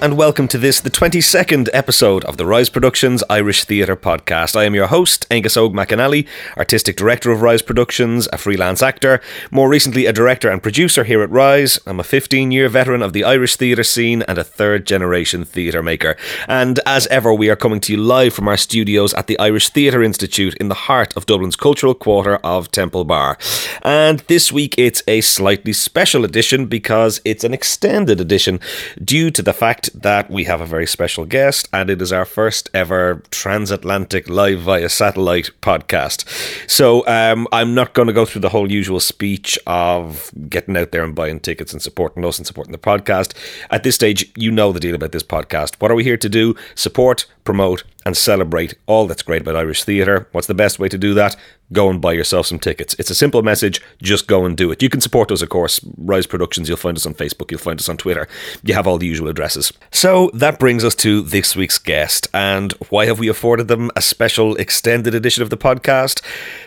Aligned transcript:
And 0.00 0.16
welcome 0.16 0.48
to 0.48 0.58
this, 0.58 0.80
the 0.80 0.90
22nd 0.90 1.68
episode 1.72 2.24
of 2.24 2.36
the 2.36 2.46
Rise 2.46 2.68
Productions 2.68 3.22
Irish 3.30 3.64
Theatre 3.64 3.96
Podcast. 3.96 4.56
I 4.56 4.64
am 4.64 4.74
your 4.74 4.88
host, 4.88 5.26
Angus 5.30 5.56
Og 5.56 5.72
McAnally, 5.72 6.26
Artistic 6.56 6.96
Director 6.96 7.30
of 7.30 7.42
Rise 7.42 7.62
Productions, 7.62 8.28
a 8.32 8.38
freelance 8.38 8.82
actor, 8.82 9.20
more 9.50 9.68
recently 9.68 10.06
a 10.06 10.12
director 10.12 10.50
and 10.50 10.62
producer 10.62 11.04
here 11.04 11.22
at 11.22 11.30
Rise. 11.30 11.78
I'm 11.86 12.00
a 12.00 12.04
15 12.04 12.50
year 12.50 12.68
veteran 12.68 13.02
of 13.02 13.12
the 13.12 13.24
Irish 13.24 13.56
theatre 13.56 13.84
scene 13.84 14.22
and 14.22 14.36
a 14.36 14.44
third 14.44 14.86
generation 14.86 15.44
theatre 15.44 15.82
maker. 15.82 16.16
And 16.48 16.80
as 16.86 17.06
ever, 17.08 17.32
we 17.32 17.48
are 17.48 17.56
coming 17.56 17.80
to 17.80 17.92
you 17.92 17.98
live 17.98 18.34
from 18.34 18.48
our 18.48 18.56
studios 18.56 19.14
at 19.14 19.26
the 19.26 19.38
Irish 19.38 19.68
Theatre 19.68 20.02
Institute 20.02 20.54
in 20.54 20.68
the 20.68 20.74
heart 20.74 21.16
of 21.16 21.26
Dublin's 21.26 21.56
cultural 21.56 21.94
quarter 21.94 22.36
of 22.36 22.70
Temple 22.70 23.04
Bar. 23.04 23.38
And 23.82 24.20
this 24.20 24.50
week 24.50 24.74
it's 24.76 25.02
a 25.06 25.20
slightly 25.20 25.72
special 25.72 26.24
edition 26.24 26.66
because 26.66 27.20
it's 27.24 27.44
an 27.44 27.54
extended 27.54 28.20
edition 28.20 28.60
due 29.02 29.30
to 29.30 29.42
the 29.42 29.52
fact 29.52 29.83
that 29.94 30.30
we 30.30 30.44
have 30.44 30.60
a 30.60 30.66
very 30.66 30.86
special 30.86 31.24
guest, 31.24 31.68
and 31.72 31.90
it 31.90 32.00
is 32.00 32.12
our 32.12 32.24
first 32.24 32.70
ever 32.74 33.22
transatlantic 33.30 34.28
live 34.28 34.60
via 34.60 34.88
satellite 34.88 35.50
podcast. 35.60 36.24
So 36.70 37.06
um, 37.06 37.46
I'm 37.52 37.74
not 37.74 37.94
going 37.94 38.08
to 38.08 38.14
go 38.14 38.24
through 38.24 38.42
the 38.42 38.48
whole 38.48 38.70
usual 38.70 39.00
speech 39.00 39.58
of 39.66 40.30
getting 40.48 40.76
out 40.76 40.92
there 40.92 41.04
and 41.04 41.14
buying 41.14 41.40
tickets 41.40 41.72
and 41.72 41.82
supporting 41.82 42.24
us 42.24 42.38
and 42.38 42.46
supporting 42.46 42.72
the 42.72 42.78
podcast. 42.78 43.34
At 43.70 43.82
this 43.82 43.94
stage, 43.94 44.30
you 44.36 44.50
know 44.50 44.72
the 44.72 44.80
deal 44.80 44.94
about 44.94 45.12
this 45.12 45.22
podcast. 45.22 45.80
What 45.80 45.90
are 45.90 45.94
we 45.94 46.04
here 46.04 46.16
to 46.16 46.28
do? 46.28 46.54
Support, 46.74 47.26
promote, 47.44 47.84
and 48.04 48.16
celebrate 48.16 48.74
all 48.86 49.06
that's 49.06 49.22
great 49.22 49.42
about 49.42 49.56
Irish 49.56 49.84
theatre. 49.84 50.28
What's 50.32 50.46
the 50.46 50.54
best 50.54 50.78
way 50.78 50.88
to 50.88 50.98
do 50.98 51.14
that? 51.14 51.36
Go 51.72 51.88
and 51.88 52.00
buy 52.00 52.12
yourself 52.12 52.46
some 52.46 52.58
tickets. 52.58 52.94
It's 52.98 53.10
a 53.10 53.14
simple 53.14 53.42
message. 53.42 53.80
Just 54.02 54.26
go 54.26 54.44
and 54.44 54.56
do 54.56 54.70
it. 54.70 54.82
You 54.82 54.90
can 54.90 55.00
support 55.00 55.32
us, 55.32 55.40
of 55.40 55.48
course. 55.48 55.80
Rise 55.96 56.26
Productions. 56.26 56.68
You'll 56.68 56.76
find 56.76 56.96
us 56.96 57.06
on 57.06 57.14
Facebook. 57.14 57.50
You'll 57.50 57.58
find 57.60 57.80
us 57.80 57.88
on 57.88 57.96
Twitter. 57.96 58.28
You 58.62 58.74
have 58.74 58.86
all 58.86 58.98
the 58.98 59.06
usual 59.06 59.28
addresses. 59.28 59.72
So 59.90 60.30
that 60.34 60.58
brings 60.58 60.84
us 60.84 60.94
to 60.96 61.22
this 61.22 61.56
week's 61.56 61.78
guest. 61.78 62.28
And 62.34 62.72
why 62.90 63.06
have 63.06 63.18
we 63.18 63.28
afforded 63.28 63.68
them 63.68 63.90
a 63.96 64.02
special 64.02 64.54
extended 64.56 65.14
edition 65.14 65.42
of 65.42 65.50
the 65.50 65.56
podcast? 65.56 66.22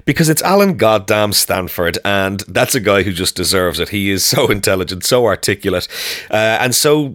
Because 0.06 0.30
it's 0.30 0.42
Alan 0.42 0.78
Goddamn 0.78 1.34
Stanford, 1.34 2.00
and 2.04 2.40
that's 2.48 2.76
a 2.76 2.80
guy 2.80 3.04
who 3.04 3.12
just 3.14 3.36
deserves 3.36 3.80
it. 3.80 3.90
He 3.90 4.10
is 4.10 4.26
so 4.26 4.48
intelligent, 4.52 5.06
so 5.06 5.26
articulate, 5.26 5.88
uh, 6.32 6.58
and 6.60 6.74
so 6.74 7.14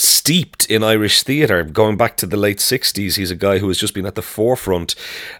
steeped 0.00 0.66
in 0.70 0.82
Irish 0.82 1.22
theatre. 1.22 1.62
Going 1.62 1.96
back 1.96 2.16
to 2.18 2.26
the 2.26 2.36
late 2.36 2.58
60s, 2.58 3.16
he's 3.16 3.30
a 3.30 3.36
guy 3.36 3.58
who 3.58 3.68
has 3.68 3.78
just 3.78 3.94
been 3.94 4.06
at 4.06 4.14
the 4.14 4.22
forefront 4.22 4.94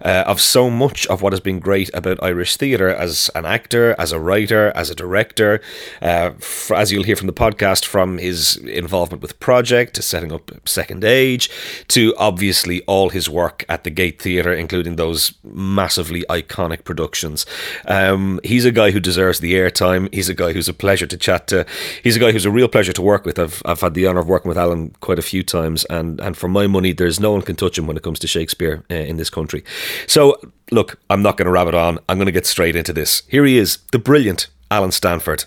uh, 0.04 0.24
of 0.26 0.40
so 0.40 0.68
much 0.68 1.06
of 1.06 1.22
what 1.22 1.32
has 1.32 1.40
been 1.40 1.60
great 1.60 1.90
about 1.94 2.22
Irish 2.22 2.56
theatre 2.56 2.88
as 2.88 3.30
an 3.34 3.46
actor, 3.46 3.94
as 3.98 4.12
a 4.12 4.20
writer, 4.20 4.70
as 4.74 4.90
a 4.90 4.94
director. 4.94 5.60
Uh, 6.02 6.32
as 6.74 6.92
you'll 6.92 7.04
hear 7.04 7.16
from 7.16 7.26
the 7.26 7.32
podcast, 7.32 7.84
from 7.84 8.18
his 8.18 8.56
involvement 8.56 9.22
with 9.22 9.38
Project 9.40 9.94
to 9.94 10.02
setting 10.02 10.32
up 10.32 10.50
Second 10.68 11.04
Age 11.04 11.50
to 11.88 12.14
obviously 12.18 12.82
all 12.82 13.08
his 13.08 13.28
work 13.30 13.64
at 13.68 13.84
the 13.84 13.90
Gate 13.90 14.20
Theatre, 14.20 14.52
including 14.52 14.96
those 14.96 15.32
massively 15.42 16.24
iconic 16.28 16.84
productions. 16.84 17.46
Um, 17.86 18.40
he's 18.44 18.64
a 18.64 18.72
guy 18.72 18.90
who 18.90 19.00
deserves 19.00 19.40
the 19.40 19.54
airtime. 19.54 20.12
He's 20.12 20.28
a 20.28 20.34
guy 20.34 20.52
who's 20.52 20.68
a 20.68 20.74
pleasure 20.74 21.06
to 21.06 21.16
chat 21.16 21.46
to. 21.48 21.64
He's 22.02 22.16
a 22.16 22.20
guy 22.20 22.32
who's 22.32 22.44
a 22.44 22.50
real 22.50 22.68
pleasure 22.68 22.92
to 22.92 23.02
work 23.02 23.24
with. 23.24 23.38
I've, 23.38 23.62
I've 23.64 23.80
had 23.80 23.94
the 23.94 24.06
honour 24.06 24.20
of 24.20 24.28
working 24.28 24.49
with 24.50 24.58
Alan 24.58 24.90
quite 25.00 25.18
a 25.18 25.22
few 25.22 25.42
times, 25.42 25.86
and 25.86 26.20
and 26.20 26.36
for 26.36 26.48
my 26.48 26.66
money, 26.66 26.92
there's 26.92 27.18
no 27.18 27.32
one 27.32 27.42
can 27.42 27.56
touch 27.56 27.78
him 27.78 27.86
when 27.86 27.96
it 27.96 28.02
comes 28.02 28.18
to 28.18 28.26
Shakespeare 28.26 28.84
uh, 28.90 28.94
in 28.94 29.16
this 29.16 29.30
country. 29.30 29.64
So 30.06 30.38
look, 30.70 30.98
I'm 31.08 31.22
not 31.22 31.36
going 31.38 31.46
to 31.46 31.52
rabbit 31.52 31.74
on. 31.74 31.98
I'm 32.08 32.18
going 32.18 32.26
to 32.26 32.32
get 32.32 32.46
straight 32.46 32.76
into 32.76 32.92
this. 32.92 33.22
Here 33.28 33.46
he 33.46 33.56
is, 33.56 33.78
the 33.92 33.98
brilliant 33.98 34.48
Alan 34.70 34.92
Stanford. 34.92 35.44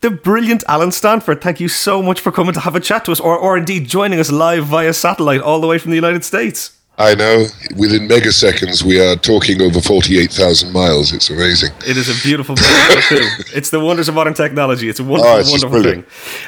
The 0.00 0.10
brilliant 0.10 0.62
Alan 0.68 0.92
Stanford, 0.92 1.40
thank 1.40 1.58
you 1.58 1.66
so 1.66 2.00
much 2.00 2.20
for 2.20 2.30
coming 2.30 2.54
to 2.54 2.60
have 2.60 2.76
a 2.76 2.80
chat 2.80 3.04
to 3.06 3.12
us, 3.12 3.18
or, 3.18 3.36
or 3.36 3.58
indeed 3.58 3.88
joining 3.88 4.20
us 4.20 4.30
live 4.30 4.64
via 4.64 4.92
satellite 4.92 5.40
all 5.40 5.60
the 5.60 5.66
way 5.66 5.78
from 5.78 5.90
the 5.90 5.96
United 5.96 6.24
States. 6.24 6.77
I 6.98 7.14
know. 7.14 7.46
Within 7.76 8.08
megaseconds, 8.08 8.82
we 8.82 9.00
are 9.00 9.14
talking 9.14 9.62
over 9.62 9.80
48,000 9.80 10.72
miles. 10.72 11.12
It's 11.12 11.30
amazing. 11.30 11.70
It 11.86 11.96
is 11.96 12.08
a 12.08 12.26
beautiful 12.26 12.56
thing. 12.56 12.66
it's 13.54 13.70
the 13.70 13.78
wonders 13.78 14.08
of 14.08 14.16
modern 14.16 14.34
technology. 14.34 14.88
It's 14.88 14.98
a 14.98 15.04
wonderful, 15.04 15.32
oh, 15.32 15.38
it's 15.38 15.50
wonderful 15.50 15.82
thing. 15.82 16.04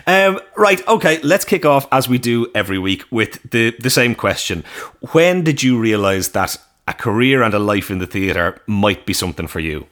Um, 0.08 0.40
right, 0.56 0.86
okay, 0.88 1.20
let's 1.22 1.44
kick 1.44 1.64
off 1.64 1.86
as 1.92 2.08
we 2.08 2.18
do 2.18 2.50
every 2.52 2.78
week 2.78 3.04
with 3.12 3.40
the, 3.48 3.76
the 3.78 3.90
same 3.90 4.16
question. 4.16 4.64
When 5.12 5.44
did 5.44 5.62
you 5.62 5.78
realize 5.78 6.30
that 6.30 6.56
a 6.88 6.94
career 6.94 7.44
and 7.44 7.54
a 7.54 7.60
life 7.60 7.88
in 7.88 7.98
the 7.98 8.06
theatre 8.06 8.60
might 8.66 9.06
be 9.06 9.12
something 9.12 9.46
for 9.46 9.60
you? 9.60 9.86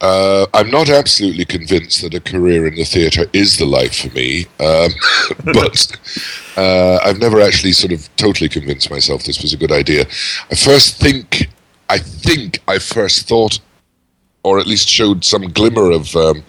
Uh, 0.00 0.46
I'm 0.54 0.70
not 0.70 0.88
absolutely 0.88 1.44
convinced 1.44 2.02
that 2.02 2.14
a 2.14 2.20
career 2.20 2.66
in 2.66 2.76
the 2.76 2.84
theatre 2.84 3.26
is 3.32 3.58
the 3.58 3.66
life 3.66 3.96
for 3.96 4.14
me, 4.14 4.46
um, 4.60 4.90
but 5.44 5.98
uh, 6.56 6.98
I've 7.04 7.18
never 7.18 7.40
actually 7.40 7.72
sort 7.72 7.92
of 7.92 8.08
totally 8.16 8.48
convinced 8.48 8.90
myself 8.90 9.24
this 9.24 9.42
was 9.42 9.52
a 9.52 9.56
good 9.56 9.72
idea. 9.72 10.02
I 10.50 10.54
first 10.54 11.00
think, 11.00 11.48
I 11.88 11.98
think 11.98 12.60
I 12.68 12.78
first 12.78 13.26
thought, 13.28 13.58
or 14.44 14.60
at 14.60 14.68
least 14.68 14.88
showed 14.88 15.24
some 15.24 15.50
glimmer 15.50 15.90
of 15.90 16.14
um, 16.14 16.44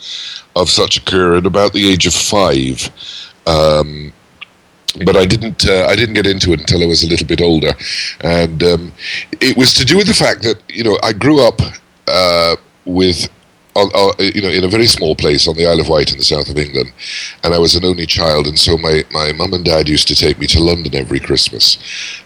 of 0.56 0.70
such 0.70 0.98
a 0.98 1.02
career 1.02 1.36
at 1.36 1.46
about 1.48 1.74
the 1.74 1.90
age 1.90 2.06
of 2.06 2.14
five. 2.14 2.90
Um, 3.48 4.14
but 5.06 5.16
I 5.16 5.26
didn't. 5.26 5.68
Uh, 5.68 5.86
I 5.88 5.96
didn't 5.96 6.16
get 6.16 6.28
into 6.28 6.54
it 6.54 6.60
until 6.60 6.84
I 6.84 6.86
was 6.86 7.04
a 7.04 7.08
little 7.08 7.28
bit 7.28 7.42
older, 7.42 7.74
and 8.22 8.62
um, 8.64 8.94
it 9.42 9.58
was 9.58 9.74
to 9.76 9.86
do 9.86 9.98
with 9.98 10.08
the 10.08 10.14
fact 10.14 10.44
that 10.44 10.62
you 10.70 10.84
know 10.84 11.00
I 11.04 11.14
grew 11.14 11.42
up 11.42 11.60
uh, 12.08 12.56
with 13.76 13.96
uh, 13.96 14.14
you 14.20 14.42
know, 14.42 14.50
in 14.50 14.64
a 14.64 14.68
very 14.68 14.88
small 14.88 15.16
place 15.16 15.48
on 15.48 15.56
the 15.56 15.66
Isle 15.66 15.80
of 15.80 15.90
Wight 15.90 16.12
in 16.12 16.18
the 16.18 16.24
south 16.24 16.50
of 16.50 16.58
England, 16.58 16.92
and 17.44 17.54
I 17.54 17.60
was 17.60 17.76
an 17.76 17.86
only 17.86 18.06
child, 18.06 18.48
and 18.48 18.58
so 18.58 18.78
my, 18.78 19.04
my 19.12 19.32
mum 19.32 19.54
and 19.54 19.64
dad 19.64 19.88
used 19.88 20.08
to 20.10 20.16
take 20.16 20.40
me 20.40 20.48
to 20.48 20.60
London 20.60 20.96
every 20.96 21.20
Christmas, 21.20 21.78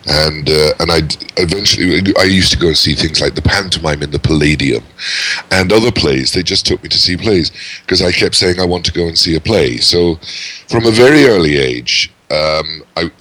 and 0.07 0.49
uh, 0.49 0.73
and 0.79 0.91
I 0.91 1.01
eventually 1.37 2.13
I 2.19 2.23
used 2.23 2.51
to 2.51 2.57
go 2.57 2.67
and 2.67 2.77
see 2.77 2.93
things 2.93 3.21
like 3.21 3.35
the 3.35 3.41
pantomime 3.41 4.03
in 4.03 4.11
the 4.11 4.19
Palladium, 4.19 4.83
and 5.51 5.71
other 5.71 5.91
plays. 5.91 6.33
They 6.33 6.43
just 6.43 6.65
took 6.65 6.81
me 6.83 6.89
to 6.89 6.97
see 6.97 7.17
plays 7.17 7.51
because 7.81 8.01
I 8.01 8.11
kept 8.11 8.35
saying 8.35 8.59
I 8.59 8.65
want 8.65 8.85
to 8.85 8.93
go 8.93 9.07
and 9.07 9.17
see 9.17 9.35
a 9.35 9.41
play. 9.41 9.77
So, 9.77 10.15
from 10.69 10.85
a 10.85 10.91
very 10.91 11.25
early 11.25 11.57
age, 11.57 12.11
um, 12.31 12.83
I, 12.95 13.11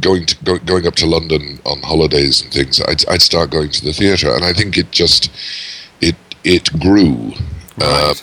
going 0.00 0.26
to 0.26 0.44
go, 0.44 0.58
going 0.58 0.86
up 0.86 0.94
to 0.96 1.06
London 1.06 1.60
on 1.64 1.82
holidays 1.82 2.40
and 2.40 2.52
things, 2.52 2.80
I'd, 2.80 3.06
I'd 3.08 3.22
start 3.22 3.50
going 3.50 3.70
to 3.70 3.84
the 3.84 3.92
theatre, 3.92 4.34
and 4.34 4.44
I 4.44 4.52
think 4.52 4.76
it 4.76 4.90
just 4.90 5.30
it 6.44 6.70
grew 6.80 7.32
Right. 7.76 8.10
Uh, 8.10 8.14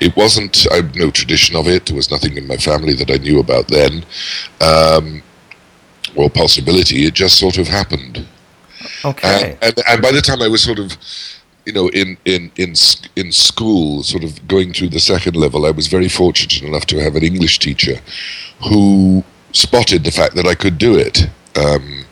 it 0.00 0.16
wasn't, 0.16 0.66
I 0.70 0.82
no 0.94 1.10
tradition 1.10 1.56
of 1.56 1.66
it. 1.66 1.86
There 1.86 1.96
was 1.96 2.10
nothing 2.10 2.36
in 2.36 2.46
my 2.46 2.56
family 2.56 2.94
that 2.94 3.10
I 3.10 3.16
knew 3.16 3.40
about 3.40 3.68
then, 3.68 4.04
um, 4.60 5.22
or 6.14 6.30
possibility. 6.30 7.06
It 7.06 7.14
just 7.14 7.38
sort 7.38 7.58
of 7.58 7.66
happened. 7.66 8.26
Okay. 9.04 9.58
And, 9.60 9.78
and, 9.78 9.84
and 9.88 10.02
by 10.02 10.12
the 10.12 10.20
time 10.20 10.42
I 10.42 10.48
was 10.48 10.62
sort 10.62 10.78
of, 10.78 10.96
you 11.66 11.72
know, 11.72 11.88
in, 11.88 12.16
in, 12.24 12.52
in, 12.56 12.74
in 13.16 13.32
school, 13.32 14.02
sort 14.02 14.22
of 14.22 14.46
going 14.46 14.72
through 14.72 14.90
the 14.90 15.00
second 15.00 15.34
level, 15.34 15.66
I 15.66 15.70
was 15.70 15.88
very 15.88 16.08
fortunate 16.08 16.62
enough 16.62 16.86
to 16.86 17.02
have 17.02 17.16
an 17.16 17.24
English 17.24 17.58
teacher 17.58 17.96
who 18.68 19.24
spotted 19.52 20.04
the 20.04 20.10
fact 20.10 20.34
that 20.36 20.46
I 20.46 20.54
could 20.54 20.78
do 20.78 20.96
it. 20.96 21.28
Um, 21.56 22.03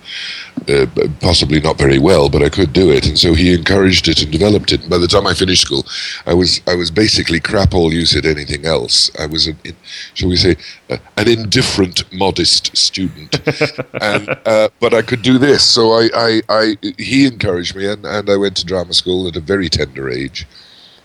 uh, 0.68 0.86
possibly 1.20 1.60
not 1.60 1.78
very 1.78 1.98
well, 1.98 2.28
but 2.28 2.42
I 2.42 2.48
could 2.48 2.72
do 2.72 2.90
it, 2.90 3.06
and 3.06 3.18
so 3.18 3.34
he 3.34 3.54
encouraged 3.54 4.08
it 4.08 4.22
and 4.22 4.30
developed 4.30 4.72
it. 4.72 4.80
And 4.82 4.90
by 4.90 4.98
the 4.98 5.08
time 5.08 5.26
I 5.26 5.34
finished 5.34 5.62
school, 5.62 5.84
I 6.26 6.34
was 6.34 6.60
I 6.66 6.74
was 6.74 6.90
basically 6.90 7.40
crap 7.40 7.74
all 7.74 7.92
use 7.92 8.14
at 8.16 8.24
anything 8.24 8.64
else. 8.64 9.10
I 9.18 9.26
was, 9.26 9.46
an, 9.46 9.58
shall 10.14 10.28
we 10.28 10.36
say, 10.36 10.56
uh, 10.90 10.98
an 11.16 11.28
indifferent, 11.28 12.10
modest 12.12 12.76
student, 12.76 13.40
and 14.00 14.28
uh, 14.46 14.68
but 14.80 14.94
I 14.94 15.02
could 15.02 15.22
do 15.22 15.38
this. 15.38 15.64
So 15.64 15.92
I, 15.92 16.08
I, 16.14 16.42
I 16.48 16.76
he 16.98 17.26
encouraged 17.26 17.74
me, 17.76 17.86
and, 17.86 18.04
and 18.04 18.28
I 18.30 18.36
went 18.36 18.56
to 18.58 18.66
drama 18.66 18.94
school 18.94 19.28
at 19.28 19.36
a 19.36 19.40
very 19.40 19.68
tender 19.68 20.10
age. 20.10 20.46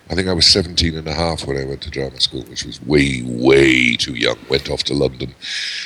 I 0.10 0.15
think 0.15 0.27
I 0.30 0.33
was 0.33 0.45
17 0.45 0.95
and 0.95 1.07
a 1.07 1.13
half 1.13 1.45
when 1.45 1.57
I 1.57 1.65
went 1.65 1.81
to 1.81 1.89
drama 1.89 2.21
school, 2.21 2.44
which 2.44 2.63
was 2.63 2.81
way, 2.83 3.24
way 3.25 3.98
too 3.98 4.13
young. 4.13 4.38
Went 4.50 4.69
off 4.69 4.83
to 4.86 4.94
London, 4.94 5.36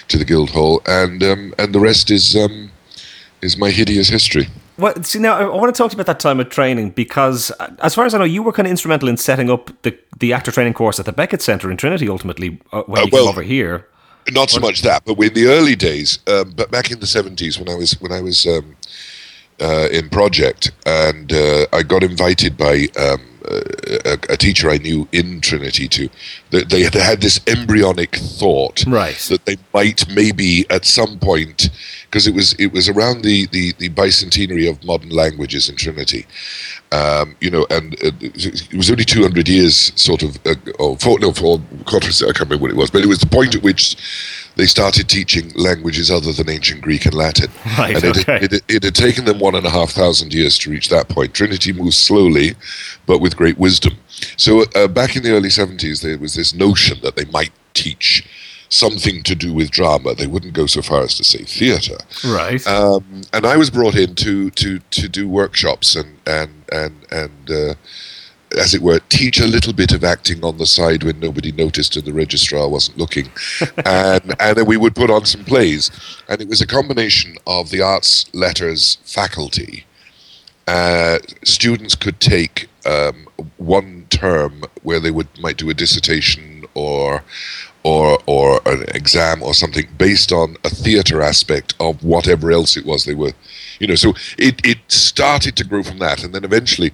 to 0.10 0.18
the 0.18 0.26
Guildhall, 0.26 0.82
and 0.86 1.24
um, 1.24 1.54
and 1.58 1.74
the 1.74 1.80
rest 1.80 2.12
is 2.12 2.36
um, 2.36 2.72
is 3.42 3.58
my 3.58 3.70
hideous 3.72 4.10
history. 4.10 4.48
Well, 4.78 5.04
see, 5.04 5.20
now 5.20 5.38
I 5.38 5.56
want 5.56 5.74
to 5.74 5.78
talk 5.78 5.92
to 5.92 5.96
you 5.96 6.02
about 6.02 6.12
that 6.12 6.20
time 6.20 6.40
of 6.40 6.50
training 6.50 6.92
because, 6.92 7.52
uh, 7.60 7.72
as 7.80 7.94
far 7.94 8.06
as 8.06 8.16
I 8.16 8.18
know, 8.18 8.24
you 8.24 8.42
were 8.42 8.52
kind 8.52 8.68
of 8.68 8.72
instrumental 8.72 9.10
in 9.10 9.18
setting 9.18 9.50
up 9.50 9.70
the, 9.84 9.98
the 10.18 10.34
actor 10.34 10.52
training 10.52 10.74
course 10.74 11.00
at 11.00 11.06
the 11.06 11.12
Beckett 11.12 11.42
Centre 11.42 11.70
in 11.70 11.78
Trinity. 11.78 12.10
Ultimately, 12.10 12.60
uh, 12.72 12.84
when 12.84 13.02
uh, 13.02 13.06
you 13.06 13.10
well, 13.12 13.24
came 13.24 13.30
over 13.30 13.44
here, 13.44 13.88
not 14.32 14.50
so 14.50 14.60
much 14.60 14.82
that, 14.82 15.04
but 15.06 15.20
in 15.20 15.34
the 15.34 15.48
early 15.48 15.76
days, 15.76 16.20
um, 16.28 16.54
but 16.56 16.72
back 16.72 16.92
in 16.92 17.00
the 17.00 17.08
seventies, 17.08 17.60
when 17.60 17.70
I 17.70 17.76
was 17.76 17.94
when 18.02 18.12
I 18.12 18.22
was 18.22 18.48
um, 18.48 18.76
uh, 19.60 19.88
in 19.92 20.10
project, 20.10 20.72
and 20.86 21.32
uh, 21.32 21.68
I 21.74 21.84
got 21.84 22.04
invited 22.04 22.58
by 22.58 22.88
um, 23.00 23.22
a, 23.46 24.18
a, 24.30 24.38
teacher 24.38 24.70
I 24.70 24.78
knew 24.78 25.08
in 25.12 25.42
Trinity 25.42 25.88
to. 25.90 26.10
They, 26.50 26.64
they 26.64 26.82
had 26.84 26.94
had 26.94 27.22
this 27.22 27.40
embryonic 27.48 28.16
thought 28.16 28.84
right. 28.88 29.16
that 29.30 29.46
they 29.46 29.58
might 29.74 30.08
maybe 30.10 30.66
at 30.70 30.86
some 30.86 31.20
point, 31.20 31.70
because 32.12 32.28
it 32.28 32.36
was 32.36 32.54
it 32.60 32.74
was 32.74 32.90
around 32.90 33.24
the, 33.24 33.48
the, 33.48 33.72
the 33.80 33.90
bicentenary 33.90 34.70
of 34.70 34.84
modern 34.84 35.10
languages 35.10 35.70
in 35.70 35.78
Trinity, 35.78 36.28
um, 36.92 37.38
you 37.40 37.50
know, 37.50 37.66
and 37.70 37.94
uh, 38.04 38.12
it 38.20 38.74
was 38.76 38.92
only 38.92 39.06
200 39.06 39.48
years 39.48 39.94
sort 39.96 40.22
of, 40.22 40.38
uh, 40.46 40.56
or 40.78 40.98
four, 40.98 41.18
no, 41.20 41.32
four 41.32 41.62
quarters, 41.86 42.22
I 42.22 42.28
can't 42.28 42.42
remember 42.42 42.64
what 42.64 42.72
it 42.72 42.78
was, 42.78 42.92
but 42.92 43.02
it 43.02 43.08
was 43.08 43.20
the 43.20 43.28
point 43.28 43.56
at 43.56 43.64
which 43.64 43.96
they 44.58 44.66
started 44.66 45.08
teaching 45.08 45.54
languages 45.56 46.12
other 46.12 46.34
than 46.34 46.50
ancient 46.50 46.82
Greek 46.82 47.06
and 47.06 47.14
Latin. 47.14 47.50
Right, 47.78 47.96
and 47.96 48.04
it, 48.04 48.18
okay. 48.20 48.40
it, 48.44 48.54
it, 48.54 48.64
it 48.68 48.84
had 48.84 48.96
taken 48.96 49.24
them 49.24 49.40
one 49.40 49.56
and 49.56 49.66
a 49.66 49.70
half 49.70 49.92
thousand 49.92 50.34
years 50.34 50.58
to 50.60 50.70
reach 50.70 50.90
that 50.90 51.08
point. 51.08 51.34
Trinity 51.34 51.72
moves 51.72 51.98
slowly, 51.98 52.56
but 53.06 53.20
with 53.20 53.38
great 53.38 53.58
wisdom. 53.58 53.94
So 54.36 54.66
uh, 54.76 54.90
back 54.90 55.16
in 55.16 55.24
the 55.24 55.32
early 55.32 55.50
70s, 55.50 56.02
there 56.02 56.18
was 56.18 56.36
this 56.36 56.54
notion 56.54 57.00
that 57.02 57.16
they 57.16 57.26
might 57.26 57.54
teach 57.74 58.28
something 58.72 59.22
to 59.24 59.36
do 59.36 59.54
with 59.54 59.70
drama. 59.70 60.16
They 60.16 60.28
wouldn't 60.28 60.54
go 60.54 60.66
so 60.66 60.82
far 60.82 61.04
as 61.04 61.16
to 61.16 61.24
say 61.24 61.44
theatre. 61.44 61.98
Right. 62.26 62.66
Um, 62.66 63.22
and 63.34 63.46
I 63.46 63.58
was 63.58 63.70
brought 63.70 63.96
in 63.96 64.16
to 64.16 64.50
to 64.52 64.80
to 64.80 65.08
do 65.08 65.30
workshops 65.30 65.96
and 65.96 66.18
and 66.26 66.52
and 66.72 66.96
and. 67.12 67.52
Uh, 67.52 67.76
as 68.58 68.74
it 68.74 68.82
were, 68.82 69.00
teach 69.08 69.40
a 69.40 69.48
little 69.48 69.72
bit 69.72 69.94
of 69.94 70.04
acting 70.04 70.44
on 70.44 70.58
the 70.58 70.66
side 70.66 71.04
when 71.04 71.18
nobody 71.22 71.54
noticed 71.54 71.96
and 71.96 72.04
the 72.04 72.12
registrar 72.12 72.68
wasn't 72.68 72.98
looking, 72.98 73.32
and 73.86 74.36
and 74.42 74.58
then 74.58 74.66
we 74.66 74.76
would 74.76 74.94
put 74.94 75.10
on 75.10 75.24
some 75.24 75.46
plays, 75.46 75.90
and 76.28 76.42
it 76.42 76.50
was 76.50 76.60
a 76.60 76.68
combination 76.68 77.38
of 77.48 77.70
the 77.70 77.82
arts 77.82 78.26
letters 78.34 78.98
faculty. 79.06 79.86
Uh, 80.68 81.20
students 81.46 81.96
could 81.96 82.20
take 82.20 82.68
um, 82.86 83.26
one 83.56 84.06
term 84.10 84.64
where 84.84 85.00
they 85.00 85.12
would 85.12 85.28
might 85.40 85.56
do 85.56 85.70
a 85.70 85.74
dissertation 85.74 86.66
or 86.74 87.24
or 87.84 88.20
or 88.26 88.62
an 88.66 88.84
exam 88.96 89.42
or 89.42 89.54
something 89.54 89.88
based 89.98 90.32
on 90.32 90.58
a 90.64 90.70
theatre 90.70 91.22
aspect 91.22 91.74
of 91.80 92.04
whatever 92.04 92.52
else 92.52 92.78
it 92.78 92.86
was 92.86 93.06
they 93.06 93.16
were, 93.16 93.34
you 93.80 93.88
know. 93.88 93.96
So 93.96 94.14
it 94.38 94.66
it 94.66 94.80
started 94.88 95.56
to 95.58 95.64
grow 95.64 95.84
from 95.84 96.00
that, 96.00 96.24
and 96.24 96.34
then 96.34 96.44
eventually 96.44 96.94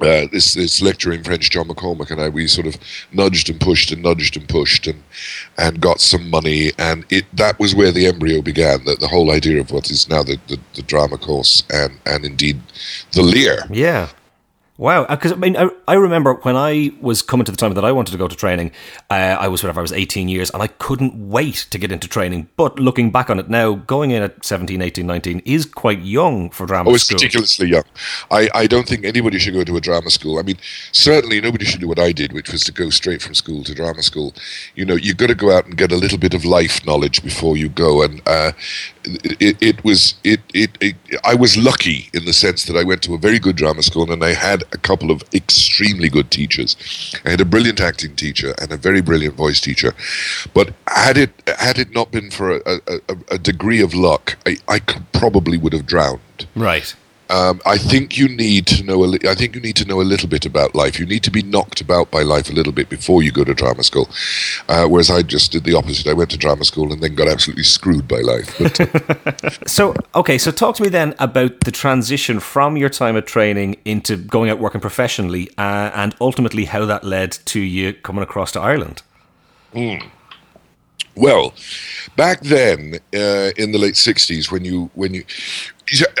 uh, 0.00 0.26
this 0.30 0.54
this 0.54 0.80
lecturer 0.80 1.12
in 1.12 1.24
French, 1.24 1.50
John 1.50 1.68
McCormack, 1.68 2.10
and 2.10 2.20
I, 2.20 2.28
we 2.28 2.46
sort 2.46 2.66
of 2.66 2.76
nudged 3.12 3.50
and 3.50 3.60
pushed 3.60 3.90
and 3.90 4.02
nudged 4.02 4.36
and 4.36 4.48
pushed 4.48 4.86
and 4.86 5.02
and 5.56 5.80
got 5.80 6.00
some 6.00 6.30
money, 6.30 6.72
and 6.78 7.04
it 7.10 7.24
that 7.36 7.58
was 7.58 7.74
where 7.74 7.90
the 7.90 8.06
embryo 8.06 8.40
began. 8.40 8.84
The, 8.84 8.96
the 8.96 9.08
whole 9.08 9.30
idea 9.30 9.60
of 9.60 9.70
what 9.70 9.90
is 9.90 10.08
now 10.08 10.22
the, 10.22 10.38
the, 10.46 10.58
the 10.74 10.82
drama 10.82 11.18
course 11.18 11.64
and 11.70 11.98
and 12.06 12.24
indeed 12.24 12.60
the 13.12 13.22
Lir. 13.22 13.64
Yeah. 13.70 14.08
Wow, 14.78 15.06
because 15.06 15.32
I 15.32 15.34
mean, 15.34 15.56
I, 15.56 15.70
I 15.88 15.94
remember 15.94 16.34
when 16.34 16.54
I 16.54 16.92
was 17.00 17.20
coming 17.20 17.44
to 17.44 17.50
the 17.50 17.56
time 17.56 17.74
that 17.74 17.84
I 17.84 17.90
wanted 17.90 18.12
to 18.12 18.16
go 18.16 18.28
to 18.28 18.36
training, 18.36 18.70
uh, 19.10 19.14
I 19.40 19.48
was 19.48 19.60
whatever, 19.60 19.80
I 19.80 19.82
was 19.82 19.92
18 19.92 20.28
years, 20.28 20.50
and 20.50 20.62
I 20.62 20.68
couldn't 20.68 21.28
wait 21.28 21.66
to 21.70 21.78
get 21.78 21.90
into 21.90 22.06
training. 22.06 22.48
But 22.56 22.78
looking 22.78 23.10
back 23.10 23.28
on 23.28 23.40
it 23.40 23.50
now, 23.50 23.74
going 23.74 24.12
in 24.12 24.22
at 24.22 24.44
17, 24.44 24.80
18, 24.80 25.04
19 25.04 25.42
is 25.44 25.66
quite 25.66 26.00
young 26.02 26.50
for 26.50 26.64
drama 26.64 26.90
Oh, 26.90 26.94
it's 26.94 27.02
school. 27.06 27.16
ridiculously 27.16 27.68
young. 27.70 27.82
I, 28.30 28.48
I 28.54 28.66
don't 28.68 28.86
think 28.86 29.04
anybody 29.04 29.40
should 29.40 29.54
go 29.54 29.64
to 29.64 29.76
a 29.76 29.80
drama 29.80 30.10
school. 30.10 30.38
I 30.38 30.42
mean, 30.42 30.58
certainly 30.92 31.40
nobody 31.40 31.64
should 31.64 31.80
do 31.80 31.88
what 31.88 31.98
I 31.98 32.12
did, 32.12 32.32
which 32.32 32.52
was 32.52 32.62
to 32.64 32.72
go 32.72 32.88
straight 32.90 33.20
from 33.20 33.34
school 33.34 33.64
to 33.64 33.74
drama 33.74 34.04
school. 34.04 34.32
You 34.76 34.84
know, 34.84 34.94
you've 34.94 35.16
got 35.16 35.26
to 35.26 35.34
go 35.34 35.50
out 35.50 35.66
and 35.66 35.76
get 35.76 35.90
a 35.90 35.96
little 35.96 36.18
bit 36.18 36.34
of 36.34 36.44
life 36.44 36.86
knowledge 36.86 37.24
before 37.24 37.56
you 37.56 37.68
go. 37.68 38.02
And 38.02 38.22
uh, 38.26 38.52
it, 39.40 39.56
it 39.60 39.84
was 39.84 40.14
it, 40.24 40.40
it, 40.54 40.70
it 40.80 40.96
I 41.24 41.34
was 41.34 41.56
lucky 41.56 42.10
in 42.12 42.24
the 42.24 42.32
sense 42.32 42.64
that 42.66 42.76
I 42.76 42.84
went 42.84 43.02
to 43.02 43.14
a 43.14 43.18
very 43.18 43.38
good 43.38 43.56
drama 43.56 43.82
school 43.82 44.10
and 44.12 44.22
I 44.24 44.34
had 44.34 44.62
a 44.72 44.78
couple 44.78 45.10
of 45.10 45.22
extremely 45.34 46.08
good 46.08 46.30
teachers. 46.30 46.76
I 47.24 47.30
had 47.30 47.40
a 47.40 47.44
brilliant 47.44 47.80
acting 47.80 48.16
teacher 48.16 48.54
and 48.60 48.72
a 48.72 48.76
very 48.76 49.00
brilliant 49.00 49.34
voice 49.36 49.60
teacher. 49.60 49.94
But 50.54 50.72
had 50.86 51.16
it 51.16 51.30
had 51.58 51.78
it 51.78 51.92
not 51.92 52.10
been 52.10 52.30
for 52.30 52.56
a, 52.56 52.80
a, 52.86 53.00
a- 53.30 53.38
degree 53.38 53.80
of 53.80 53.94
luck, 53.94 54.36
I, 54.46 54.56
I 54.66 54.78
could 54.78 55.10
probably 55.12 55.56
would 55.58 55.72
have 55.72 55.86
drowned. 55.86 56.46
Right. 56.54 56.94
Um, 57.30 57.60
I 57.66 57.76
think 57.76 58.16
you 58.16 58.28
need 58.28 58.66
to 58.68 58.82
know. 58.82 59.04
A 59.04 59.06
li- 59.06 59.28
I 59.28 59.34
think 59.34 59.54
you 59.54 59.60
need 59.60 59.76
to 59.76 59.84
know 59.84 60.00
a 60.00 60.02
little 60.02 60.28
bit 60.28 60.46
about 60.46 60.74
life. 60.74 60.98
You 60.98 61.06
need 61.06 61.22
to 61.24 61.30
be 61.30 61.42
knocked 61.42 61.80
about 61.80 62.10
by 62.10 62.22
life 62.22 62.48
a 62.48 62.52
little 62.52 62.72
bit 62.72 62.88
before 62.88 63.22
you 63.22 63.32
go 63.32 63.44
to 63.44 63.54
drama 63.54 63.82
school. 63.82 64.08
Uh, 64.68 64.86
whereas 64.86 65.10
I 65.10 65.22
just 65.22 65.52
did 65.52 65.64
the 65.64 65.74
opposite. 65.74 66.06
I 66.06 66.14
went 66.14 66.30
to 66.30 66.38
drama 66.38 66.64
school 66.64 66.92
and 66.92 67.02
then 67.02 67.14
got 67.14 67.28
absolutely 67.28 67.64
screwed 67.64 68.08
by 68.08 68.20
life. 68.20 68.56
But 68.58 69.68
So, 69.68 69.94
okay, 70.14 70.38
so 70.38 70.50
talk 70.50 70.76
to 70.76 70.82
me 70.82 70.88
then 70.88 71.14
about 71.18 71.60
the 71.60 71.70
transition 71.70 72.40
from 72.40 72.76
your 72.76 72.88
time 72.88 73.16
at 73.16 73.26
training 73.26 73.76
into 73.84 74.16
going 74.16 74.50
out 74.50 74.58
working 74.58 74.80
professionally 74.80 75.50
uh, 75.58 75.90
and 75.94 76.14
ultimately 76.20 76.64
how 76.64 76.86
that 76.86 77.04
led 77.04 77.32
to 77.46 77.60
you 77.60 77.92
coming 77.92 78.22
across 78.22 78.52
to 78.52 78.60
Ireland. 78.60 79.02
Well, 81.18 81.52
back 82.16 82.42
then 82.42 83.00
uh, 83.12 83.50
in 83.56 83.72
the 83.72 83.78
late 83.78 83.94
'60s, 83.94 84.52
when 84.52 84.64
you 84.64 84.88
when 84.94 85.14
you, 85.14 85.24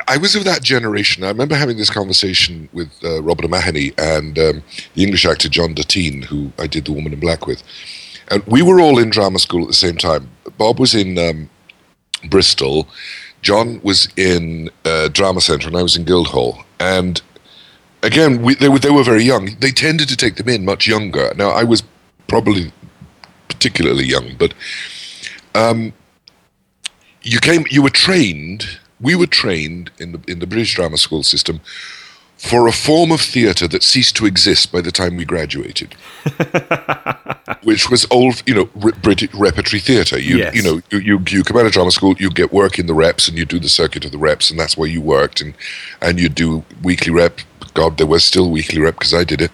I 0.08 0.16
was 0.16 0.34
of 0.34 0.44
that 0.44 0.62
generation. 0.62 1.22
I 1.22 1.28
remember 1.28 1.54
having 1.54 1.76
this 1.76 1.90
conversation 1.90 2.68
with 2.72 2.90
uh, 3.04 3.22
Robert 3.22 3.44
O'Mahony 3.44 3.92
and 3.96 4.36
um, 4.38 4.62
the 4.94 5.04
English 5.04 5.24
actor 5.24 5.48
John 5.48 5.74
Duttine, 5.74 6.24
who 6.24 6.52
I 6.58 6.66
did 6.66 6.84
The 6.84 6.92
Woman 6.92 7.12
in 7.12 7.20
Black 7.20 7.46
with, 7.46 7.62
and 8.28 8.42
we 8.46 8.60
were 8.60 8.80
all 8.80 8.98
in 8.98 9.10
drama 9.10 9.38
school 9.38 9.62
at 9.62 9.68
the 9.68 9.74
same 9.74 9.96
time. 9.96 10.28
Bob 10.56 10.80
was 10.80 10.94
in 10.94 11.16
um, 11.16 11.48
Bristol, 12.28 12.88
John 13.42 13.80
was 13.84 14.08
in 14.16 14.70
uh, 14.84 15.08
Drama 15.08 15.40
Centre, 15.40 15.68
and 15.68 15.76
I 15.76 15.82
was 15.82 15.96
in 15.96 16.04
Guildhall, 16.04 16.64
and 16.80 17.22
again, 18.02 18.42
we, 18.42 18.56
they 18.56 18.68
were 18.68 18.80
they 18.80 18.90
were 18.90 19.04
very 19.04 19.22
young. 19.22 19.56
They 19.60 19.70
tended 19.70 20.08
to 20.08 20.16
take 20.16 20.36
them 20.36 20.48
in 20.48 20.64
much 20.64 20.88
younger. 20.88 21.32
Now, 21.36 21.50
I 21.50 21.62
was 21.62 21.84
probably 22.26 22.72
particularly 23.58 24.04
young, 24.04 24.36
but 24.38 24.54
um, 25.54 25.92
you 27.22 27.40
came, 27.40 27.64
you 27.70 27.82
were 27.82 27.90
trained. 27.90 28.78
We 29.00 29.16
were 29.16 29.26
trained 29.26 29.90
in 29.98 30.12
the 30.12 30.20
in 30.28 30.38
the 30.38 30.46
British 30.46 30.74
drama 30.74 30.96
school 30.96 31.22
system 31.22 31.60
for 32.36 32.68
a 32.68 32.72
form 32.72 33.10
of 33.10 33.20
theatre 33.20 33.66
that 33.66 33.82
ceased 33.82 34.14
to 34.16 34.24
exist 34.26 34.70
by 34.70 34.80
the 34.80 34.92
time 34.92 35.16
we 35.16 35.24
graduated, 35.24 35.94
which 37.64 37.90
was 37.90 38.06
old, 38.12 38.42
you 38.46 38.54
know, 38.54 38.68
re- 38.76 38.92
British 39.02 39.34
repertory 39.34 39.80
theatre. 39.80 40.20
You 40.20 40.36
Yes. 40.38 40.54
you 40.54 40.62
know, 40.62 40.80
you, 40.90 40.98
you 40.98 41.24
you 41.28 41.42
come 41.42 41.56
out 41.56 41.66
of 41.66 41.72
drama 41.72 41.90
school, 41.90 42.14
you 42.18 42.30
get 42.30 42.52
work 42.52 42.78
in 42.78 42.86
the 42.86 42.94
reps, 42.94 43.26
and 43.28 43.36
you 43.36 43.44
do 43.44 43.58
the 43.58 43.68
circuit 43.68 44.04
of 44.04 44.12
the 44.12 44.18
reps, 44.18 44.50
and 44.50 44.60
that's 44.60 44.76
where 44.76 44.88
you 44.88 45.00
worked, 45.00 45.40
and 45.40 45.54
and 46.00 46.20
you 46.20 46.28
do 46.28 46.64
weekly 46.82 47.12
rep. 47.12 47.40
God, 47.74 47.98
there 47.98 48.06
was 48.06 48.24
still 48.24 48.50
weekly 48.50 48.80
rep 48.80 48.94
because 48.94 49.14
I 49.14 49.24
did 49.24 49.40
it. 49.40 49.50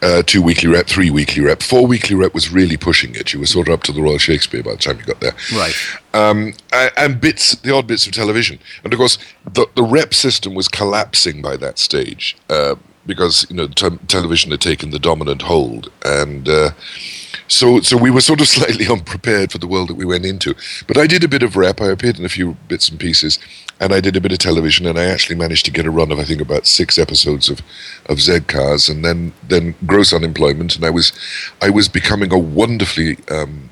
Uh, 0.00 0.22
two 0.22 0.40
weekly 0.40 0.68
rep, 0.68 0.86
three 0.86 1.10
weekly 1.10 1.42
rep, 1.42 1.60
four 1.60 1.84
weekly 1.84 2.14
rep 2.14 2.32
was 2.32 2.52
really 2.52 2.76
pushing 2.76 3.14
it. 3.16 3.32
You 3.32 3.40
were 3.40 3.46
sort 3.46 3.66
of 3.66 3.74
up 3.74 3.82
to 3.84 3.92
the 3.92 4.00
Royal 4.00 4.18
Shakespeare 4.18 4.62
by 4.62 4.72
the 4.72 4.76
time 4.78 4.96
you 4.98 5.04
got 5.04 5.18
there 5.18 5.34
Right. 5.52 5.74
um, 6.14 6.54
and 6.96 7.20
bits, 7.20 7.56
the 7.56 7.74
odd 7.74 7.88
bits 7.88 8.06
of 8.06 8.12
television. 8.12 8.60
And 8.84 8.92
of 8.92 8.96
course, 8.98 9.18
the, 9.44 9.66
the 9.74 9.82
rep 9.82 10.14
system 10.14 10.54
was 10.54 10.68
collapsing 10.68 11.42
by 11.42 11.56
that 11.56 11.80
stage 11.80 12.36
uh, 12.48 12.76
because 13.08 13.46
you 13.50 13.56
know 13.56 13.66
te- 13.66 13.98
television 14.06 14.52
had 14.52 14.60
taken 14.60 14.90
the 14.90 15.00
dominant 15.00 15.42
hold, 15.42 15.90
and 16.04 16.48
uh, 16.48 16.70
so 17.48 17.80
so 17.80 17.96
we 17.96 18.10
were 18.10 18.20
sort 18.20 18.40
of 18.40 18.46
slightly 18.56 18.86
unprepared 18.86 19.50
for 19.50 19.58
the 19.58 19.66
world 19.66 19.88
that 19.88 19.96
we 19.96 20.04
went 20.04 20.24
into. 20.24 20.54
But 20.86 20.98
I 20.98 21.08
did 21.08 21.24
a 21.24 21.28
bit 21.28 21.42
of 21.42 21.56
rep. 21.56 21.80
I 21.80 21.88
appeared 21.88 22.18
in 22.20 22.24
a 22.24 22.28
few 22.28 22.56
bits 22.68 22.88
and 22.88 23.00
pieces, 23.00 23.40
and 23.80 23.92
I 23.92 24.00
did 24.00 24.14
a 24.14 24.20
bit 24.20 24.32
of 24.32 24.38
television, 24.38 24.86
and 24.86 24.98
I 24.98 25.06
actually 25.06 25.36
managed 25.36 25.64
to 25.64 25.72
get 25.72 25.86
a 25.86 25.90
run 25.90 26.12
of 26.12 26.20
I 26.20 26.24
think 26.24 26.40
about 26.40 26.66
six 26.66 26.98
episodes 26.98 27.48
of 27.48 27.62
of 28.06 28.20
Z 28.20 28.40
Cars, 28.40 28.88
and 28.88 29.04
then 29.04 29.32
then 29.48 29.74
gross 29.86 30.12
unemployment, 30.12 30.76
and 30.76 30.84
I 30.84 30.90
was 30.90 31.12
I 31.60 31.70
was 31.70 31.88
becoming 31.88 32.32
a 32.32 32.38
wonderfully 32.38 33.16
um, 33.30 33.70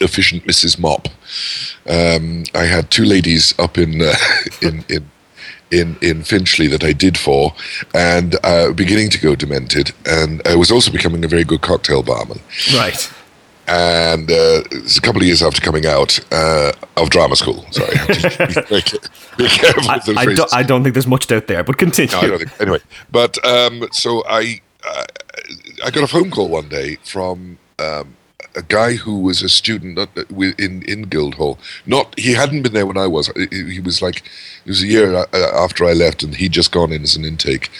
efficient 0.00 0.44
Mrs. 0.44 0.78
Mop. 0.78 1.08
Um, 1.88 2.44
I 2.54 2.64
had 2.64 2.90
two 2.90 3.04
ladies 3.04 3.58
up 3.58 3.78
in 3.78 4.02
uh, 4.02 4.14
in 4.62 4.84
in. 4.88 5.11
In, 5.72 5.96
in 6.02 6.22
Finchley 6.22 6.66
that 6.68 6.84
I 6.84 6.92
did 6.92 7.16
for, 7.16 7.54
and 7.94 8.36
uh, 8.44 8.72
beginning 8.72 9.08
to 9.10 9.18
go 9.18 9.34
demented, 9.34 9.92
and 10.04 10.46
I 10.46 10.54
was 10.54 10.70
also 10.70 10.92
becoming 10.92 11.24
a 11.24 11.28
very 11.28 11.44
good 11.44 11.62
cocktail 11.62 12.02
barman. 12.02 12.40
Right. 12.74 13.10
And 13.68 14.30
uh, 14.30 14.62
it's 14.70 14.98
a 14.98 15.00
couple 15.00 15.22
of 15.22 15.26
years 15.26 15.42
after 15.42 15.62
coming 15.62 15.86
out 15.86 16.20
uh, 16.30 16.72
of 16.98 17.08
drama 17.08 17.36
school. 17.36 17.64
Sorry, 17.70 17.96
I 17.96 18.06
be, 18.68 18.82
be 19.38 19.48
careful 19.48 19.90
I, 19.90 20.00
I, 20.16 20.34
don't, 20.34 20.54
I 20.54 20.62
don't 20.62 20.82
think 20.82 20.94
there's 20.94 21.06
much 21.06 21.28
doubt 21.28 21.46
there, 21.46 21.64
but 21.64 21.78
continue. 21.78 22.12
No, 22.12 22.18
I 22.18 22.26
don't 22.26 22.38
think. 22.38 22.60
Anyway, 22.60 22.80
but 23.10 23.42
um, 23.46 23.88
so 23.92 24.24
I, 24.28 24.60
uh, 24.86 25.04
I 25.84 25.90
got 25.90 26.04
a 26.04 26.08
phone 26.08 26.30
call 26.30 26.48
one 26.48 26.68
day 26.68 26.96
from 27.04 27.56
um, 27.78 28.14
a 28.54 28.62
guy 28.62 28.94
who 28.94 29.20
was 29.20 29.42
a 29.42 29.48
student 29.48 29.98
uh, 29.98 30.06
in 30.58 30.82
in 30.82 31.02
Guildhall. 31.02 31.58
Not 31.86 32.18
he 32.18 32.34
hadn't 32.34 32.62
been 32.62 32.72
there 32.72 32.86
when 32.86 32.98
I 32.98 33.06
was. 33.06 33.30
He, 33.50 33.80
was 33.80 34.02
like 34.02 34.18
it 34.64 34.68
was 34.68 34.82
a 34.82 34.86
year 34.86 35.14
uh, 35.14 35.26
after 35.54 35.84
I 35.84 35.92
left, 35.92 36.22
and 36.22 36.34
he'd 36.34 36.52
just 36.52 36.72
gone 36.72 36.92
in 36.92 37.02
as 37.02 37.16
an 37.16 37.24
intake. 37.24 37.70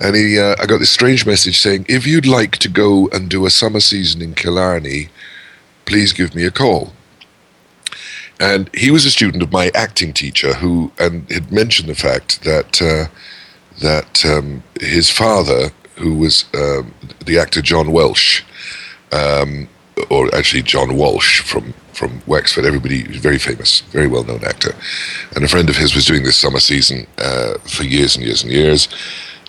And 0.00 0.14
he, 0.14 0.38
uh, 0.38 0.54
I 0.60 0.66
got 0.66 0.78
this 0.78 0.90
strange 0.90 1.26
message 1.26 1.58
saying, 1.58 1.86
"If 1.88 2.06
you'd 2.06 2.26
like 2.26 2.58
to 2.58 2.68
go 2.68 3.08
and 3.12 3.28
do 3.28 3.46
a 3.46 3.50
summer 3.50 3.80
season 3.80 4.22
in 4.22 4.34
Killarney, 4.34 5.08
please 5.84 6.12
give 6.12 6.34
me 6.34 6.44
a 6.44 6.50
call." 6.50 6.92
And 8.40 8.70
he 8.72 8.90
was 8.90 9.04
a 9.04 9.10
student 9.10 9.42
of 9.42 9.50
my 9.50 9.70
acting 9.74 10.12
teacher, 10.12 10.54
who 10.54 10.92
and 10.98 11.30
had 11.30 11.50
mentioned 11.50 11.88
the 11.88 11.94
fact 11.94 12.44
that 12.44 12.80
uh, 12.80 13.06
that 13.80 14.24
um, 14.24 14.62
his 14.80 15.10
father, 15.10 15.70
who 15.96 16.14
was 16.14 16.44
um, 16.54 16.94
the 17.24 17.38
actor 17.38 17.62
John 17.62 17.90
Welsh, 17.90 18.42
um, 19.12 19.68
or 20.10 20.34
actually 20.34 20.62
John 20.62 20.96
Walsh 20.96 21.40
from 21.40 21.74
from 21.92 22.22
Wexford. 22.26 22.64
Everybody, 22.64 23.02
very 23.18 23.38
famous, 23.38 23.80
very 23.80 24.06
well 24.06 24.24
known 24.24 24.44
actor, 24.44 24.74
and 25.34 25.44
a 25.44 25.48
friend 25.48 25.68
of 25.68 25.76
his 25.76 25.94
was 25.94 26.04
doing 26.04 26.22
this 26.22 26.36
summer 26.36 26.60
season 26.60 27.06
uh, 27.18 27.54
for 27.58 27.84
years 27.84 28.16
and 28.16 28.24
years 28.24 28.42
and 28.42 28.52
years. 28.52 28.88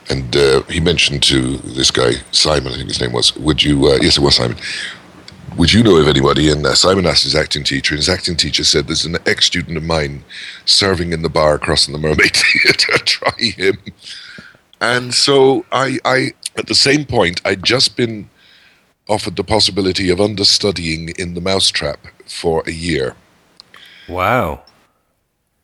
And 0.10 0.36
uh, 0.36 0.63
he 0.63 0.80
mentioned 0.80 1.22
to 1.24 1.58
this 1.58 1.92
guy 1.92 2.13
Simon, 2.32 2.74
I 2.74 2.78
think 2.78 2.89
his 2.89 3.01
name 3.01 3.13
was. 3.13 3.36
Would 3.38 3.63
you? 3.63 3.88
Uh, 3.88 4.00
yes, 4.01 4.18
it 4.18 4.22
was 4.22 4.36
Simon. 4.36 4.58
Would 5.58 5.74
you 5.74 5.84
know 5.84 5.98
of 5.98 6.08
anybody? 6.08 6.50
And 6.50 6.66
uh, 6.66 6.74
Simon 6.74 7.06
asked 7.06 7.24
his 7.24 7.36
acting 7.36 7.63
teacher, 7.63 7.94
and 7.94 8.00
his 8.00 8.10
acting 8.10 8.36
teacher 8.36 8.63
said, 8.63 8.88
"There's 8.88 9.06
an 9.06 9.18
ex-student 9.25 9.78
of 9.78 9.84
mine 9.84 10.24
serving 10.66 11.13
in 11.13 11.22
the 11.22 11.30
bar 11.30 11.56
across 11.56 11.86
from 11.86 11.94
the 11.94 12.00
Mermaid 12.00 12.36
Theatre. 12.36 12.98
Try 13.06 13.34
him." 13.39 13.78
And 14.82 15.13
so 15.13 15.66
I, 15.72 16.00
I, 16.06 16.34
at 16.58 16.68
the 16.68 16.75
same 16.75 17.06
point, 17.06 17.42
I'd 17.44 17.63
just 17.63 17.98
been 17.98 18.30
offered 19.10 19.36
the 19.36 19.44
possibility 19.44 20.10
of 20.10 20.22
understudying 20.22 21.10
in 21.18 21.34
the 21.34 21.42
Mousetrap 21.42 22.00
for 22.25 22.63
a 22.66 22.72
year. 22.72 23.16
Wow. 24.08 24.62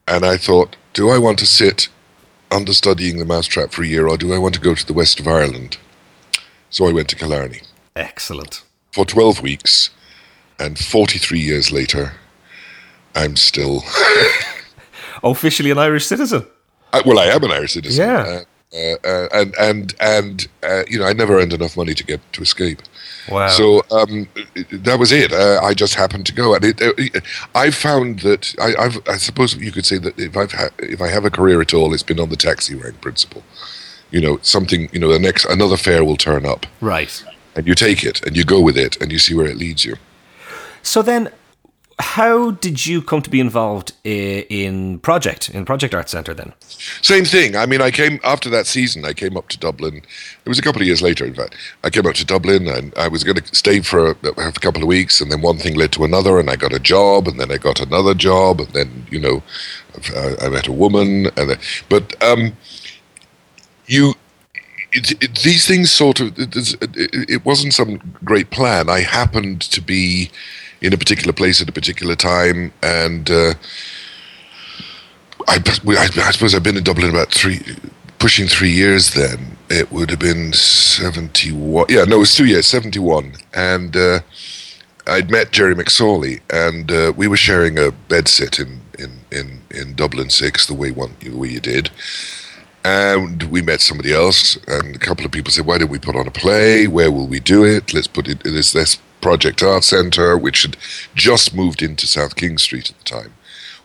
And 0.08 0.26
I 0.26 0.38
thought, 0.38 0.76
do 0.94 1.10
I 1.10 1.18
want 1.18 1.40
to 1.40 1.46
sit 1.46 1.88
understudying 2.52 3.20
the 3.20 3.26
Mousetrap 3.26 3.72
for 3.72 3.84
a 3.84 3.88
year, 3.88 4.08
or 4.08 4.18
do 4.18 4.34
I 4.34 4.38
want 4.38 4.56
to 4.56 4.62
go 4.62 4.76
to 4.76 4.86
the 4.86 4.94
west 4.94 5.20
of 5.20 5.28
Ireland? 5.28 5.78
So 6.70 6.88
I 6.88 6.92
went 6.92 7.10
to 7.10 7.16
Killarney. 7.16 7.62
Excellent. 7.96 8.64
For 8.92 9.06
12 9.06 9.42
weeks, 9.42 9.92
and 10.60 10.78
43 10.78 11.40
years 11.40 11.72
later, 11.72 12.14
I'm 13.14 13.36
still. 13.36 13.84
Officially 15.24 15.72
an 15.72 15.78
Irish 15.78 16.06
citizen. 16.06 16.46
I, 16.94 17.02
well, 17.06 17.20
I 17.20 17.26
am 17.26 17.44
an 17.44 17.52
Irish 17.52 17.74
citizen. 17.74 18.08
Yeah. 18.08 18.22
Uh, 18.22 18.44
uh, 18.74 18.96
uh, 19.06 19.28
and 19.34 19.56
and 19.58 19.96
and 20.00 20.48
uh, 20.64 20.84
you 20.88 21.00
know, 21.00 21.06
I 21.06 21.14
never 21.14 21.40
earned 21.40 21.54
enough 21.54 21.78
money 21.78 21.94
to 21.94 22.04
get 22.04 22.20
to 22.34 22.42
escape. 22.42 22.82
Wow. 23.30 23.48
So 23.48 23.84
um, 23.92 24.28
that 24.72 25.00
was 25.00 25.12
it. 25.12 25.34
Uh, 25.34 25.60
I 25.64 25.74
just 25.74 25.96
happened 25.96 26.26
to 26.28 26.34
go, 26.34 26.54
and 26.54 26.64
it, 26.64 26.82
uh, 26.82 27.20
I 27.56 27.72
found 27.72 28.20
that 28.20 28.54
I, 28.60 28.76
I've, 28.84 29.02
I 29.08 29.18
suppose 29.18 29.56
you 29.56 29.72
could 29.72 29.86
say 29.86 29.98
that 29.98 30.18
if 30.20 30.38
I've 30.38 30.52
ha- 30.52 30.70
if 30.80 31.02
I 31.02 31.08
have 31.08 31.26
a 31.26 31.32
career 31.32 31.62
at 31.62 31.74
all, 31.74 31.94
it's 31.94 32.04
been 32.04 32.20
on 32.20 32.30
the 32.30 32.36
taxi 32.36 32.76
rank 32.76 33.02
principle. 33.02 33.44
You 34.12 34.22
know, 34.22 34.40
something. 34.42 34.90
You 34.92 35.00
know, 35.00 35.12
the 35.12 35.20
next 35.20 35.46
another 35.46 35.78
fare 35.78 36.04
will 36.06 36.18
turn 36.18 36.46
up, 36.46 36.66
right. 36.82 37.24
and 37.56 37.68
you 37.68 37.74
take 37.74 38.04
it, 38.04 38.26
and 38.26 38.38
you 38.38 38.44
go 38.44 38.62
with 38.62 38.78
it, 38.78 39.02
and 39.02 39.12
you 39.12 39.20
see 39.20 39.34
where 39.34 39.48
it 39.48 39.58
leads 39.58 39.84
you. 39.84 39.96
So 40.84 41.02
then, 41.02 41.30
how 42.00 42.52
did 42.52 42.86
you 42.86 43.02
come 43.02 43.22
to 43.22 43.30
be 43.30 43.40
involved 43.40 43.94
in 44.04 45.00
project 45.00 45.50
in 45.50 45.64
Project 45.64 45.94
Art 45.94 46.10
Centre 46.10 46.34
then? 46.34 46.52
Same 47.02 47.24
thing. 47.24 47.56
I 47.56 47.66
mean, 47.66 47.82
I 47.82 47.90
came 47.90 48.20
after 48.24 48.50
that 48.50 48.68
season. 48.68 49.06
I 49.06 49.14
came 49.14 49.38
up 49.38 49.48
to 49.50 49.58
Dublin. 49.58 50.02
It 50.44 50.50
was 50.50 50.60
a 50.60 50.62
couple 50.62 50.82
of 50.82 50.88
years 50.88 51.02
later, 51.02 51.26
in 51.26 51.34
fact. 51.34 51.56
I 51.86 51.90
came 51.90 52.06
up 52.06 52.16
to 52.16 52.26
Dublin, 52.26 52.68
and 52.68 52.94
I 52.98 53.08
was 53.08 53.24
going 53.24 53.38
to 53.38 53.56
stay 53.56 53.80
for 53.80 54.12
a, 54.12 54.16
a 54.38 54.52
couple 54.52 54.82
of 54.82 54.90
weeks, 54.90 55.22
and 55.22 55.32
then 55.32 55.42
one 55.42 55.58
thing 55.58 55.76
led 55.76 55.94
to 55.94 56.04
another, 56.04 56.38
and 56.38 56.50
I 56.50 56.58
got 56.58 56.74
a 56.74 56.80
job, 56.80 57.30
and 57.30 57.40
then 57.40 57.50
I 57.50 57.58
got 57.58 57.80
another 57.80 58.14
job, 58.14 58.60
and 58.60 58.70
then 58.70 59.08
you 59.10 59.20
know, 59.20 59.42
I, 60.16 60.36
I 60.42 60.50
met 60.50 60.68
a 60.68 60.74
woman, 60.74 61.28
and 61.38 61.52
then, 61.52 61.60
but 61.90 62.22
um, 62.24 62.54
you. 63.86 64.16
It, 64.98 65.12
it, 65.22 65.40
these 65.40 65.68
things 65.68 65.92
sort 65.92 66.22
of 66.22 66.40
it, 66.40 66.56
it 67.30 67.44
wasn't 67.44 67.74
some 67.74 68.00
great 68.24 68.50
plan. 68.50 68.90
I 68.90 69.02
happened 69.02 69.60
to 69.64 69.82
be 69.82 70.32
in 70.82 70.94
a 70.94 70.98
particular 70.98 71.34
place 71.34 71.62
at 71.62 71.70
a 71.70 71.72
particular 71.72 72.16
time, 72.16 72.72
and 72.82 73.30
uh, 73.30 73.54
I, 75.48 75.62
I, 75.88 76.32
suppose 76.32 76.56
I've 76.56 76.64
been 76.64 76.78
in 76.78 76.84
Dublin 76.84 77.10
about 77.10 77.32
three, 77.32 77.62
pushing 78.20 78.48
three 78.48 78.72
years. 78.72 79.14
Then 79.14 79.58
it 79.70 79.92
would 79.92 80.10
have 80.10 80.20
been 80.20 80.54
seventy-one. 80.54 81.88
Yeah, 81.90 82.04
no, 82.06 82.18
it 82.18 82.20
was 82.20 82.36
two 82.36 82.46
years, 82.46 82.68
seventy-one, 82.68 83.34
and 83.54 83.96
uh, 83.96 84.20
I'd 85.08 85.30
met 85.30 85.52
Jerry 85.52 85.76
McSorley, 85.76 86.42
and 86.50 86.92
uh, 86.92 87.14
we 87.16 87.28
were 87.28 87.38
sharing 87.38 87.78
a 87.78 87.92
bed 87.92 88.28
sit 88.28 88.60
in 88.60 88.82
in 88.98 89.20
in, 89.32 89.62
in 89.72 89.96
Dublin 89.96 90.30
Six, 90.30 90.66
the 90.68 90.74
way 90.74 90.92
one 90.92 91.16
the 91.20 91.30
way 91.30 91.50
you 91.50 91.60
did. 91.60 91.90
And 92.84 93.42
we 93.44 93.64
met 93.64 93.82
somebody 93.82 94.14
else, 94.14 94.58
and 94.68 94.96
a 94.96 95.00
couple 95.00 95.26
of 95.26 95.32
people 95.32 95.52
said, 95.52 95.66
"Why 95.66 95.78
don't 95.78 95.90
we 95.90 96.00
put 96.00 96.16
on 96.16 96.28
a 96.28 96.32
play? 96.32 96.88
Where 96.88 97.12
will 97.12 97.28
we 97.28 97.40
do 97.40 97.64
it? 97.64 97.94
Let's 97.94 98.08
put 98.08 98.28
it 98.28 98.44
this, 98.44 98.74
this 98.74 99.00
Project 99.26 99.64
Art 99.64 99.84
Centre, 99.84 100.38
which 100.38 100.62
had 100.62 100.78
just 101.16 101.56
moved 101.56 101.82
into 101.82 102.06
South 102.06 102.36
King 102.36 102.60
Street 102.60 102.92
at 102.92 102.98
the 103.00 103.04
time. 103.06 103.34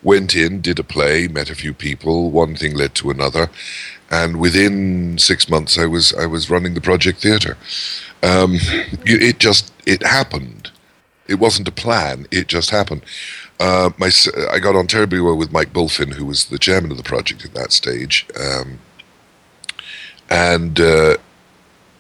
Went 0.03 0.37
in, 0.37 0.61
did 0.61 0.79
a 0.79 0.85
play, 0.85 1.29
met 1.29 1.49
a 1.49 1.55
few 1.55 1.73
people. 1.73 2.31
One 2.31 2.55
thing 2.55 2.75
led 2.75 2.95
to 2.97 3.09
another, 3.09 3.49
and 4.11 4.39
within 4.39 5.17
six 5.17 5.49
months, 5.49 5.79
I 5.79 5.87
was 5.87 6.13
I 6.13 6.27
was 6.27 6.51
running 6.51 6.75
the 6.75 6.83
Project 6.83 7.23
Theatre. 7.23 7.57
Um, 8.23 8.59
it 9.07 9.39
just 9.39 9.73
it 9.87 10.03
happened. 10.03 10.73
It 11.27 11.37
wasn't 11.37 11.69
a 11.69 11.73
plan. 11.85 12.27
It 12.31 12.47
just 12.47 12.69
happened. 12.69 13.03
Uh, 13.59 13.93
my 13.97 14.11
I 14.51 14.59
got 14.59 14.77
on 14.77 14.89
terribly 14.89 15.23
well 15.23 15.39
with 15.39 15.53
Mike 15.53 15.73
Bulfin, 15.73 16.13
who 16.13 16.27
was 16.27 16.45
the 16.45 16.59
chairman 16.59 16.91
of 16.91 16.99
the 16.99 17.11
project 17.15 17.47
at 17.47 17.55
that 17.55 17.73
stage. 17.73 18.27
Um, 18.39 18.79
and 20.29 20.79
uh, 20.79 21.17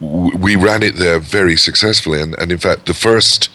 we 0.00 0.56
ran 0.56 0.82
it 0.82 0.96
there 0.96 1.18
very 1.18 1.56
successfully. 1.56 2.20
And, 2.20 2.38
and 2.38 2.50
in 2.50 2.58
fact, 2.58 2.86
the 2.86 2.94
first 2.94 3.50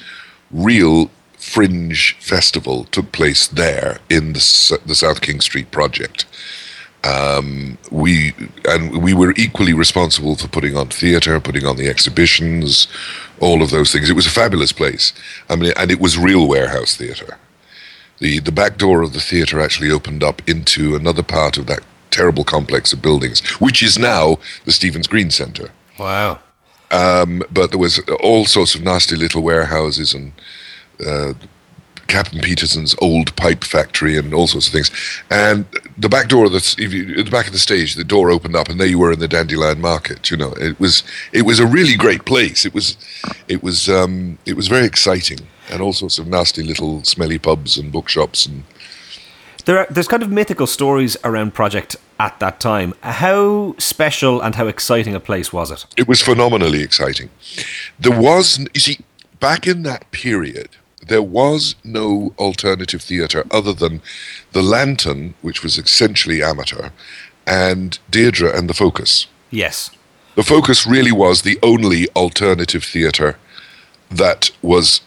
real 0.52 1.10
fringe 1.38 2.16
festival 2.20 2.86
took 2.86 3.12
place 3.12 3.48
there 3.48 4.00
in 4.10 4.34
the, 4.34 4.80
the 4.86 4.96
South 4.96 5.22
King 5.22 5.42
Street 5.42 5.72
project. 5.72 6.26
Um, 7.04 7.78
we 7.92 8.34
and 8.68 9.04
we 9.04 9.14
were 9.14 9.34
equally 9.38 9.74
responsible 9.74 10.36
for 10.36 10.48
putting 10.48 10.76
on 10.76 10.88
theatre, 10.88 11.40
putting 11.40 11.66
on 11.66 11.78
the 11.78 11.88
exhibitions, 11.88 12.88
all 13.40 13.62
of 13.62 13.70
those 13.70 13.92
things. 13.92 14.10
It 14.10 14.16
was 14.16 14.26
a 14.26 14.32
fabulous 14.32 14.72
place. 14.72 15.14
I 15.48 15.56
mean, 15.56 15.72
and 15.78 15.92
it 15.92 16.00
was 16.00 16.18
real 16.18 16.48
warehouse 16.48 16.96
theatre. 16.98 17.38
The 18.18 18.40
the 18.40 18.52
back 18.52 18.78
door 18.78 19.04
of 19.04 19.14
the 19.14 19.20
theatre 19.20 19.62
actually 19.62 19.92
opened 19.92 20.24
up 20.24 20.42
into 20.50 20.96
another 20.96 21.22
part 21.22 21.58
of 21.58 21.68
that 21.68 21.82
terrible 22.10 22.44
complex 22.44 22.92
of 22.92 23.04
buildings, 23.04 23.42
which 23.60 23.84
is 23.84 24.00
now 24.00 24.40
the 24.66 24.72
Stephen's 24.72 25.08
Green 25.08 25.30
Centre. 25.30 25.70
Wow. 25.98 26.40
Um, 26.92 27.44
but 27.52 27.72
there 27.72 27.80
was 27.80 28.00
all 28.22 28.46
sorts 28.46 28.76
of 28.76 28.84
nasty 28.84 29.16
little 29.16 29.42
warehouses 29.42 30.14
and 30.14 30.34
uh, 31.06 31.34
Kapp 32.08 32.32
and 32.32 32.42
Peterson's 32.42 32.96
old 33.02 33.36
pipe 33.36 33.64
factory 33.64 34.18
and 34.18 34.34
all 34.34 34.48
sorts 34.48 34.68
of 34.68 34.74
things. 34.74 34.92
And 35.32 35.66
the 35.98 36.10
back 36.10 36.28
door 36.28 36.46
of 36.46 36.52
the 36.52 36.76
you, 36.78 37.24
the 37.24 37.32
back 37.32 37.48
of 37.48 37.54
the 37.54 37.60
stage, 37.60 37.96
the 37.96 38.04
door 38.04 38.30
opened 38.30 38.56
up, 38.56 38.70
and 38.70 38.80
there 38.80 38.88
you 38.88 39.00
were 39.00 39.12
in 39.12 39.20
the 39.20 39.28
Dandelion 39.28 39.82
Market. 39.82 40.30
You 40.30 40.38
know, 40.38 40.54
it 40.54 40.80
was 40.80 41.04
it 41.34 41.44
was 41.44 41.60
a 41.60 41.66
really 41.66 41.96
great 41.96 42.26
place. 42.26 42.66
It 42.66 42.74
was 42.74 42.98
it 43.48 43.64
was 43.64 43.90
um, 43.90 44.38
it 44.46 44.56
was 44.56 44.68
very 44.68 44.86
exciting, 44.86 45.40
and 45.72 45.82
all 45.82 45.94
sorts 45.94 46.20
of 46.20 46.28
nasty 46.28 46.62
little 46.62 47.04
smelly 47.04 47.40
pubs 47.40 47.78
and 47.78 47.92
bookshops 47.92 48.46
and 48.46 48.64
There 49.66 49.80
are, 49.80 49.88
there's 49.90 50.08
kind 50.08 50.24
of 50.24 50.32
mythical 50.32 50.68
stories 50.68 51.18
around 51.24 51.54
Project 51.54 51.96
at 52.20 52.40
that 52.40 52.60
time. 52.60 52.94
How 53.02 53.76
special 53.78 54.42
and 54.42 54.56
how 54.56 54.68
exciting 54.68 55.16
a 55.16 55.20
place 55.20 55.52
was 55.52 55.72
it? 55.72 55.86
it 55.98 56.08
was 56.08 56.22
phenomenally 56.22 56.82
exciting. 56.82 57.30
There 58.00 58.20
was, 58.20 58.60
you 58.74 58.80
see, 58.80 59.00
back 59.40 59.68
in 59.68 59.84
that 59.84 60.10
period, 60.12 60.70
there 61.08 61.22
was 61.22 61.76
no 61.84 62.34
alternative 62.38 63.02
theatre 63.02 63.46
other 63.52 63.74
than 63.74 64.02
the 64.54 64.62
Lantern, 64.62 65.34
which 65.42 65.64
was 65.64 65.78
essentially 65.78 66.42
amateur, 66.42 66.90
and 67.46 68.00
Deirdre 68.10 68.56
and 68.56 68.70
the 68.70 68.74
Focus. 68.74 69.28
Yes. 69.52 69.92
The 70.36 70.44
Focus 70.44 70.86
really 70.86 71.12
was 71.12 71.42
the 71.42 71.60
only 71.64 72.08
alternative 72.16 72.84
theatre 72.84 73.38
that 74.10 74.52
was 74.62 75.02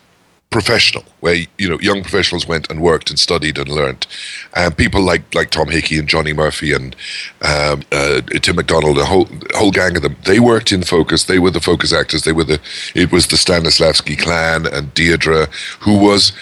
professional, 0.51 1.05
where 1.21 1.37
you 1.59 1.69
know 1.69 1.79
young 1.81 2.03
professionals 2.03 2.49
went 2.49 2.71
and 2.71 2.81
worked 2.81 3.11
and 3.11 3.19
studied 3.19 3.59
and 3.59 3.69
learnt. 3.69 4.07
And 4.55 4.77
people 4.77 5.03
like 5.03 5.35
like 5.35 5.51
Tom 5.51 5.69
Hickey 5.69 5.99
and 5.99 6.09
Johnny 6.09 6.33
Murphy 6.33 6.73
and 6.73 6.97
um, 7.43 7.83
uh, 7.93 8.21
Tim 8.43 8.57
McDonald, 8.57 8.99
a 8.99 9.05
whole 9.05 9.29
whole 9.55 9.71
gang 9.71 9.97
of 9.97 10.03
them, 10.03 10.17
they 10.25 10.41
worked 10.41 10.73
in 10.73 10.83
Focus. 10.83 11.25
They 11.25 11.39
were 11.39 11.51
the 11.51 11.61
Focus 11.61 11.93
actors. 11.93 12.23
They 12.23 12.33
were 12.33 12.45
the 12.45 12.61
it 12.95 13.13
was 13.13 13.27
the 13.27 13.37
Stanislavski 13.37 14.19
clan 14.19 14.67
and 14.67 14.93
Deirdre, 14.95 15.47
who 15.81 15.99
was. 15.99 16.33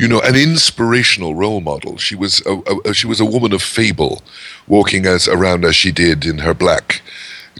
You 0.00 0.06
know, 0.06 0.20
an 0.20 0.36
inspirational 0.36 1.34
role 1.34 1.60
model. 1.60 1.96
She 1.96 2.14
was 2.14 2.40
a, 2.46 2.62
a, 2.84 2.94
she 2.94 3.08
was 3.08 3.18
a 3.18 3.24
woman 3.24 3.52
of 3.52 3.60
fable, 3.60 4.22
walking 4.68 5.06
as 5.06 5.26
around 5.26 5.64
as 5.64 5.74
she 5.74 5.90
did 5.90 6.24
in 6.24 6.38
her 6.38 6.54
black 6.54 7.02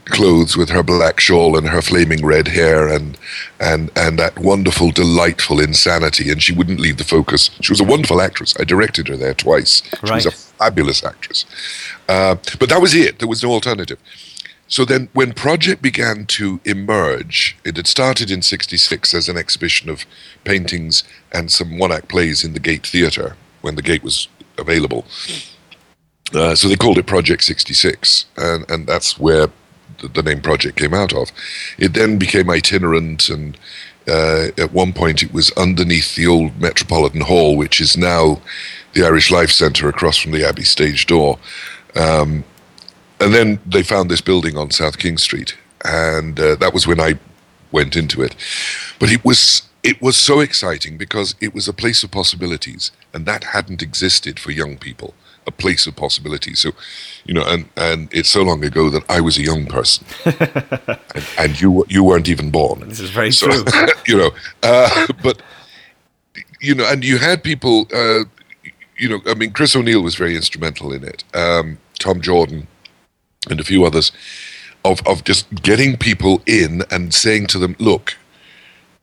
clothes 0.09 0.57
with 0.57 0.71
her 0.71 0.83
black 0.83 1.21
shawl 1.21 1.57
and 1.57 1.69
her 1.69 1.83
flaming 1.83 2.25
red 2.25 2.49
hair 2.49 2.89
and 2.89 3.19
and 3.61 3.91
and 3.97 4.19
that 4.19 4.39
wonderful 4.39 4.91
delightful 4.91 5.61
insanity. 5.61 6.31
And 6.31 6.43
she 6.43 6.53
wouldn't 6.55 6.81
leave 6.81 6.97
the 6.97 7.05
focus. 7.05 7.51
She 7.61 7.73
was 7.73 7.81
a 7.81 7.85
wonderful 7.85 8.21
actress. 8.21 8.55
I 8.59 8.65
directed 8.65 9.09
her 9.09 9.17
there 9.17 9.35
twice. 9.35 9.83
She 10.05 10.13
was 10.13 10.27
a 10.27 10.31
fabulous 10.31 11.05
actress. 11.05 11.45
Uh, 12.09 12.37
but 12.59 12.69
that 12.69 12.81
was 12.81 12.95
it. 12.95 13.19
There 13.19 13.29
was 13.29 13.43
no 13.43 13.53
alternative. 13.53 13.99
So 14.69 14.85
then 14.85 15.09
when 15.15 15.33
project 15.33 15.81
began 15.81 16.27
to 16.27 16.61
emerge 16.65 17.57
it 17.65 17.77
had 17.77 17.87
started 17.87 18.31
in 18.31 18.43
66 18.43 19.15
as 19.15 19.29
an 19.29 19.39
exhibition 19.39 19.89
of 19.89 20.05
paintings 20.45 21.05
and 21.33 21.51
some 21.51 21.79
one 21.79 21.91
act 21.91 22.09
plays 22.09 22.45
in 22.45 22.53
the 22.53 22.61
gate 22.61 22.87
theatre 22.87 23.37
when 23.63 23.77
the 23.77 23.83
gate 23.83 24.05
was 24.05 24.29
available. 24.59 25.07
Uh, 26.35 26.55
so 26.55 26.69
they 26.69 26.77
called 26.77 26.99
it 26.99 27.07
Project 27.07 27.43
66, 27.43 28.27
and, 28.37 28.71
and 28.71 28.87
that's 28.87 29.19
where 29.19 29.49
the, 29.99 30.09
the 30.09 30.23
name 30.23 30.41
project 30.41 30.79
came 30.79 30.95
out 30.95 31.13
of. 31.13 31.31
It 31.79 31.95
then 31.95 32.19
became 32.19 32.51
itinerant, 32.51 33.29
and 33.29 33.57
uh, 34.07 34.49
at 34.57 34.73
one 34.73 34.93
point 34.93 35.23
it 35.23 35.33
was 35.33 35.53
underneath 35.53 36.15
the 36.15 36.27
old 36.27 36.61
Metropolitan 36.61 37.23
Hall, 37.23 37.57
which 37.57 37.81
is 37.81 37.97
now 37.97 38.41
the 38.95 39.05
Irish 39.05 39.31
Life 39.31 39.51
Centre 39.51 39.89
across 39.89 40.17
from 40.17 40.33
the 40.33 40.47
Abbey 40.47 40.65
stage 40.65 41.07
door. 41.07 41.39
Um, 41.95 42.45
and 43.21 43.35
then 43.35 43.61
they 43.67 43.83
found 43.83 44.11
this 44.11 44.21
building 44.21 44.57
on 44.57 44.71
South 44.71 44.99
King 44.99 45.19
Street, 45.19 45.57
and 45.85 46.39
uh, 46.39 46.55
that 46.57 46.73
was 46.73 46.87
when 46.87 47.01
I 47.01 47.19
went 47.73 47.97
into 47.97 48.23
it. 48.23 48.35
But 48.99 49.11
it 49.11 49.25
was 49.25 49.63
it 49.83 50.03
was 50.03 50.17
so 50.17 50.41
exciting 50.41 50.99
because 50.99 51.35
it 51.41 51.55
was 51.55 51.69
a 51.69 51.73
place 51.73 52.03
of 52.03 52.11
possibilities, 52.11 52.91
and 53.13 53.27
that 53.27 53.45
hadn't 53.45 53.83
existed 53.83 54.39
for 54.39 54.51
young 54.51 54.77
people. 54.77 55.15
A 55.49 55.51
place 55.51 55.87
of 55.87 55.97
possibility. 55.97 56.55
So, 56.55 56.73
you 57.25 57.33
know, 57.33 57.45
and 57.47 57.69
and 57.77 58.09
it's 58.13 58.29
so 58.29 58.43
long 58.43 58.63
ago 58.63 58.91
that 58.91 59.03
I 59.09 59.21
was 59.21 59.39
a 59.39 59.43
young 59.43 59.65
person, 59.67 60.07
and, 61.15 61.27
and, 61.39 61.61
you 61.61 61.87
you 61.89 62.05
weren't 62.05 62.29
even 62.29 62.51
born. 62.51 62.87
This 62.89 63.01
is 63.01 63.11
very 63.11 63.33
so, 63.33 63.47
true. 63.49 63.65
you 64.07 64.17
know, 64.19 64.31
uh, 64.63 65.07
but 65.23 65.41
you 66.61 66.75
know, 66.75 66.85
and 66.87 67.03
you 67.03 67.19
had 67.19 67.43
people. 67.43 67.87
Uh, 67.93 68.25
you 68.99 69.09
know, 69.09 69.21
I 69.27 69.35
mean, 69.35 69.53
Chris 69.53 69.77
O'Neill 69.77 70.03
was 70.03 70.17
very 70.17 70.35
instrumental 70.37 70.93
in 70.93 71.05
it. 71.05 71.23
Um, 71.33 71.79
Tom 71.99 72.21
Jordan 72.21 72.67
and 73.49 73.61
a 73.61 73.65
few 73.65 73.85
others 73.85 74.13
of 74.85 75.01
of 75.07 75.25
just 75.25 75.47
getting 75.63 75.97
people 75.97 76.43
in 76.47 76.83
and 76.91 77.15
saying 77.15 77.47
to 77.49 77.59
them, 77.59 77.75
look, 77.79 78.17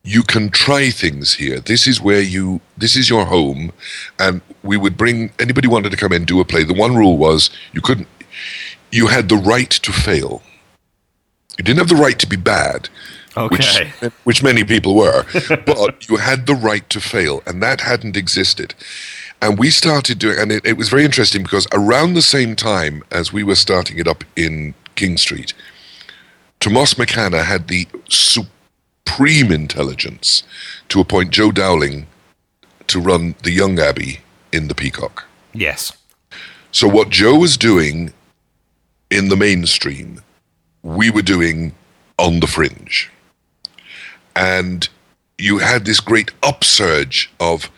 you 0.06 0.22
can 0.22 0.52
try 0.52 0.92
things 0.92 1.34
here. 1.34 1.60
This 1.60 1.88
is 1.88 2.00
where 2.00 2.22
you 2.22 2.62
this 2.78 2.96
is 2.96 3.10
your 3.10 3.26
home, 3.26 3.74
and 4.20 4.40
we 4.62 4.78
would 4.78 4.98
bring 4.98 5.32
anybody 5.40 5.68
wanted 5.68 5.90
to 5.92 5.98
come 5.98 6.14
in 6.14 6.26
do 6.26 6.40
a 6.40 6.46
play. 6.46 6.64
The 6.64 6.76
one 6.76 6.96
rule 6.96 7.18
was 7.18 7.50
you 7.74 7.82
couldn't. 7.82 8.08
You 8.92 9.08
had 9.08 9.30
the 9.30 9.36
right 9.36 9.70
to 9.70 9.92
fail. 9.92 10.44
You 11.58 11.64
didn't 11.64 11.80
have 11.80 11.90
the 11.90 11.96
right 11.96 12.20
to 12.20 12.28
be 12.28 12.36
bad. 12.36 12.88
Okay. 13.38 13.92
Which, 14.00 14.14
which 14.24 14.44
many 14.44 14.64
people 14.64 14.96
were, 14.96 15.26
but 15.66 16.08
you 16.08 16.18
had 16.18 16.46
the 16.46 16.56
right 16.56 16.90
to 16.92 17.02
fail, 17.02 17.42
and 17.46 17.62
that 17.62 17.82
hadn't 17.82 18.16
existed. 18.16 18.74
And 19.42 19.60
we 19.60 19.72
started 19.72 20.20
doing, 20.20 20.40
and 20.40 20.52
it, 20.54 20.66
it 20.66 20.78
was 20.78 20.88
very 20.88 21.04
interesting 21.04 21.44
because 21.44 21.68
around 21.74 22.14
the 22.14 22.22
same 22.22 22.56
time 22.56 23.04
as 23.12 23.34
we 23.34 23.44
were 23.44 23.56
starting 23.56 23.98
it 23.98 24.08
up 24.08 24.24
in 24.38 24.74
King 24.96 25.18
Street, 25.18 25.54
Tomás 26.62 26.98
Mac 26.98 27.18
Anna 27.18 27.44
had 27.44 27.68
the 27.68 27.88
supreme 29.08 29.52
intelligence 29.52 30.44
to 30.90 31.00
appoint 31.00 31.32
Joe 31.32 31.52
Dowling 31.52 32.08
to 32.88 33.00
run 33.00 33.36
the 33.44 33.52
Young 33.52 33.80
Abbey 33.80 34.20
in 34.52 34.68
the 34.68 34.76
Peacock. 34.76 35.26
Yes. 35.54 35.94
So 36.72 36.88
what 36.88 37.10
Joe 37.10 37.38
was 37.40 37.56
doing 37.56 38.14
in 39.10 39.30
the 39.30 39.38
mainstream, 39.38 40.22
we 40.84 41.10
were 41.10 41.22
doing 41.22 41.74
on 42.18 42.40
the 42.42 42.48
fringe. 42.48 43.10
And 44.36 44.90
you 45.38 45.60
had 45.60 45.86
this 45.86 46.02
great 46.02 46.32
upsurge 46.44 47.32
of 47.40 47.72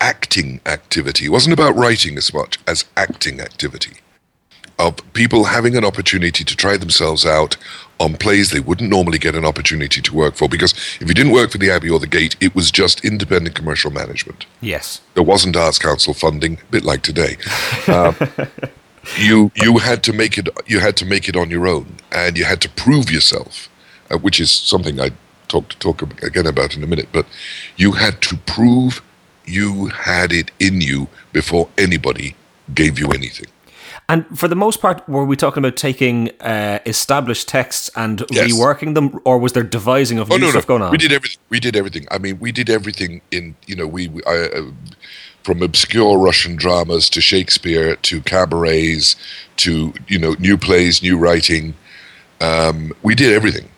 acting 0.00 0.60
activity. 0.64 1.26
It 1.26 1.30
wasn't 1.30 1.54
about 1.54 1.74
writing 1.74 2.16
as 2.16 2.32
much 2.32 2.58
as 2.68 2.84
acting 2.96 3.40
activity 3.40 3.96
of 4.78 4.96
people 5.14 5.44
having 5.44 5.76
an 5.76 5.84
opportunity 5.84 6.44
to 6.44 6.56
try 6.56 6.76
themselves 6.76 7.24
out 7.24 7.56
on 7.98 8.14
plays 8.14 8.50
they 8.50 8.60
wouldn't 8.60 8.90
normally 8.90 9.18
get 9.18 9.34
an 9.34 9.44
opportunity 9.44 10.02
to 10.02 10.14
work 10.14 10.34
for 10.34 10.48
because 10.48 10.72
if 11.00 11.08
you 11.08 11.14
didn't 11.14 11.32
work 11.32 11.50
for 11.50 11.58
the 11.58 11.70
Abbey 11.70 11.88
or 11.88 11.98
the 11.98 12.06
Gate, 12.06 12.36
it 12.40 12.54
was 12.54 12.70
just 12.70 13.04
independent 13.04 13.54
commercial 13.54 13.90
management. 13.90 14.46
Yes, 14.60 15.00
there 15.14 15.22
wasn't 15.22 15.56
Arts 15.56 15.78
Council 15.78 16.12
funding, 16.12 16.58
a 16.60 16.70
bit 16.70 16.84
like 16.84 17.02
today. 17.02 17.36
Uh, 17.86 18.12
you 19.18 19.50
you 19.54 19.78
had 19.78 20.02
to 20.04 20.12
make 20.12 20.36
it 20.36 20.48
you 20.66 20.80
had 20.80 20.96
to 20.98 21.06
make 21.06 21.28
it 21.28 21.36
on 21.36 21.50
your 21.50 21.66
own, 21.66 21.96
and 22.12 22.36
you 22.36 22.44
had 22.44 22.60
to 22.62 22.68
prove 22.68 23.10
yourself, 23.10 23.68
uh, 24.10 24.18
which 24.18 24.40
is 24.40 24.50
something 24.50 25.00
I 25.00 25.10
talk 25.48 25.70
talk 25.78 26.02
again 26.22 26.46
about 26.46 26.76
in 26.76 26.82
a 26.82 26.86
minute. 26.86 27.08
But 27.12 27.26
you 27.76 27.92
had 27.92 28.20
to 28.22 28.36
prove 28.36 29.02
you 29.46 29.86
had 29.86 30.32
it 30.32 30.50
in 30.58 30.80
you 30.80 31.08
before 31.32 31.68
anybody 31.78 32.34
gave 32.74 32.98
you 32.98 33.08
anything. 33.12 33.46
And 34.08 34.38
for 34.38 34.46
the 34.46 34.54
most 34.54 34.80
part, 34.80 35.06
were 35.08 35.24
we 35.24 35.36
talking 35.36 35.60
about 35.64 35.76
taking 35.76 36.30
uh, 36.40 36.78
established 36.86 37.48
texts 37.48 37.90
and 37.96 38.24
yes. 38.30 38.52
reworking 38.52 38.94
them, 38.94 39.20
or 39.24 39.38
was 39.38 39.52
there 39.52 39.64
devising 39.64 40.18
of 40.18 40.30
oh, 40.30 40.36
new 40.36 40.44
no, 40.44 40.50
stuff 40.50 40.64
no. 40.64 40.74
going 40.74 40.82
on? 40.82 40.90
We 40.92 40.98
did 40.98 41.12
everything. 41.12 41.38
We 41.48 41.58
did 41.58 41.74
everything. 41.74 42.06
I 42.10 42.18
mean, 42.18 42.38
we 42.38 42.52
did 42.52 42.70
everything 42.70 43.20
in 43.32 43.56
you 43.66 43.74
know 43.74 43.86
we, 43.86 44.06
we 44.08 44.22
I, 44.24 44.44
uh, 44.44 44.70
from 45.42 45.60
obscure 45.60 46.18
Russian 46.18 46.54
dramas 46.54 47.10
to 47.10 47.20
Shakespeare 47.20 47.96
to 47.96 48.20
cabarets 48.20 49.16
to 49.56 49.92
you 50.06 50.18
know 50.20 50.36
new 50.38 50.56
plays, 50.56 51.02
new 51.02 51.18
writing. 51.18 51.74
Um, 52.40 52.92
we 53.02 53.16
did 53.16 53.32
everything. 53.32 53.68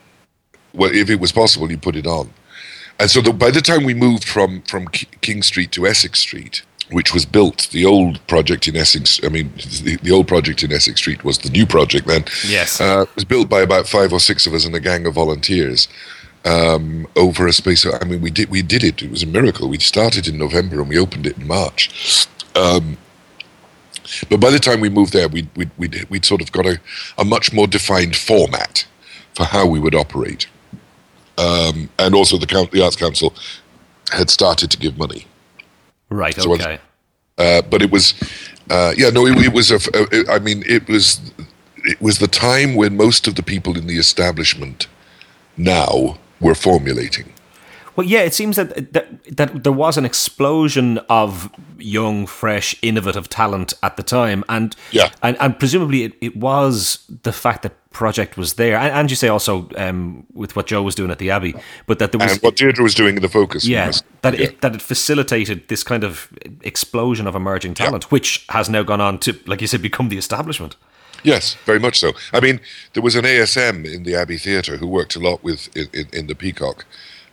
Well, 0.74 0.94
if 0.94 1.08
it 1.08 1.20
was 1.20 1.32
possible, 1.32 1.70
you 1.70 1.78
put 1.78 1.96
it 1.96 2.06
on. 2.06 2.30
And 3.00 3.10
so 3.10 3.20
the, 3.20 3.32
by 3.32 3.50
the 3.50 3.62
time 3.62 3.84
we 3.84 3.94
moved 3.94 4.24
from 4.24 4.60
from 4.62 4.88
King 4.88 5.42
Street 5.42 5.72
to 5.72 5.86
Essex 5.86 6.18
Street, 6.18 6.62
which 6.90 7.12
was 7.12 7.26
built. 7.26 7.68
The 7.70 7.84
old 7.84 8.26
project 8.26 8.66
in 8.66 8.76
Essex, 8.76 9.20
I 9.22 9.28
mean, 9.28 9.52
the, 9.82 9.98
the 10.02 10.10
old 10.10 10.26
project 10.26 10.62
in 10.62 10.72
Essex 10.72 11.00
Street 11.00 11.24
was 11.24 11.38
the 11.38 11.50
new 11.50 11.66
project 11.66 12.06
then. 12.06 12.24
Yes. 12.46 12.80
Uh, 12.80 13.04
it 13.08 13.14
was 13.14 13.24
built 13.24 13.48
by 13.48 13.60
about 13.60 13.86
five 13.86 14.12
or 14.12 14.20
six 14.20 14.46
of 14.46 14.54
us 14.54 14.64
and 14.64 14.74
a 14.74 14.80
gang 14.80 15.06
of 15.06 15.14
volunteers 15.14 15.88
um, 16.44 17.06
over 17.16 17.46
a 17.46 17.52
space 17.52 17.84
of, 17.84 17.94
I 18.00 18.04
mean, 18.04 18.20
we 18.20 18.30
did, 18.30 18.48
we 18.50 18.62
did 18.62 18.84
it. 18.84 19.02
It 19.02 19.10
was 19.10 19.22
a 19.22 19.26
miracle. 19.26 19.68
We 19.68 19.78
started 19.78 20.26
in 20.28 20.38
November 20.38 20.80
and 20.80 20.88
we 20.88 20.98
opened 20.98 21.26
it 21.26 21.36
in 21.36 21.46
March. 21.46 22.26
Um, 22.54 22.96
but 24.30 24.40
by 24.40 24.50
the 24.50 24.58
time 24.58 24.80
we 24.80 24.88
moved 24.88 25.12
there, 25.12 25.28
we'd, 25.28 25.48
we'd, 25.54 25.70
we'd, 25.76 26.06
we'd 26.08 26.24
sort 26.24 26.40
of 26.40 26.50
got 26.52 26.66
a, 26.66 26.80
a 27.18 27.24
much 27.24 27.52
more 27.52 27.66
defined 27.66 28.16
format 28.16 28.86
for 29.34 29.44
how 29.44 29.66
we 29.66 29.78
would 29.78 29.94
operate. 29.94 30.46
Um, 31.36 31.90
and 31.98 32.14
also 32.14 32.38
the, 32.38 32.68
the 32.72 32.82
Arts 32.82 32.96
Council 32.96 33.34
had 34.10 34.30
started 34.30 34.70
to 34.70 34.78
give 34.78 34.96
money. 34.96 35.26
Right. 36.10 36.34
So 36.40 36.54
okay. 36.54 36.80
Uh, 37.36 37.62
but 37.62 37.82
it 37.82 37.90
was, 37.90 38.14
uh, 38.70 38.92
yeah, 38.96 39.10
no, 39.10 39.26
it, 39.26 39.38
it 39.38 39.52
was 39.52 39.70
a. 39.70 39.76
Uh, 39.76 40.32
I 40.32 40.38
mean, 40.38 40.64
it 40.66 40.88
was, 40.88 41.20
it 41.84 42.00
was 42.00 42.18
the 42.18 42.26
time 42.26 42.74
when 42.74 42.96
most 42.96 43.28
of 43.28 43.36
the 43.36 43.42
people 43.42 43.76
in 43.78 43.86
the 43.86 43.98
establishment 43.98 44.88
now 45.56 46.18
were 46.40 46.54
formulating. 46.54 47.32
Well, 47.98 48.06
yeah, 48.06 48.20
it 48.20 48.32
seems 48.32 48.54
that, 48.54 48.92
that 48.92 49.08
that 49.36 49.64
there 49.64 49.72
was 49.72 49.98
an 49.98 50.04
explosion 50.04 50.98
of 51.08 51.50
young, 51.78 52.28
fresh, 52.28 52.76
innovative 52.80 53.28
talent 53.28 53.74
at 53.82 53.96
the 53.96 54.04
time, 54.04 54.44
and 54.48 54.76
yeah, 54.92 55.10
and, 55.20 55.36
and 55.40 55.58
presumably 55.58 56.04
it, 56.04 56.12
it 56.20 56.36
was 56.36 57.04
the 57.24 57.32
fact 57.32 57.62
that 57.62 57.72
project 57.90 58.36
was 58.36 58.54
there, 58.54 58.76
and, 58.76 58.92
and 58.92 59.10
you 59.10 59.16
say 59.16 59.26
also 59.26 59.68
um, 59.76 60.24
with 60.32 60.54
what 60.54 60.68
Joe 60.68 60.80
was 60.80 60.94
doing 60.94 61.10
at 61.10 61.18
the 61.18 61.32
Abbey, 61.32 61.56
but 61.86 61.98
that 61.98 62.12
there 62.12 62.20
was 62.20 62.34
and 62.34 62.40
what 62.40 62.54
Deirdre 62.54 62.84
was 62.84 62.94
doing 62.94 63.16
in 63.16 63.22
the 63.22 63.28
Focus. 63.28 63.66
Yeah, 63.66 63.90
that 64.22 64.38
yeah. 64.38 64.44
it 64.44 64.60
that 64.60 64.76
it 64.76 64.80
facilitated 64.80 65.66
this 65.66 65.82
kind 65.82 66.04
of 66.04 66.32
explosion 66.62 67.26
of 67.26 67.34
emerging 67.34 67.74
talent, 67.74 68.04
yeah. 68.04 68.10
which 68.10 68.46
has 68.50 68.70
now 68.70 68.84
gone 68.84 69.00
on 69.00 69.18
to, 69.18 69.36
like 69.46 69.60
you 69.60 69.66
said, 69.66 69.82
become 69.82 70.08
the 70.08 70.18
establishment. 70.18 70.76
Yes, 71.24 71.54
very 71.66 71.80
much 71.80 71.98
so. 71.98 72.12
I 72.32 72.38
mean, 72.38 72.60
there 72.92 73.02
was 73.02 73.16
an 73.16 73.24
ASM 73.24 73.92
in 73.92 74.04
the 74.04 74.14
Abbey 74.14 74.38
Theatre 74.38 74.76
who 74.76 74.86
worked 74.86 75.16
a 75.16 75.18
lot 75.18 75.42
with 75.42 75.68
in, 75.76 75.88
in, 75.92 76.06
in 76.12 76.26
the 76.28 76.36
Peacock, 76.36 76.86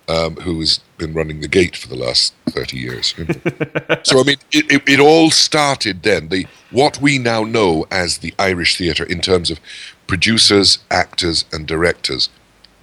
um, 0.08 0.36
who's 0.38 0.80
been 0.98 1.14
running 1.14 1.42
the 1.42 1.48
gate 1.48 1.76
for 1.76 1.88
the 1.88 1.96
last 1.96 2.34
30 2.50 2.78
years. 2.78 3.14
so, 4.04 4.20
I 4.20 4.24
mean, 4.24 4.38
it, 4.52 4.72
it, 4.72 4.84
it, 4.88 5.00
all 5.00 5.32
started 5.32 6.04
then. 6.04 6.30
The 6.30 6.48
What 6.72 7.02
we 7.02 7.18
now 7.18 7.44
know 7.44 7.86
as 7.92 8.20
the 8.20 8.34
Irish 8.40 8.78
theatre 8.78 9.04
in 9.04 9.22
terms 9.22 9.50
of 9.52 9.60
producers, 10.08 10.80
actors, 10.92 11.46
and 11.52 11.68
directors, 11.68 12.30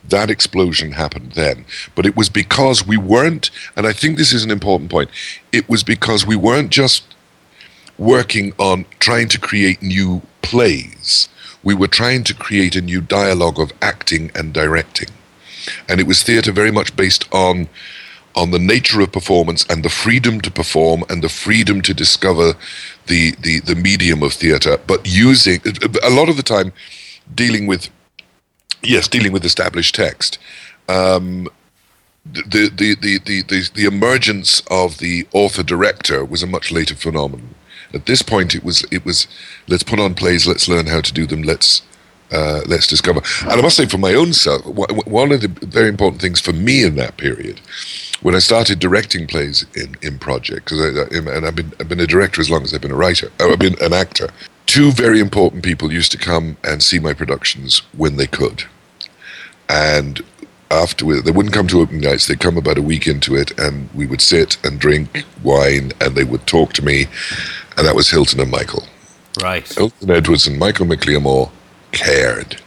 that 0.08 0.30
explosion 0.30 0.92
happened 0.92 1.32
then. 1.32 1.64
But 1.94 2.06
it 2.06 2.16
was 2.16 2.28
because 2.28 2.86
we 2.86 2.96
weren't, 2.96 3.50
and 3.76 3.86
I 3.86 3.92
think 3.92 4.18
this 4.18 4.32
is 4.32 4.44
an 4.44 4.50
important 4.50 4.90
point, 4.90 5.10
it 5.52 5.68
was 5.68 5.82
because 5.84 6.26
we 6.26 6.36
weren't 6.36 6.70
just 6.70 7.04
working 7.98 8.52
on 8.58 8.84
trying 8.98 9.28
to 9.28 9.38
create 9.38 9.80
new 9.80 10.22
plays. 10.42 11.28
We 11.62 11.74
were 11.74 11.88
trying 11.88 12.24
to 12.24 12.34
create 12.34 12.74
a 12.74 12.80
new 12.80 13.00
dialogue 13.00 13.60
of 13.60 13.72
acting 13.80 14.32
and 14.34 14.52
directing 14.52 15.08
and 15.88 16.00
it 16.00 16.06
was 16.06 16.22
theatre 16.22 16.52
very 16.52 16.70
much 16.70 16.94
based 16.96 17.32
on 17.32 17.68
on 18.34 18.50
the 18.50 18.58
nature 18.58 19.00
of 19.02 19.12
performance 19.12 19.66
and 19.68 19.84
the 19.84 19.90
freedom 19.90 20.40
to 20.40 20.50
perform 20.50 21.04
and 21.10 21.22
the 21.22 21.28
freedom 21.28 21.82
to 21.82 21.92
discover 21.92 22.54
the 23.06 23.32
the, 23.40 23.60
the 23.60 23.74
medium 23.74 24.22
of 24.22 24.32
theatre, 24.32 24.78
but 24.86 25.06
using 25.06 25.60
a 26.02 26.10
lot 26.10 26.28
of 26.28 26.36
the 26.36 26.42
time 26.42 26.72
dealing 27.34 27.66
with 27.66 27.90
yes, 28.82 29.08
dealing 29.08 29.32
with 29.32 29.44
established 29.44 29.94
text. 29.94 30.38
Um, 30.88 31.48
the, 32.24 32.70
the, 32.70 32.94
the, 32.94 33.18
the, 33.18 33.42
the, 33.42 33.70
the 33.74 33.84
emergence 33.84 34.62
of 34.70 34.98
the 34.98 35.26
author 35.32 35.62
director 35.64 36.24
was 36.24 36.42
a 36.42 36.46
much 36.46 36.70
later 36.70 36.94
phenomenon. 36.94 37.54
At 37.92 38.06
this 38.06 38.22
point, 38.22 38.54
it 38.54 38.64
was 38.64 38.84
it 38.90 39.04
was 39.04 39.26
let's 39.68 39.82
put 39.82 40.00
on 40.00 40.14
plays, 40.14 40.46
let's 40.46 40.68
learn 40.68 40.86
how 40.86 41.00
to 41.00 41.12
do 41.12 41.26
them, 41.26 41.42
let's 41.42 41.82
uh, 42.32 42.62
let's 42.66 42.86
discover. 42.86 43.20
And 43.42 43.52
I 43.52 43.62
must 43.62 43.76
say, 43.76 43.86
for 43.86 43.98
my 43.98 44.14
own 44.14 44.32
self, 44.32 44.64
one 44.66 45.32
of 45.32 45.40
the 45.40 45.48
very 45.48 45.88
important 45.88 46.20
things 46.20 46.40
for 46.40 46.52
me 46.52 46.84
in 46.84 46.96
that 46.96 47.16
period, 47.16 47.60
when 48.22 48.34
I 48.34 48.38
started 48.38 48.78
directing 48.78 49.26
plays 49.26 49.66
in 49.74 49.96
in 50.02 50.18
project, 50.18 50.66
because 50.66 50.80
and 51.10 51.46
I've 51.46 51.56
been 51.56 51.72
I've 51.78 51.88
been 51.88 52.00
a 52.00 52.06
director 52.06 52.40
as 52.40 52.50
long 52.50 52.62
as 52.62 52.72
I've 52.72 52.80
been 52.80 52.92
a 52.92 52.96
writer, 52.96 53.30
uh, 53.40 53.50
I've 53.50 53.58
been 53.58 53.76
an 53.82 53.92
actor. 53.92 54.28
two 54.66 54.90
very 54.92 55.20
important 55.20 55.62
people 55.62 55.92
used 55.92 56.12
to 56.12 56.18
come 56.18 56.56
and 56.64 56.82
see 56.82 56.98
my 56.98 57.12
productions 57.12 57.82
when 57.96 58.16
they 58.16 58.26
could. 58.26 58.64
And 59.68 60.22
after 60.70 61.20
they 61.20 61.30
wouldn't 61.30 61.54
come 61.54 61.66
to 61.68 61.80
opening 61.80 62.00
nights, 62.00 62.26
they'd 62.26 62.40
come 62.40 62.56
about 62.56 62.78
a 62.78 62.82
week 62.82 63.06
into 63.06 63.36
it, 63.36 63.58
and 63.58 63.90
we 63.92 64.06
would 64.06 64.22
sit 64.22 64.56
and 64.64 64.80
drink 64.80 65.24
wine, 65.42 65.92
and 66.00 66.14
they 66.14 66.24
would 66.24 66.46
talk 66.46 66.72
to 66.74 66.82
me, 66.82 67.06
and 67.76 67.86
that 67.86 67.94
was 67.94 68.10
Hilton 68.10 68.40
and 68.40 68.50
Michael. 68.50 68.84
Right. 69.42 69.70
Hilton 69.70 70.10
Edwards 70.10 70.46
and 70.46 70.58
Michael 70.58 70.86
MacLiammóir 70.86 71.50
cared. 71.92 72.60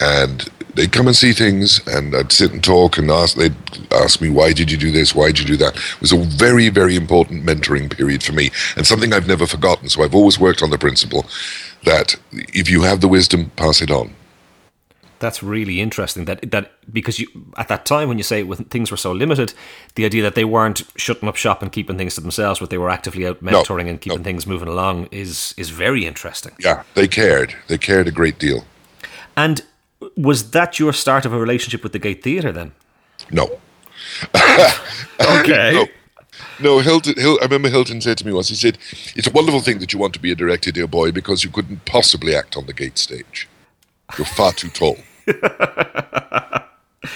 And 0.00 0.50
they'd 0.74 0.92
come 0.92 1.06
and 1.06 1.16
see 1.16 1.32
things, 1.32 1.80
and 1.86 2.14
I'd 2.16 2.32
sit 2.32 2.52
and 2.52 2.62
talk, 2.62 2.98
and 2.98 3.10
ask, 3.10 3.36
they'd 3.36 3.54
ask 3.92 4.20
me, 4.20 4.28
why 4.28 4.52
did 4.52 4.70
you 4.70 4.76
do 4.76 4.90
this? 4.90 5.14
Why 5.14 5.28
did 5.28 5.40
you 5.40 5.46
do 5.46 5.56
that? 5.58 5.76
It 5.76 6.00
was 6.00 6.12
a 6.12 6.18
very, 6.18 6.68
very 6.68 6.96
important 6.96 7.44
mentoring 7.44 7.94
period 7.94 8.22
for 8.22 8.32
me, 8.32 8.50
and 8.76 8.86
something 8.86 9.12
I've 9.12 9.28
never 9.28 9.46
forgotten. 9.46 9.88
So 9.88 10.02
I've 10.02 10.14
always 10.14 10.38
worked 10.38 10.62
on 10.62 10.70
the 10.70 10.78
principle 10.78 11.26
that 11.84 12.16
if 12.32 12.68
you 12.68 12.82
have 12.82 13.00
the 13.00 13.08
wisdom, 13.08 13.50
pass 13.56 13.80
it 13.80 13.90
on. 13.90 14.14
That's 15.24 15.42
really 15.42 15.80
interesting. 15.80 16.26
That 16.26 16.50
that 16.50 16.72
because 16.92 17.18
you 17.18 17.28
at 17.56 17.68
that 17.68 17.86
time 17.86 18.08
when 18.08 18.18
you 18.18 18.24
say 18.24 18.42
when 18.42 18.64
things 18.64 18.90
were 18.90 18.98
so 18.98 19.10
limited, 19.10 19.54
the 19.94 20.04
idea 20.04 20.22
that 20.22 20.34
they 20.34 20.44
weren't 20.44 20.82
shutting 20.96 21.30
up 21.30 21.36
shop 21.36 21.62
and 21.62 21.72
keeping 21.72 21.96
things 21.96 22.14
to 22.16 22.20
themselves, 22.20 22.60
but 22.60 22.68
they 22.68 22.76
were 22.76 22.90
actively 22.90 23.26
out 23.26 23.42
mentoring 23.42 23.84
no, 23.84 23.90
and 23.92 24.00
keeping 24.02 24.18
no. 24.18 24.24
things 24.24 24.46
moving 24.46 24.68
along 24.68 25.08
is 25.10 25.54
is 25.56 25.70
very 25.70 26.04
interesting. 26.04 26.52
Yeah, 26.60 26.82
they 26.94 27.08
cared. 27.08 27.56
They 27.68 27.78
cared 27.78 28.06
a 28.06 28.10
great 28.10 28.38
deal. 28.38 28.66
And 29.34 29.62
was 30.14 30.50
that 30.50 30.78
your 30.78 30.92
start 30.92 31.24
of 31.24 31.32
a 31.32 31.38
relationship 31.38 31.82
with 31.82 31.92
the 31.92 31.98
Gate 31.98 32.22
Theatre 32.22 32.52
then? 32.52 32.72
No. 33.30 33.44
okay. 35.40 35.72
no. 35.72 35.86
No, 36.60 36.80
Hilton, 36.80 37.14
Hilton, 37.16 37.42
I 37.42 37.46
remember 37.46 37.70
Hilton 37.70 38.00
said 38.00 38.18
to 38.18 38.26
me 38.26 38.32
once, 38.32 38.48
he 38.48 38.56
said, 38.56 38.76
It's 39.16 39.26
a 39.26 39.32
wonderful 39.32 39.60
thing 39.60 39.78
that 39.78 39.92
you 39.92 39.98
want 39.98 40.12
to 40.14 40.20
be 40.20 40.32
a 40.32 40.34
director, 40.34 40.70
dear 40.70 40.86
boy, 40.86 41.12
because 41.12 41.44
you 41.44 41.50
couldn't 41.50 41.84
possibly 41.86 42.34
act 42.36 42.56
on 42.56 42.66
the 42.66 42.74
gate 42.74 42.98
stage. 42.98 43.48
You're 44.18 44.26
far 44.26 44.52
too 44.52 44.68
tall. 44.68 44.98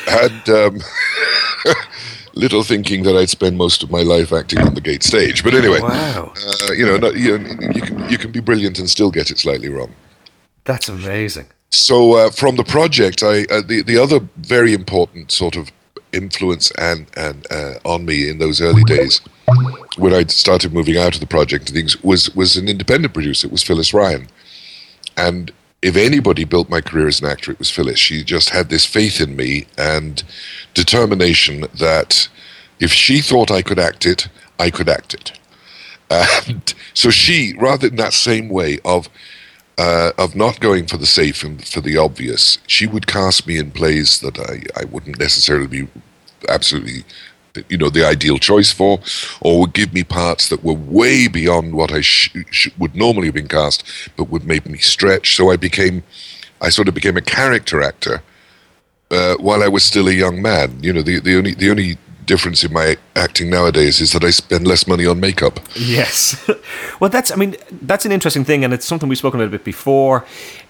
and 0.09 0.49
um, 0.49 0.79
little 2.35 2.63
thinking 2.63 3.03
that 3.03 3.17
I'd 3.17 3.31
spend 3.31 3.57
most 3.59 3.83
of 3.83 3.91
my 3.91 4.03
life 4.03 4.33
acting 4.33 4.61
on 4.61 4.75
the 4.75 4.81
gate 4.81 5.03
stage. 5.03 5.43
But 5.43 5.55
anyway, 5.55 5.81
wow. 5.81 6.33
Uh, 6.37 6.73
you 6.73 6.87
know, 6.87 6.97
not, 6.97 7.17
you, 7.17 7.39
you, 7.39 7.83
can, 7.83 8.09
you 8.09 8.19
can 8.19 8.33
be 8.33 8.41
brilliant 8.41 8.79
and 8.79 8.89
still 8.89 9.11
get 9.11 9.31
it 9.31 9.39
slightly 9.39 9.69
wrong. 9.69 9.95
That's 10.65 10.89
amazing. 10.89 11.47
So 11.71 12.15
uh, 12.15 12.31
from 12.31 12.57
the 12.57 12.65
project, 12.65 13.23
I 13.23 13.45
uh, 13.51 13.61
the 13.61 13.83
the 13.83 13.99
other 13.99 14.21
very 14.39 14.73
important 14.73 15.31
sort 15.31 15.57
of 15.57 15.71
influence 16.13 16.71
and 16.73 17.07
and 17.17 17.47
uh, 17.51 17.75
on 17.85 18.07
me 18.07 18.29
in 18.29 18.39
those 18.39 18.61
early 18.63 18.85
days 18.85 19.21
when 19.99 20.15
I 20.15 20.25
started 20.25 20.73
moving 20.73 20.97
out 20.97 21.15
of 21.15 21.21
the 21.21 21.27
project 21.27 21.69
and 21.69 21.77
things 21.77 22.03
was 22.03 22.35
was 22.35 22.57
an 22.57 22.69
independent 22.69 23.13
producer. 23.13 23.47
It 23.47 23.53
was 23.53 23.63
Phyllis 23.63 23.93
Ryan, 23.93 24.29
and 25.17 25.53
if 25.83 25.97
anybody 25.97 26.45
built 26.45 26.69
my 26.69 26.81
career 26.81 27.07
as 27.07 27.21
an 27.21 27.27
actor, 27.27 27.53
it 27.53 27.59
was 27.59 27.71
Phyllis. 27.71 27.99
She 27.99 28.25
just 28.25 28.51
had 28.51 28.69
this 28.69 28.85
faith 28.85 29.21
in 29.21 29.37
me 29.37 29.67
and 29.77 30.23
determination 30.75 31.67
that 31.75 32.29
if 32.81 32.93
she 32.93 33.21
thought 33.21 33.51
I 33.51 33.63
could 33.63 33.79
act 33.79 34.05
it, 34.07 34.29
I 34.59 34.71
could 34.71 34.89
act 34.89 35.15
it. 35.15 35.33
And 36.11 36.75
so 36.95 37.11
she, 37.11 37.55
rather 37.59 37.89
in 37.89 37.97
that 37.97 38.15
same 38.15 38.49
way 38.49 38.79
of 38.85 39.09
uh, 39.77 40.11
of 40.19 40.35
not 40.35 40.59
going 40.59 40.87
for 40.87 40.97
the 40.97 41.07
safe 41.07 41.45
and 41.45 41.65
for 41.65 41.81
the 41.81 41.97
obvious, 41.97 42.59
she 42.67 42.87
would 42.87 43.07
cast 43.07 43.47
me 43.47 43.59
in 43.59 43.71
plays 43.71 44.21
that 44.21 44.39
I, 44.39 44.63
I 44.81 44.87
wouldn't 44.87 45.21
necessarily 45.21 45.69
be 45.69 45.89
absolutely 46.49 47.05
you 47.69 47.77
know 47.77 47.91
the 47.91 48.05
ideal 48.05 48.39
choice 48.39 48.73
for, 48.73 49.01
or 49.41 49.61
would 49.61 49.75
give 49.75 49.93
me 49.93 50.05
parts 50.05 50.49
that 50.49 50.65
were 50.65 50.75
way 50.75 51.29
beyond 51.29 51.75
what 51.75 51.93
I 51.93 52.01
sh- 52.01 52.35
sh- 52.51 52.71
would 52.79 52.95
normally 52.95 53.27
have 53.29 53.35
been 53.35 53.49
cast, 53.49 53.85
but 54.17 54.31
would 54.31 54.45
make 54.45 54.67
me 54.67 54.79
stretch. 54.79 55.37
So 55.37 55.51
I 55.51 55.57
became, 55.57 56.03
I 56.61 56.71
sort 56.71 56.89
of 56.89 56.95
became 56.95 57.17
a 57.17 57.23
character 57.23 57.83
actor 57.83 58.23
uh, 59.11 59.37
while 59.37 59.63
I 59.63 59.69
was 59.69 59.85
still 59.85 60.09
a 60.09 60.13
young 60.13 60.43
man. 60.43 60.79
You 60.83 60.93
know, 60.93 61.03
the 61.03 61.21
the 61.21 61.37
only 61.37 61.55
the 61.55 61.71
only 61.71 61.99
difference 62.29 62.63
in 62.63 62.73
my 62.73 62.97
acting 63.17 63.51
nowadays 63.51 64.01
is 64.01 64.13
that 64.13 64.23
I 64.23 64.31
spend 64.31 64.69
less 64.69 64.87
money 64.87 65.07
on 65.07 65.19
makeup. 65.19 65.59
Yes. 65.75 66.49
well, 67.01 67.11
that's, 67.11 67.33
I 67.33 67.37
mean, 67.37 67.57
that's 67.73 68.05
an 68.05 68.13
interesting 68.13 68.45
thing, 68.45 68.65
and 68.65 68.73
it's 68.73 68.87
something 68.87 69.09
we've 69.09 69.19
spoken 69.19 69.41
about 69.41 69.49
a 69.49 69.51
bit 69.51 69.65
before, 69.65 70.25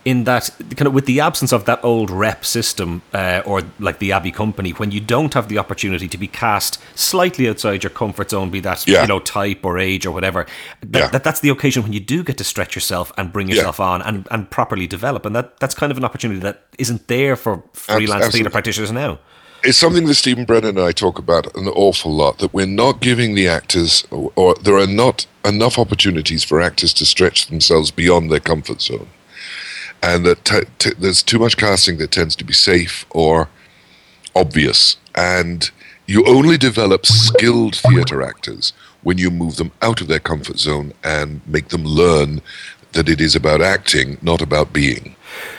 in 0.05 0.25
that 0.25 0.49
kind 0.77 0.87
of 0.87 0.95
with 0.95 1.05
the 1.05 1.21
absence 1.21 1.53
of 1.53 1.65
that 1.67 1.85
old 1.85 2.11
rep 2.11 2.45
system 2.45 3.03
uh, 3.13 3.43
or 3.45 3.63
like 3.79 3.99
the 3.99 4.13
Abbey 4.13 4.31
Company, 4.31 4.71
when 4.71 4.91
you 4.91 5.01
don't 5.01 5.35
have 5.35 5.49
the 5.49 5.59
opportunity 5.59 6.09
to 6.09 6.17
be 6.17 6.29
cast 6.29 6.81
slightly 6.95 7.49
outside 7.49 7.83
your 7.83 7.91
comfort 7.91 8.31
zone, 8.31 8.49
be 8.49 8.61
that, 8.61 8.87
yeah. 8.87 9.03
you 9.03 9.09
know, 9.09 9.19
type 9.19 9.65
or 9.65 9.79
age 9.79 10.07
or 10.07 10.13
whatever, 10.13 10.47
that, 10.81 10.99
yeah. 10.99 11.09
that, 11.09 11.25
that's 11.25 11.41
the 11.41 11.51
occasion 11.51 11.83
when 11.83 11.93
you 11.93 12.01
do 12.01 12.23
get 12.23 12.39
to 12.39 12.45
stretch 12.45 12.75
yourself 12.75 13.13
and 13.19 13.33
bring 13.33 13.49
yourself 13.49 13.79
yeah. 13.79 13.85
on 13.87 14.03
and, 14.03 14.27
and 14.31 14.51
properly 14.51 14.87
develop. 14.87 15.27
And 15.27 15.35
that, 15.37 15.59
that's 15.59 15.75
kind 15.75 15.91
of 15.91 15.99
an 15.99 16.05
opportunity 16.05 16.41
that 16.41 16.65
isn't 16.79 17.09
there 17.09 17.37
for 17.37 17.65
freelance 17.73 18.29
theatre 18.29 18.51
practitioners 18.51 18.93
now 18.93 19.19
it's 19.65 19.79
something 19.79 20.07
that 20.07 20.15
Stephen 20.15 20.45
Brennan 20.45 20.79
and 20.79 20.81
I 20.81 20.93
talk 20.93 21.19
about 21.19 21.55
an 21.57 21.69
awful 21.69 22.13
lot 22.13 22.39
that 22.39 22.55
we're 22.55 22.67
not 22.67 23.01
giving 23.01 23.35
the 23.35 23.49
actors, 23.49 24.07
or, 24.11 24.33
or, 24.37 24.55
there 24.55 24.79
are 24.79 24.87
not 24.87 25.27
enough 25.45 25.79
opportunities 25.79 26.45
for 26.45 26.61
actors 26.61 26.93
to 26.95 27.07
stretch 27.07 27.47
themselves 27.47 27.91
beyond 27.91 28.31
their 28.31 28.41
comfort 28.41 28.81
zone. 28.81 29.09
And 30.03 30.25
that 30.27 30.45
t- 30.45 30.61
t- 30.79 30.93
there's 30.99 31.23
too 31.23 31.39
much 31.39 31.57
casting 31.57 31.99
that 31.99 32.13
tends 32.13 32.37
to 32.37 32.45
be 32.45 32.53
safe 32.53 33.05
or 33.11 33.49
obvious. 34.37 34.97
And 35.15 35.71
you 36.07 36.25
only 36.27 36.57
develop 36.57 37.05
skilled 37.05 37.75
theatre 37.77 38.23
actors 38.23 38.73
when 39.03 39.19
you 39.19 39.31
move 39.31 39.57
them 39.57 39.73
out 39.83 40.01
of 40.01 40.09
their 40.09 40.21
comfort 40.21 40.59
zone 40.59 40.93
and 41.03 41.41
make 41.47 41.69
them 41.69 41.85
learn 41.85 42.41
that 42.93 43.09
it 43.09 43.21
is 43.21 43.35
about 43.35 43.61
acting, 43.61 44.19
not 44.23 44.41
about 44.41 44.73
being. 44.73 45.17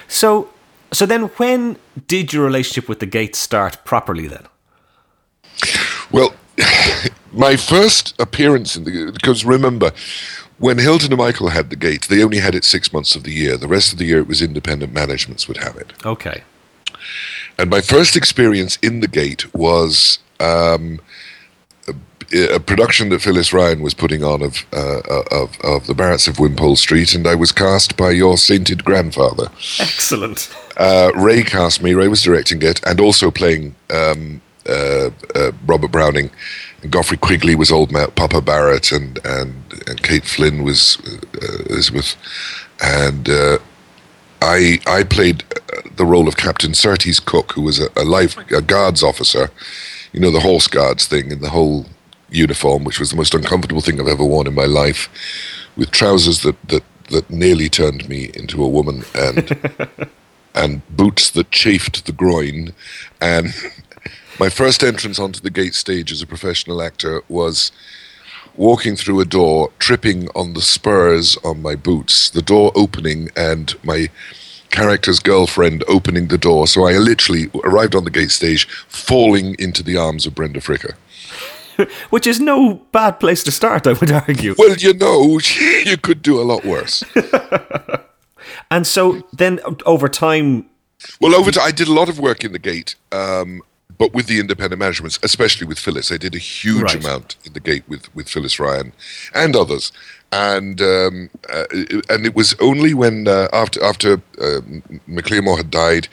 So, 0.08 0.50
so 0.92 1.06
then, 1.06 1.24
when 1.38 1.78
did 2.08 2.34
your 2.34 2.46
relationship 2.46 2.90
with 2.90 3.00
the 3.00 3.06
Gates 3.06 3.40
start 3.40 3.84
properly? 3.86 4.28
Then, 4.28 4.46
well, 6.12 6.34
my 7.32 7.56
first 7.56 8.20
appearance 8.20 8.76
in 8.76 8.84
the 8.84 9.12
because 9.12 9.46
remember 9.46 9.92
when 10.58 10.78
Hilton 10.78 11.12
and 11.12 11.20
Michael 11.20 11.50
had 11.50 11.70
the 11.70 11.76
Gate, 11.76 12.08
they 12.10 12.24
only 12.24 12.40
had 12.40 12.54
it 12.54 12.64
six 12.64 12.92
months 12.92 13.16
of 13.16 13.24
the 13.24 13.32
year. 13.32 13.58
The 13.58 13.68
rest 13.68 13.94
of 13.94 14.00
the 14.00 14.06
year, 14.06 14.20
it 14.20 14.28
was 14.28 14.42
independent 14.42 14.94
managements 14.94 15.48
would 15.48 15.58
have 15.58 15.78
it. 15.78 15.94
Okay. 16.06 16.44
And 17.58 17.70
my 17.70 17.82
first 17.82 18.16
experience 18.16 18.78
in 18.82 19.00
the 19.00 19.08
Gate 19.08 19.54
was 19.54 20.20
um, 20.40 21.00
a 22.34 22.60
production 22.60 23.10
that 23.10 23.22
Phyllis 23.22 23.54
Ryan 23.54 23.82
was 23.82 23.94
putting 23.94 24.24
on 24.24 24.42
of 24.42 24.66
uh, 24.74 25.02
of 25.32 25.60
of 25.64 25.88
the 25.88 25.94
Barretts 25.94 26.28
of 26.28 26.40
Wimpole 26.40 26.76
Street, 26.76 27.14
and 27.14 27.28
I 27.28 27.36
was 27.36 27.52
cast 27.52 27.98
by 27.98 28.12
your 28.12 28.38
sainted 28.38 28.84
grandfather. 28.84 29.50
Excellent. 29.80 30.54
Uh, 30.78 31.12
Ray 31.16 31.44
cast 31.44 31.82
me. 31.82 31.94
Ray 31.94 32.08
was 32.08 32.22
directing 32.22 32.62
it, 32.62 32.82
and 32.86 33.00
also 33.00 33.32
playing 33.32 33.76
um, 33.94 34.42
uh, 34.68 35.10
uh 35.36 35.52
Robert 35.66 35.92
Browning. 35.92 36.32
And 36.82 36.94
Quigley 37.18 37.56
was 37.56 37.72
old 37.72 37.92
Papa 38.16 38.42
Barrett, 38.42 38.92
and 38.92 39.20
and 39.26 39.54
and 39.88 40.02
Kate 40.04 40.26
Flynn 40.26 40.64
was 40.64 40.98
uh, 41.42 41.64
Elizabeth, 41.70 42.16
and. 42.82 43.30
Uh, 43.30 43.58
I 44.42 44.80
I 44.88 45.04
played 45.04 45.44
the 45.98 46.06
role 46.06 46.30
of 46.30 46.38
Captain 46.38 46.74
Surtees 46.74 47.20
Cook, 47.20 47.52
who 47.52 47.62
was 47.62 47.78
a, 47.78 47.90
a 47.98 48.06
life 48.06 48.38
a 48.52 48.62
guards 48.62 49.04
officer, 49.04 49.52
you 50.14 50.20
know 50.20 50.32
the 50.32 50.40
horse 50.40 50.68
guards 50.68 51.08
thing 51.08 51.32
and 51.32 51.42
the 51.42 51.50
whole 51.50 51.86
uniform, 52.32 52.84
which 52.84 53.00
was 53.00 53.12
the 53.12 53.18
most 53.18 53.34
uncomfortable 53.34 53.82
thing 53.82 54.00
I've 54.00 54.08
ever 54.08 54.24
worn 54.24 54.48
in 54.48 54.56
my 54.56 54.66
life, 54.66 55.10
with 55.76 55.92
trousers 55.92 56.42
that 56.42 56.62
that 56.68 56.84
that 57.10 57.30
nearly 57.30 57.70
turned 57.70 58.08
me 58.08 58.32
into 58.34 58.64
a 58.64 58.68
woman 58.68 59.04
and 59.16 59.58
and 60.56 60.82
boots 60.96 61.30
that 61.32 61.52
chafed 61.52 62.06
the 62.06 62.12
groin. 62.12 62.74
And 63.22 63.54
my 64.40 64.50
first 64.50 64.84
entrance 64.84 65.20
onto 65.20 65.40
the 65.40 65.50
gate 65.50 65.76
stage 65.76 66.12
as 66.12 66.22
a 66.22 66.28
professional 66.28 66.82
actor 66.82 67.22
was 67.30 67.72
walking 68.56 68.96
through 68.96 69.20
a 69.20 69.26
door, 69.26 69.72
tripping 69.80 70.28
on 70.36 70.54
the 70.54 70.62
spurs 70.62 71.38
on 71.44 71.62
my 71.62 71.76
boots, 71.76 72.30
the 72.30 72.42
door 72.42 72.72
opening, 72.76 73.30
and 73.36 73.74
my 73.84 74.10
character's 74.70 75.20
girlfriend 75.20 75.84
opening 75.88 76.28
the 76.28 76.38
door. 76.38 76.68
So 76.68 76.86
I 76.86 76.98
literally 76.98 77.50
arrived 77.64 77.96
on 77.96 78.04
the 78.04 78.12
gate 78.12 78.32
stage, 78.32 78.68
falling 78.88 79.56
into 79.60 79.84
the 79.84 79.98
arms 79.98 80.26
of 80.26 80.36
Brenda 80.36 80.60
Fricker. 80.60 80.96
which 82.10 82.28
is 82.28 82.40
no 82.40 82.76
bad 82.92 83.20
place 83.20 83.44
to 83.44 83.52
start, 83.52 83.88
I 83.88 83.94
would 83.94 84.12
argue. 84.12 84.56
Well, 84.58 84.76
you 84.76 84.94
know, 84.94 85.40
you 85.86 85.98
could 85.98 86.22
do 86.22 86.40
a 86.40 86.44
lot 86.44 86.66
worse. 86.66 87.04
and 88.72 88.86
so 88.86 89.28
then 89.34 89.60
over 89.86 90.10
time. 90.10 90.70
Well, 91.22 91.36
over 91.36 91.52
time, 91.52 91.66
I 91.66 91.72
did 91.72 91.88
a 91.88 91.94
lot 91.94 92.10
of 92.10 92.20
work 92.20 92.44
in 92.44 92.52
the 92.52 92.60
gate, 92.60 92.96
um, 93.12 93.62
but 93.98 94.14
with 94.14 94.28
the 94.28 94.40
independent 94.40 94.80
managements, 94.80 95.18
especially 95.24 95.66
with 95.66 95.80
Phyllis. 95.80 96.12
I 96.12 96.18
did 96.18 96.36
a 96.36 96.40
huge 96.40 96.82
right. 96.82 96.96
amount 96.96 97.38
in 97.46 97.54
the 97.54 97.62
gate 97.62 97.84
with, 97.88 98.14
with 98.14 98.28
Phyllis 98.28 98.60
Ryan 98.60 98.92
and 99.34 99.56
others. 99.56 99.92
And 100.32 100.80
um, 100.82 101.30
uh, 101.52 101.66
and 102.10 102.26
it 102.26 102.36
was 102.36 102.56
only 102.60 102.94
when 102.94 103.28
uh, 103.28 103.48
after 103.52 103.84
after 103.84 104.22
uh, 104.40 104.62
had 105.56 105.72
died, 105.72 106.08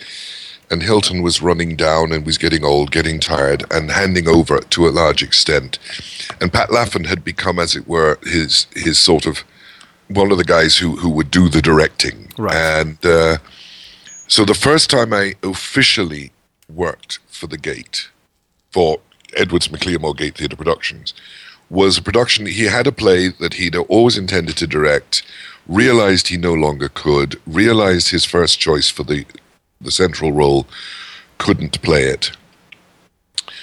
and 0.70 0.82
Hilton 0.82 1.22
was 1.22 1.40
running 1.42 1.76
down 1.76 2.12
and 2.12 2.26
was 2.26 2.38
getting 2.38 2.64
old, 2.64 2.90
getting 2.90 3.20
tired, 3.20 3.64
and 3.70 3.90
handing 3.90 4.28
over 4.28 4.58
to 4.60 4.86
a 4.88 4.90
large 4.90 5.22
extent. 5.22 5.78
And 6.40 6.52
Pat 6.52 6.70
Laffan 6.70 7.06
had 7.06 7.24
become, 7.24 7.58
as 7.58 7.76
it 7.76 7.86
were, 7.86 8.18
his 8.24 8.66
his 8.74 8.98
sort 8.98 9.26
of 9.26 9.44
one 10.08 10.30
of 10.32 10.38
the 10.38 10.44
guys 10.44 10.78
who 10.78 10.96
who 10.96 11.08
would 11.10 11.30
do 11.30 11.48
the 11.48 11.62
directing, 11.62 12.30
Right. 12.38 12.54
and 12.56 12.98
uh, 13.04 13.38
so 14.28 14.44
the 14.44 14.54
first 14.54 14.90
time 14.90 15.12
I 15.12 15.34
officially 15.42 16.32
worked 16.72 17.18
for 17.28 17.46
the 17.46 17.58
Gate 17.58 18.08
for 18.72 18.98
Edwards 19.36 19.68
MacLiammóir 19.68 20.16
Gate 20.16 20.36
Theatre 20.38 20.56
Productions 20.56 21.14
was 21.70 21.98
a 21.98 22.02
production. 22.02 22.46
He 22.46 22.64
had 22.64 22.86
a 22.86 22.92
play 22.92 23.28
that 23.40 23.54
he'd 23.54 23.76
always 23.76 24.16
intended 24.18 24.56
to 24.58 24.66
direct, 24.66 25.22
realized 25.66 26.28
he 26.28 26.36
no 26.36 26.54
longer 26.54 26.88
could, 26.88 27.40
realized 27.46 28.10
his 28.10 28.24
first 28.24 28.58
choice 28.60 28.88
for 28.88 29.02
the 29.04 29.24
the 29.80 29.90
central 29.90 30.32
role 30.32 30.66
couldn't 31.38 31.80
play 31.82 32.04
it. 32.04 32.32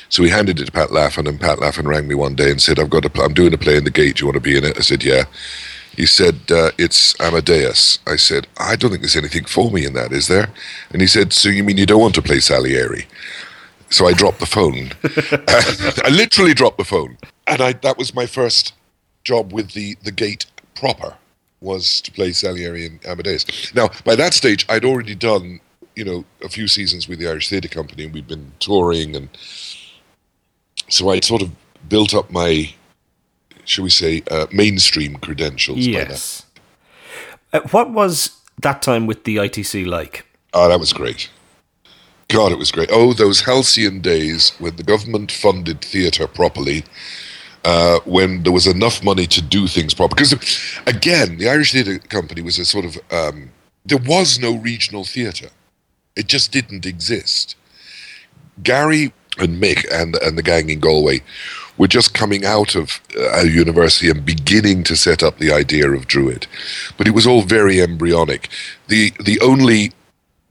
So 0.10 0.23
he 0.23 0.30
handed 0.30 0.60
it 0.60 0.65
to 0.65 0.71
Pat 0.71 0.89
Laffan, 0.89 1.28
and 1.28 1.39
Pat 1.39 1.58
Laffan 1.58 1.88
rang 1.88 2.08
me 2.08 2.15
one 2.15 2.36
day 2.36 2.52
and 2.52 2.62
said, 2.62 2.80
"I've 2.80 2.89
got 2.89 3.06
a, 3.06 3.10
pl- 3.10 3.23
I'm 3.23 3.34
doing 3.34 3.54
a 3.54 3.58
play 3.58 3.78
in 3.78 3.84
the 3.84 3.89
Gate. 3.89 4.17
Do 4.17 4.21
you 4.21 4.28
want 4.28 4.36
to 4.36 4.41
be 4.41 4.58
in 4.58 4.63
it?" 4.63 4.78
I 4.78 4.82
said, 4.82 5.04
"Yeah." 5.04 5.23
He 5.95 6.06
said, 6.06 6.36
uh, 6.52 6.71
"It's 6.78 7.19
Amadeus." 7.19 7.99
I 8.06 8.15
said, 8.15 8.47
"I 8.58 8.76
don't 8.76 8.91
think 8.91 9.02
there's 9.02 9.15
anything 9.15 9.45
for 9.45 9.71
me 9.71 9.86
in 9.86 9.93
that, 9.93 10.12
is 10.12 10.28
there?" 10.28 10.49
And 10.91 11.02
he 11.02 11.08
said, 11.08 11.34
"So 11.34 11.49
you 11.49 11.63
mean 11.63 11.78
you 11.78 11.86
don't 11.88 12.02
want 12.02 12.15
to 12.15 12.21
play 12.21 12.39
Salieri?" 12.39 13.08
So 13.89 14.08
I 14.08 14.13
dropped 14.13 14.39
the 14.39 14.45
phone. 14.45 14.91
I 16.06 16.10
literally 16.10 16.54
dropped 16.54 16.78
the 16.78 16.84
phone, 16.84 17.17
and 17.47 17.62
I 17.62 17.73
that 17.73 17.97
was 17.97 18.13
my 18.13 18.28
first 18.28 18.73
job 19.23 19.52
with 19.52 19.71
the 19.71 19.97
the 20.04 20.12
Gate 20.12 20.45
proper 20.76 21.15
was 21.63 22.02
to 22.02 22.12
play 22.12 22.32
Salieri 22.34 22.86
and 22.86 23.06
Amadeus. 23.06 23.45
Now, 23.73 23.89
by 24.04 24.15
that 24.15 24.34
stage, 24.34 24.65
I'd 24.69 24.86
already 24.86 25.15
done, 25.15 25.62
you 25.95 26.03
know, 26.03 26.25
a 26.43 26.49
few 26.49 26.67
seasons 26.67 27.08
with 27.08 27.19
the 27.19 27.27
Irish 27.27 27.49
Theatre 27.49 27.67
Company, 27.67 28.06
and 28.06 28.13
we'd 28.13 28.27
been 28.27 28.51
touring, 28.60 29.15
and 29.15 29.29
so 30.89 31.10
I'd 31.10 31.23
sort 31.23 31.41
of 31.41 31.51
built 31.88 32.13
up 32.13 32.32
my, 32.32 32.73
shall 33.65 33.84
we 33.84 33.89
say, 33.89 34.23
uh, 34.32 34.47
mainstream 34.51 35.15
credentials. 35.17 35.86
By 35.86 35.93
that. 35.93 36.10
Yes. 36.10 36.45
Uh, 37.51 37.62
what 37.71 37.91
was 37.91 38.41
that 38.62 38.82
time 38.82 39.08
with 39.08 39.23
the 39.23 39.38
ITC 39.38 39.86
like? 39.86 40.25
Oh, 40.53 40.67
that 40.67 40.79
was 40.79 40.93
great. 40.93 41.29
God, 42.27 42.51
it 42.51 42.58
was 42.58 42.71
great. 42.71 42.89
Oh, 42.91 43.13
those 43.13 43.41
halcyon 43.41 44.01
days 44.01 44.53
when 44.58 44.75
the 44.75 44.84
government 44.84 45.32
funded 45.32 45.82
theatre 45.82 46.27
properly, 46.27 46.84
uh, 47.63 47.99
when 48.06 48.43
there 48.43 48.51
was 48.51 48.67
enough 48.67 49.03
money 49.03 49.27
to 49.27 49.41
do 49.41 49.67
things 49.67 49.93
properly. 49.93 50.23
Because, 50.23 50.82
again, 50.88 51.38
the 51.38 51.49
Irish 51.49 51.73
Theatre 51.73 51.99
Company 51.99 52.41
was 52.41 52.58
a 52.58 52.65
sort 52.65 52.86
of, 52.86 52.97
um, 53.12 53.51
there 53.86 53.99
was 53.99 54.39
no 54.39 54.56
regional 54.56 55.03
theatre. 55.03 55.49
It 56.15 56.28
just 56.28 56.52
didn't 56.52 56.86
exist. 56.86 57.56
Gary 58.62 59.13
and 59.39 59.62
Mick 59.62 59.86
and, 59.91 60.15
and 60.17 60.38
the 60.38 60.43
gang 60.43 60.69
in 60.69 60.80
Galway 60.80 61.21
were 61.78 61.88
just 61.88 62.13
coming 62.13 62.45
out 62.45 62.76
of 62.76 63.02
uh, 63.17 63.41
a 63.41 63.47
university 63.47 64.10
and 64.10 64.23
beginning 64.23 64.84
to 64.84 64.95
set 64.95 65.23
up 65.23 65.39
the 65.39 65.52
idea 65.52 65.89
of 65.89 66.08
Druid. 66.08 66.45
But 66.97 67.08
it 67.08 67.12
was 67.12 67.26
all 67.26 67.41
very 67.41 67.82
embryonic. 67.82 68.49
The, 68.89 69.12
the 69.23 69.39
only 69.39 69.91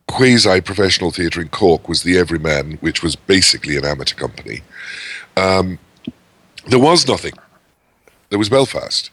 quasi 0.09 0.61
professional 0.61 1.13
theatre 1.13 1.41
in 1.41 1.49
Cork 1.49 1.89
was 1.89 2.03
the 2.03 2.19
Everyman, 2.19 2.79
which 2.81 3.03
was 3.03 3.15
basically 3.15 3.77
an 3.77 3.85
amateur 3.85 4.17
company. 4.17 4.63
Um, 5.37 5.79
there 6.67 6.81
was 6.81 7.07
nothing. 7.07 7.35
There 8.31 8.39
was 8.39 8.49
Belfast. 8.49 9.11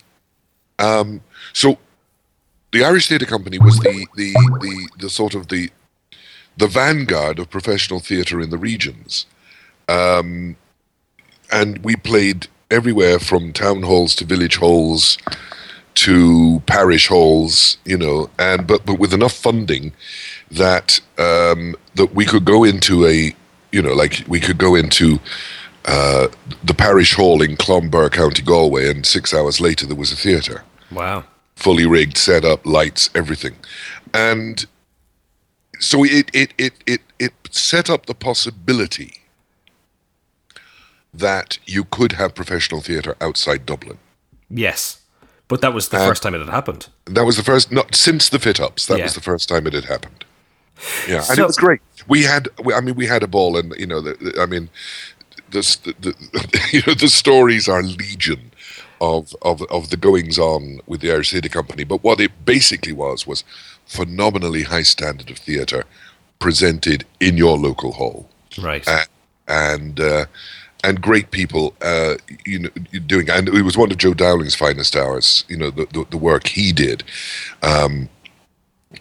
Um, 0.79 1.21
so 1.53 1.77
the 2.71 2.83
Irish 2.83 3.07
Theatre 3.07 3.25
Company 3.25 3.59
was 3.59 3.77
the, 3.79 4.07
the, 4.15 4.33
the, 4.61 4.89
the 4.99 5.09
sort 5.09 5.35
of 5.35 5.47
the, 5.47 5.69
the 6.59 6.67
vanguard 6.67 7.39
of 7.39 7.49
professional 7.49 7.99
theatre 7.99 8.39
in 8.41 8.49
the 8.49 8.57
regions. 8.57 9.25
Um, 9.87 10.55
and 11.51 11.79
we 11.83 11.95
played 11.95 12.47
everywhere 12.69 13.17
from 13.19 13.53
town 13.53 13.81
halls 13.83 14.13
to 14.15 14.25
village 14.25 14.57
halls 14.57 15.17
to 15.95 16.61
parish 16.67 17.07
halls, 17.07 17.77
you 17.85 17.97
know, 17.97 18.29
and 18.37 18.67
but 18.67 18.85
but 18.85 18.99
with 18.99 19.13
enough 19.13 19.33
funding 19.33 19.91
that 20.51 21.01
um, 21.17 21.75
that 21.95 22.13
we 22.13 22.25
could 22.25 22.45
go 22.45 22.63
into 22.63 23.05
a, 23.05 23.33
you 23.71 23.81
know, 23.81 23.93
like 23.93 24.23
we 24.27 24.39
could 24.39 24.57
go 24.57 24.75
into 24.75 25.19
uh, 25.85 26.27
the 26.63 26.73
parish 26.73 27.15
hall 27.15 27.41
in 27.41 27.57
Clonbur, 27.57 28.11
County 28.11 28.43
Galway, 28.43 28.89
and 28.89 29.05
six 29.05 29.33
hours 29.33 29.59
later 29.59 29.85
there 29.87 29.95
was 29.95 30.11
a 30.11 30.15
theatre, 30.15 30.63
Wow. 30.91 31.23
fully 31.55 31.85
rigged, 31.85 32.17
set 32.17 32.45
up, 32.45 32.65
lights, 32.65 33.09
everything, 33.15 33.55
and 34.13 34.65
so 35.79 36.03
it 36.03 36.29
it 36.33 36.53
it 36.57 36.73
it 36.85 37.01
it 37.19 37.33
set 37.51 37.89
up 37.89 38.05
the 38.05 38.13
possibility 38.13 39.13
that 41.13 41.57
you 41.65 41.83
could 41.85 42.13
have 42.13 42.35
professional 42.35 42.81
theatre 42.81 43.15
outside 43.19 43.65
Dublin. 43.65 43.97
Yes. 44.49 44.99
But 45.47 45.61
that 45.61 45.73
was 45.73 45.89
the 45.89 45.97
Uh, 45.97 46.07
first 46.07 46.21
time 46.21 46.35
it 46.35 46.39
had 46.39 46.49
happened. 46.49 46.87
That 47.05 47.25
was 47.25 47.35
the 47.37 47.43
first, 47.43 47.71
not 47.71 47.95
since 47.95 48.29
the 48.29 48.37
fit 48.39 48.59
ups. 48.59 48.85
That 48.85 48.99
Yeah. 48.99 49.05
was 49.05 49.15
the 49.15 49.21
first 49.21 49.49
time 49.49 49.65
it 49.65 49.73
had 49.73 49.85
happened. 49.85 50.23
Yeah, 51.07 51.17
and 51.17 51.25
So- 51.25 51.43
it 51.43 51.47
was 51.47 51.57
great. 51.57 51.81
We 52.07 52.23
had, 52.23 52.47
we, 52.63 52.73
I 52.73 52.81
mean, 52.81 52.95
we 52.95 53.07
had 53.07 53.23
a 53.23 53.27
ball, 53.27 53.57
and 53.57 53.73
you 53.77 53.87
know, 53.87 53.99
the, 54.01 54.13
the, 54.21 54.41
I 54.41 54.45
mean, 54.45 54.69
the, 55.49 55.61
the, 55.83 55.93
the 56.01 56.59
you 56.71 56.83
know 56.85 56.93
the 56.93 57.09
stories 57.09 57.67
are 57.67 57.81
legion 57.81 58.51
of 59.01 59.35
of 59.41 59.63
of 59.63 59.89
the 59.89 59.97
goings 59.97 60.37
on 60.37 60.79
with 60.85 61.01
the 61.01 61.11
Irish 61.11 61.31
Theatre 61.31 61.49
Company. 61.49 61.83
But 61.83 62.03
what 62.03 62.19
it 62.21 62.31
basically 62.45 62.93
was 62.93 63.25
was 63.25 63.43
phenomenally 63.89 64.63
high 64.63 64.83
standard 64.83 65.29
of 65.31 65.37
theatre 65.39 65.83
presented 66.37 67.03
in 67.19 67.35
your 67.37 67.57
local 67.57 67.91
hall 67.91 68.29
Right. 68.57 68.87
uh, 68.87 69.03
and 69.47 69.99
uh, 69.99 70.25
and 70.83 71.01
great 71.01 71.31
people, 71.31 71.73
uh, 71.81 72.15
you 72.45 72.59
know, 72.59 72.69
doing. 73.05 73.29
And 73.29 73.49
it 73.49 73.63
was 73.63 73.75
one 73.77 73.91
of 73.91 73.97
Joe 73.97 74.13
Dowling's 74.13 74.55
finest 74.55 74.95
hours. 74.95 75.43
You 75.49 75.57
know, 75.57 75.71
the 75.71 75.85
the, 75.87 76.05
the 76.11 76.17
work 76.17 76.47
he 76.47 76.71
did 76.71 77.03
um, 77.63 78.07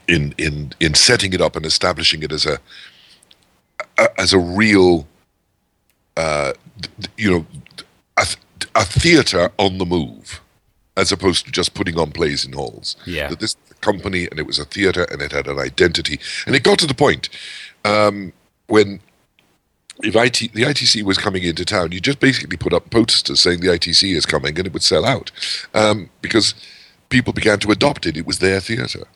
in 0.09 0.35
in 0.38 0.72
in 0.81 0.94
setting 0.94 1.33
it 1.35 1.40
up 1.40 1.55
and 1.55 1.64
establishing 1.66 2.22
it 2.22 2.33
as 2.33 2.46
a, 2.46 2.59
a 3.98 4.20
as 4.20 4.33
a 4.33 4.38
real, 4.38 5.07
uh, 6.16 6.53
you 7.16 7.31
know, 7.31 7.46
a, 8.16 8.27
a 8.74 8.85
theatre 8.85 9.51
on 9.59 9.79
the 9.79 9.87
move. 9.87 10.40
As 10.98 11.12
opposed 11.12 11.46
to 11.46 11.52
just 11.52 11.74
putting 11.74 11.98
on 11.98 12.11
plays 12.11 12.44
in 12.44 12.52
halls. 12.52 12.96
Yeah. 13.06 13.28
That 13.28 13.40
this 13.40 13.56
company 13.80 14.26
and 14.30 14.38
it 14.38 14.46
was 14.46 14.58
a 14.58 14.64
theatre 14.64 15.04
and 15.04 15.22
it 15.22 15.32
had 15.32 15.46
an 15.46 15.58
identity. 15.58 16.18
And 16.46 16.56
it 16.56 16.62
got 16.64 16.78
to 16.80 16.87
the 16.87 16.94
point 16.94 17.28
um, 17.84 18.32
when 18.66 19.00
if 20.02 20.14
IT, 20.14 20.52
the 20.52 20.62
ITC 20.62 21.02
was 21.02 21.18
coming 21.18 21.42
into 21.42 21.64
town, 21.64 21.92
you 21.92 22.00
just 22.00 22.20
basically 22.20 22.56
put 22.56 22.72
up 22.72 22.90
posters 22.90 23.40
saying 23.40 23.61
the 23.61 23.68
ITC 23.68 24.14
is 24.14 24.26
coming, 24.26 24.56
and 24.56 24.66
it 24.66 24.72
would 24.72 24.82
sell 24.82 25.04
out 25.04 25.32
um, 25.74 26.08
because 26.22 26.54
people 27.08 27.32
began 27.32 27.58
to 27.61 27.70
adopt 27.70 28.06
it. 28.06 28.16
It 28.16 28.26
was 28.26 28.38
their 28.38 28.61
theatre. 28.61 29.06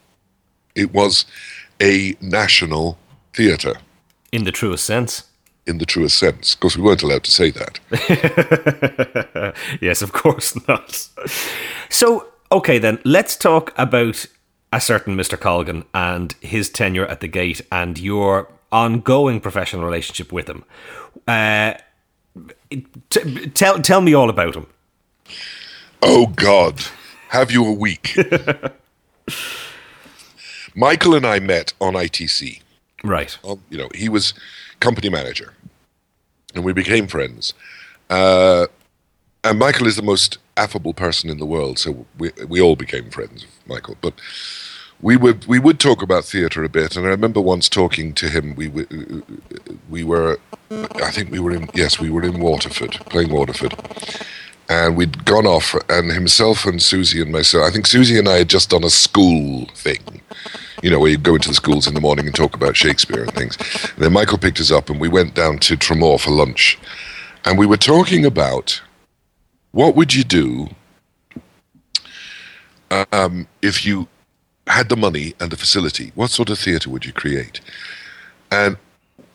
It 0.74 0.92
was 0.92 1.24
a 1.80 2.16
national 2.20 2.98
theatre 3.34 3.74
In 4.30 4.44
the 4.44 4.52
truest 4.52 4.84
sense. 4.84 5.24
In 5.66 5.78
the 5.78 5.86
truest 5.86 6.18
sense. 6.18 6.54
Of 6.54 6.60
course, 6.60 6.76
we 6.76 6.82
weren't 6.82 7.02
allowed 7.02 7.24
to 7.24 7.30
say 7.30 7.50
that. 7.50 9.54
yes, 9.80 10.02
of 10.02 10.12
course 10.12 10.56
not. 10.68 11.08
So, 11.88 12.28
okay, 12.50 12.78
then 12.78 12.98
let's 13.04 13.36
talk 13.36 13.72
about 13.76 14.26
a 14.72 14.80
certain 14.80 15.16
Mr. 15.16 15.38
Colgan 15.38 15.84
and 15.94 16.34
his 16.40 16.70
tenure 16.70 17.06
at 17.06 17.20
the 17.20 17.28
gate 17.28 17.60
and 17.70 17.98
your 17.98 18.48
ongoing 18.72 19.40
professional 19.40 19.84
relationship 19.84 20.32
with 20.32 20.48
him. 20.48 20.64
Uh, 21.28 21.74
t- 23.10 23.46
tell 23.48 23.80
tell 23.80 24.00
me 24.00 24.14
all 24.14 24.30
about 24.30 24.56
him. 24.56 24.66
Oh 26.00 26.28
God, 26.28 26.80
have 27.28 27.52
you 27.52 27.64
a 27.66 27.72
week? 27.72 28.16
Michael 30.74 31.14
and 31.14 31.26
I 31.26 31.38
met 31.38 31.74
on 31.80 31.94
ITC. 31.94 32.60
Right. 33.04 33.36
um, 33.44 33.62
you 33.68 33.76
know, 33.76 33.88
he 33.94 34.08
was 34.08 34.32
company 34.82 35.08
manager, 35.08 35.54
and 36.54 36.64
we 36.64 36.72
became 36.72 37.06
friends. 37.06 37.54
Uh, 38.10 38.66
and 39.44 39.58
Michael 39.58 39.86
is 39.86 39.96
the 39.96 40.02
most 40.02 40.38
affable 40.56 40.94
person 40.94 41.30
in 41.30 41.38
the 41.38 41.46
world, 41.46 41.78
so 41.78 42.06
we 42.18 42.30
we 42.48 42.60
all 42.60 42.76
became 42.76 43.10
friends 43.10 43.46
with 43.46 43.66
Michael. 43.66 43.96
But 44.00 44.14
we 45.00 45.16
would 45.16 45.46
we 45.46 45.58
would 45.58 45.80
talk 45.80 46.02
about 46.02 46.24
theatre 46.24 46.64
a 46.64 46.68
bit, 46.68 46.96
and 46.96 47.06
I 47.06 47.10
remember 47.10 47.40
once 47.40 47.68
talking 47.68 48.14
to 48.14 48.28
him. 48.28 48.54
We 48.54 48.68
were 48.68 48.86
we 49.90 50.04
were, 50.04 50.38
I 51.08 51.10
think 51.10 51.30
we 51.30 51.40
were 51.40 51.52
in 51.52 51.68
yes, 51.74 51.98
we 51.98 52.10
were 52.10 52.22
in 52.22 52.40
Waterford 52.40 52.92
playing 53.10 53.32
Waterford. 53.32 53.74
And 54.72 54.96
we'd 54.96 55.26
gone 55.26 55.46
off, 55.46 55.74
and 55.90 56.10
himself 56.10 56.64
and 56.64 56.80
Susie 56.80 57.20
and 57.20 57.30
myself. 57.30 57.68
I 57.68 57.70
think 57.70 57.86
Susie 57.86 58.18
and 58.18 58.26
I 58.26 58.38
had 58.38 58.48
just 58.48 58.70
done 58.70 58.84
a 58.84 58.88
school 58.88 59.66
thing, 59.74 60.22
you 60.82 60.88
know, 60.88 60.98
where 60.98 61.10
you 61.10 61.18
go 61.18 61.34
into 61.34 61.48
the 61.48 61.54
schools 61.54 61.86
in 61.86 61.92
the 61.92 62.00
morning 62.00 62.24
and 62.24 62.34
talk 62.34 62.56
about 62.56 62.74
Shakespeare 62.74 63.24
and 63.24 63.34
things. 63.34 63.58
And 63.94 64.02
then 64.02 64.14
Michael 64.14 64.38
picked 64.38 64.60
us 64.60 64.70
up 64.70 64.88
and 64.88 64.98
we 64.98 65.10
went 65.10 65.34
down 65.34 65.58
to 65.58 65.76
Tramore 65.76 66.18
for 66.18 66.30
lunch. 66.30 66.78
And 67.44 67.58
we 67.58 67.66
were 67.66 67.76
talking 67.76 68.24
about 68.24 68.80
what 69.72 69.94
would 69.94 70.14
you 70.14 70.24
do 70.24 70.70
um, 73.12 73.46
if 73.60 73.84
you 73.84 74.08
had 74.68 74.88
the 74.88 74.96
money 74.96 75.34
and 75.38 75.50
the 75.50 75.58
facility? 75.58 76.12
What 76.14 76.30
sort 76.30 76.48
of 76.48 76.58
theatre 76.58 76.88
would 76.88 77.04
you 77.04 77.12
create? 77.12 77.60
And 78.50 78.78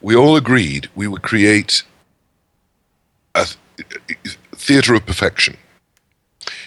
we 0.02 0.16
all 0.16 0.36
agreed 0.36 0.90
we 0.96 1.08
would 1.08 1.22
create 1.22 1.84
a 3.36 3.46
th- 4.58 4.68
theatre 4.68 4.96
of 4.96 5.06
perfection. 5.06 5.58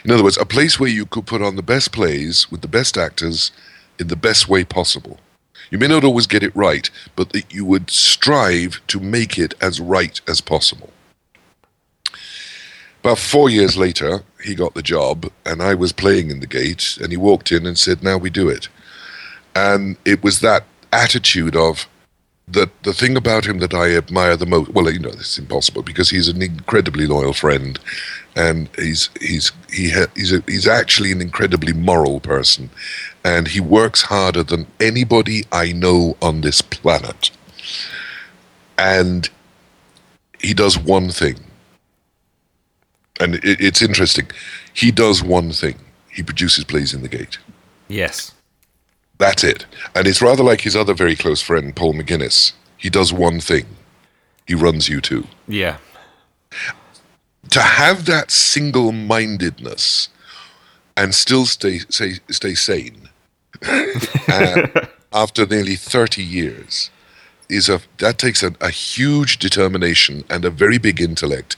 In 0.04 0.10
other 0.10 0.24
words, 0.24 0.38
a 0.38 0.46
place 0.46 0.78
where 0.78 0.88
you 0.88 1.06
could 1.06 1.26
put 1.26 1.42
on 1.42 1.56
the 1.56 1.62
best 1.62 1.92
plays 1.92 2.50
with 2.50 2.60
the 2.60 2.68
best 2.68 2.96
actors 2.96 3.52
in 3.98 4.08
the 4.08 4.16
best 4.16 4.48
way 4.48 4.64
possible. 4.64 5.18
You 5.70 5.78
may 5.78 5.88
not 5.88 6.04
always 6.04 6.26
get 6.26 6.42
it 6.42 6.56
right, 6.56 6.90
but 7.14 7.32
that 7.32 7.52
you 7.52 7.64
would 7.64 7.90
strive 7.90 8.80
to 8.88 8.98
make 9.00 9.38
it 9.38 9.54
as 9.60 9.80
right 9.80 10.20
as 10.28 10.40
possible. 10.40 10.90
About 13.00 13.18
four 13.18 13.48
years 13.48 13.76
later, 13.76 14.22
he 14.42 14.54
got 14.54 14.74
the 14.74 14.82
job, 14.82 15.30
and 15.46 15.62
I 15.62 15.74
was 15.74 15.92
playing 15.92 16.30
in 16.30 16.40
the 16.40 16.46
gate, 16.46 16.98
and 17.00 17.10
he 17.10 17.16
walked 17.16 17.52
in 17.52 17.66
and 17.66 17.78
said, 17.78 18.02
Now 18.02 18.18
we 18.18 18.30
do 18.30 18.48
it. 18.48 18.68
And 19.54 19.96
it 20.04 20.22
was 20.22 20.40
that 20.40 20.64
attitude 20.92 21.56
of, 21.56 21.88
the 22.52 22.70
the 22.82 22.92
thing 22.92 23.16
about 23.16 23.44
him 23.44 23.58
that 23.58 23.74
I 23.74 23.96
admire 23.96 24.36
the 24.36 24.46
most. 24.46 24.70
Well, 24.70 24.90
you 24.90 24.98
know, 24.98 25.10
is 25.10 25.38
impossible 25.38 25.82
because 25.82 26.10
he's 26.10 26.28
an 26.28 26.42
incredibly 26.42 27.06
loyal 27.06 27.32
friend, 27.32 27.78
and 28.36 28.68
he's 28.76 29.10
he's 29.20 29.52
he 29.72 29.90
ha, 29.90 30.06
he's 30.14 30.32
a, 30.32 30.42
he's 30.46 30.66
actually 30.66 31.12
an 31.12 31.20
incredibly 31.20 31.72
moral 31.72 32.20
person, 32.20 32.70
and 33.24 33.48
he 33.48 33.60
works 33.60 34.02
harder 34.02 34.42
than 34.42 34.66
anybody 34.80 35.44
I 35.52 35.72
know 35.72 36.16
on 36.20 36.40
this 36.40 36.60
planet. 36.60 37.30
And 38.78 39.28
he 40.40 40.54
does 40.54 40.78
one 40.78 41.10
thing, 41.10 41.38
and 43.20 43.36
it, 43.36 43.60
it's 43.60 43.82
interesting. 43.82 44.30
He 44.74 44.90
does 44.90 45.22
one 45.22 45.52
thing. 45.52 45.78
He 46.10 46.22
produces 46.22 46.64
plays 46.64 46.94
in 46.94 47.02
the 47.02 47.08
gate. 47.08 47.38
Yes. 47.88 48.32
That's 49.20 49.44
it. 49.44 49.66
And 49.94 50.06
it's 50.06 50.22
rather 50.22 50.42
like 50.42 50.62
his 50.62 50.74
other 50.74 50.94
very 50.94 51.14
close 51.14 51.42
friend, 51.42 51.76
Paul 51.76 51.92
McGuinness. 51.92 52.54
He 52.78 52.88
does 52.88 53.12
one 53.12 53.38
thing 53.38 53.66
he 54.46 54.54
runs 54.54 54.88
U2. 54.88 55.26
Yeah. 55.46 55.76
To 57.50 57.60
have 57.60 58.06
that 58.06 58.30
single 58.30 58.92
mindedness 58.92 60.08
and 60.96 61.14
still 61.14 61.44
stay, 61.44 61.80
stay, 61.90 62.14
stay 62.30 62.54
sane 62.54 63.10
uh, 63.62 64.66
after 65.12 65.44
nearly 65.46 65.76
30 65.76 66.22
years 66.22 66.90
is 67.50 67.68
a 67.68 67.80
that 67.98 68.16
takes 68.16 68.42
a, 68.42 68.54
a, 68.60 68.70
huge 68.70 69.38
determination 69.38 70.24
and 70.30 70.44
a 70.44 70.50
very 70.50 70.78
big 70.78 71.00
intellect 71.00 71.56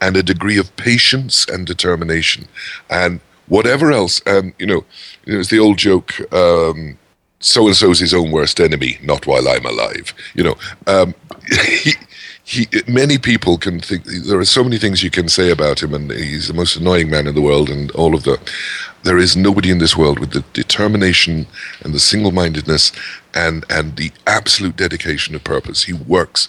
and 0.00 0.16
a 0.16 0.22
degree 0.22 0.56
of 0.56 0.74
patience 0.76 1.44
and 1.48 1.66
determination 1.66 2.46
and 2.88 3.20
whatever 3.48 3.90
else 3.90 4.22
and 4.24 4.54
you 4.60 4.66
know 4.66 4.84
it's 5.26 5.50
the 5.50 5.58
old 5.58 5.78
joke 5.78 6.12
um, 6.32 6.96
so 7.42 7.66
and 7.66 7.76
so's 7.76 7.98
his 7.98 8.14
own 8.14 8.30
worst 8.30 8.60
enemy, 8.60 8.98
not 9.02 9.26
while 9.26 9.48
I'm 9.48 9.66
alive. 9.66 10.14
You 10.34 10.44
know, 10.44 10.56
um, 10.86 11.14
he, 11.82 11.92
he, 12.44 12.66
many 12.86 13.18
people 13.18 13.58
can 13.58 13.80
think 13.80 14.04
there 14.04 14.38
are 14.38 14.44
so 14.44 14.64
many 14.64 14.78
things 14.78 15.02
you 15.02 15.10
can 15.10 15.28
say 15.28 15.50
about 15.50 15.82
him, 15.82 15.92
and 15.92 16.10
he's 16.10 16.48
the 16.48 16.54
most 16.54 16.76
annoying 16.76 17.10
man 17.10 17.26
in 17.26 17.34
the 17.34 17.42
world, 17.42 17.68
and 17.68 17.90
all 17.92 18.14
of 18.14 18.24
the. 18.24 18.40
There 19.02 19.18
is 19.18 19.36
nobody 19.36 19.70
in 19.70 19.78
this 19.78 19.96
world 19.96 20.20
with 20.20 20.30
the 20.30 20.44
determination 20.52 21.48
and 21.80 21.92
the 21.92 21.98
single-mindedness 21.98 22.92
and 23.34 23.64
and 23.68 23.96
the 23.96 24.12
absolute 24.26 24.76
dedication 24.76 25.34
of 25.34 25.42
purpose. 25.42 25.84
He 25.84 25.92
works 25.92 26.48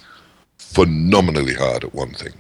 phenomenally 0.60 1.56
hard 1.56 1.84
at 1.84 1.96
one 1.96 2.14
thing. 2.14 2.34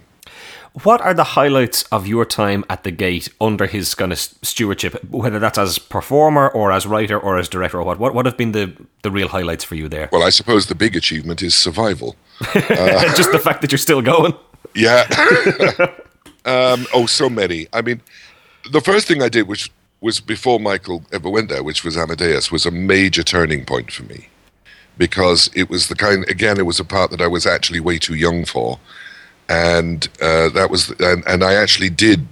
What 0.82 1.02
are 1.02 1.14
the 1.14 1.24
highlights 1.24 1.84
of 1.92 2.08
your 2.08 2.26
time 2.26 2.66
at 2.68 2.84
the 2.84 2.90
gate 2.90 3.30
under 3.40 3.68
his 3.68 3.94
kind 3.94 4.12
of 4.12 4.18
stewardship, 4.18 5.04
whether 5.12 5.38
that's 5.38 5.60
as 5.60 5.78
performer 5.78 6.50
or 6.50 6.72
as 6.72 6.88
writer 6.88 7.20
or 7.20 7.38
as 7.38 7.48
director 7.48 7.80
or 7.80 7.84
what? 7.84 8.00
What, 8.00 8.16
what 8.16 8.26
have 8.26 8.38
been 8.38 8.54
the, 8.54 8.74
the 9.04 9.12
real 9.12 9.28
highlights 9.28 9.64
for 9.64 9.76
you 9.76 9.88
there? 9.88 10.10
Well, 10.12 10.24
I 10.24 10.32
suppose 10.32 10.66
the 10.66 10.76
big 10.76 10.96
achievement 10.96 11.42
is 11.42 11.54
survival. 11.54 12.16
Uh, 12.56 13.16
Just 13.16 13.32
the 13.32 13.40
fact 13.40 13.62
that 13.62 13.72
you're 13.72 13.78
still 13.78 14.02
going. 14.02 14.34
Yeah. 14.74 15.04
um, 16.46 16.88
oh, 16.94 17.06
so 17.08 17.30
many. 17.30 17.68
I 17.72 17.82
mean, 17.82 18.02
the 18.72 18.82
first 18.82 19.08
thing 19.08 19.22
I 19.22 19.30
did, 19.30 19.48
which 19.48 19.72
was 20.02 20.20
before 20.20 20.60
Michael 20.60 21.04
ever 21.14 21.30
went 21.30 21.50
there, 21.50 21.64
which 21.64 21.84
was 21.84 21.96
Amadeus, 21.96 22.52
was 22.52 22.66
a 22.66 22.72
major 22.72 23.24
turning 23.24 23.64
point 23.64 23.92
for 23.92 24.04
me 24.04 24.28
because 24.98 25.50
it 25.56 25.70
was 25.70 25.88
the 25.88 25.96
kind, 25.96 26.28
again, 26.30 26.58
it 26.58 26.66
was 26.66 26.80
a 26.80 26.86
part 26.86 27.12
that 27.12 27.22
I 27.22 27.28
was 27.28 27.46
actually 27.46 27.80
way 27.80 27.98
too 27.98 28.16
young 28.16 28.44
for 28.46 28.80
and 29.54 30.10
uh, 30.22 30.50
that 30.50 30.70
was 30.70 30.90
and, 31.00 31.24
and 31.28 31.44
I 31.44 31.54
actually 31.54 31.90
did 31.90 32.26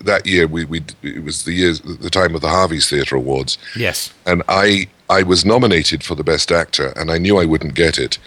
that 0.00 0.26
year. 0.26 0.46
We 0.46 0.64
we 0.64 0.84
it 1.02 1.24
was 1.24 1.44
the 1.44 1.52
years 1.52 1.80
the 1.80 2.10
time 2.10 2.34
of 2.34 2.42
the 2.42 2.48
Harvey's 2.48 2.88
Theatre 2.88 3.16
Awards. 3.16 3.56
Yes, 3.74 4.12
and 4.26 4.42
I 4.48 4.88
I 5.08 5.22
was 5.22 5.44
nominated 5.44 6.04
for 6.04 6.14
the 6.14 6.24
best 6.24 6.52
actor, 6.52 6.92
and 6.96 7.10
I 7.10 7.18
knew 7.18 7.38
I 7.38 7.46
wouldn't 7.46 7.74
get 7.74 7.98
it. 7.98 8.18